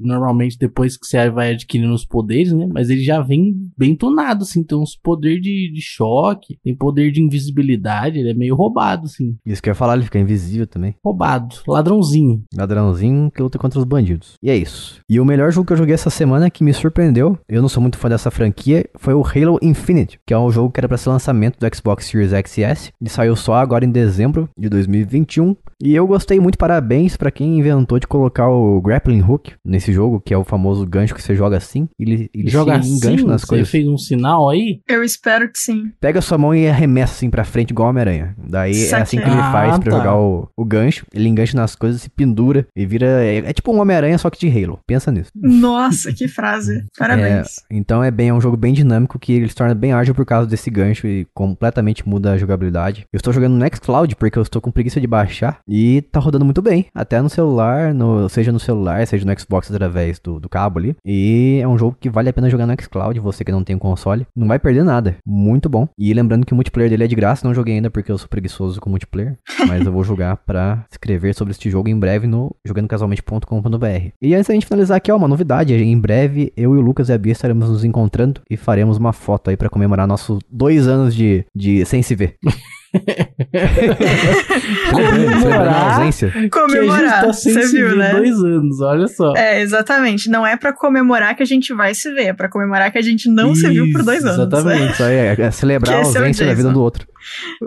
[0.00, 2.66] Normalmente, depois que você vai adquirindo os poderes, né?
[2.72, 4.62] Mas ele já vem bem tunado, assim.
[4.62, 9.36] Tem uns poderes de, de choque, tem poder de invisibilidade, ele é meio roubado, assim.
[9.44, 10.94] Isso que eu ia falar, ele fica invisível também.
[11.04, 12.42] Roubado, ladrãozinho.
[12.54, 14.34] Ladrãozinho que luta contra os bandidos.
[14.42, 15.00] E é isso.
[15.08, 17.80] E o melhor jogo que eu joguei essa semana que me surpreendeu, eu não sou
[17.80, 20.96] muito fã dessa franquia, foi o Halo Infinite, que é um jogo que era pra
[20.96, 22.92] ser lançamento do Xbox Series X e S.
[23.00, 25.56] Ele saiu só agora em dezembro de 2021.
[25.82, 30.20] E eu gostei muito, parabéns pra quem inventou de colocar o grappling hook nesse jogo,
[30.20, 31.88] que é o famoso gancho que você joga assim.
[31.98, 32.96] Ele, ele Joga se assim?
[32.96, 33.68] engancha nas Você coisas.
[33.70, 34.80] fez um sinal aí?
[34.88, 35.92] Eu espero que sim.
[36.00, 38.34] Pega sua mão e arremessa assim pra frente, igual Homem-Aranha.
[38.36, 39.52] Daí é assim que ele Saquei.
[39.52, 39.96] faz Ah, pra tá.
[39.98, 41.06] jogar o, o gancho.
[41.14, 43.06] Ele engancha nas coisas, se pendura e vira.
[43.24, 44.78] É, é tipo um Homem-Aranha, só que de Halo.
[44.86, 45.30] Pensa nisso.
[45.34, 46.84] Nossa, que frase.
[46.98, 47.60] Parabéns.
[47.70, 50.24] Então é bem é um jogo bem dinâmico que ele se torna bem ágil por
[50.26, 53.04] causa desse gancho e completamente muda a jogabilidade.
[53.12, 56.44] Eu estou jogando no Nextcloud porque eu estou com preguiça de baixar e tá rodando
[56.44, 60.48] muito bem, até no celular, no, seja no celular, seja no Xbox através do, do
[60.48, 60.96] cabo ali.
[61.04, 63.76] E é um jogo que vale a pena jogar no Nextcloud, você que não tem
[63.76, 65.16] um console, não vai perder nada.
[65.26, 65.88] Muito bom.
[65.98, 68.28] E lembrando que o multiplayer dele é de graça, não joguei ainda porque eu sou
[68.28, 69.36] preguiçoso com multiplayer,
[69.66, 74.08] mas eu vou jogar pra escrever sobre este jogo em breve no jogandocasualmente.com.br.
[74.20, 77.08] E antes da gente finalizar aqui, ó, uma novidade, em breve eu e o Lucas
[77.08, 80.86] e a Bia estaremos nos encontrando e faremos uma foto aí pra comemorar nossos dois
[80.86, 82.36] anos de, de sem se ver.
[85.52, 86.32] A ausência.
[86.50, 88.12] Comemorar, que a gente tá sem você se viu, né?
[88.12, 89.34] dois anos, olha só.
[89.36, 90.28] É, exatamente.
[90.28, 93.02] Não é pra comemorar que a gente vai se ver, é pra comemorar que a
[93.02, 94.52] gente não se viu por dois Isso, anos.
[94.52, 94.92] exatamente.
[94.92, 97.06] Isso aí é, é celebrar a Que esse é ausência da vida do outro.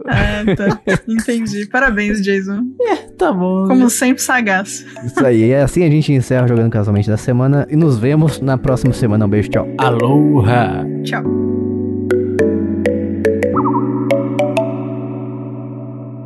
[0.07, 0.79] Ah, tá.
[1.07, 1.67] Entendi.
[1.67, 2.61] Parabéns, Jason.
[3.17, 3.67] Tá bom.
[3.67, 4.85] Como sempre, sagaz.
[5.05, 8.57] Isso aí, é assim a gente encerra jogando casualmente da semana e nos vemos na
[8.57, 9.25] próxima semana.
[9.25, 9.67] Um beijo, tchau.
[9.77, 10.85] Aloha.
[11.03, 11.52] Tchau.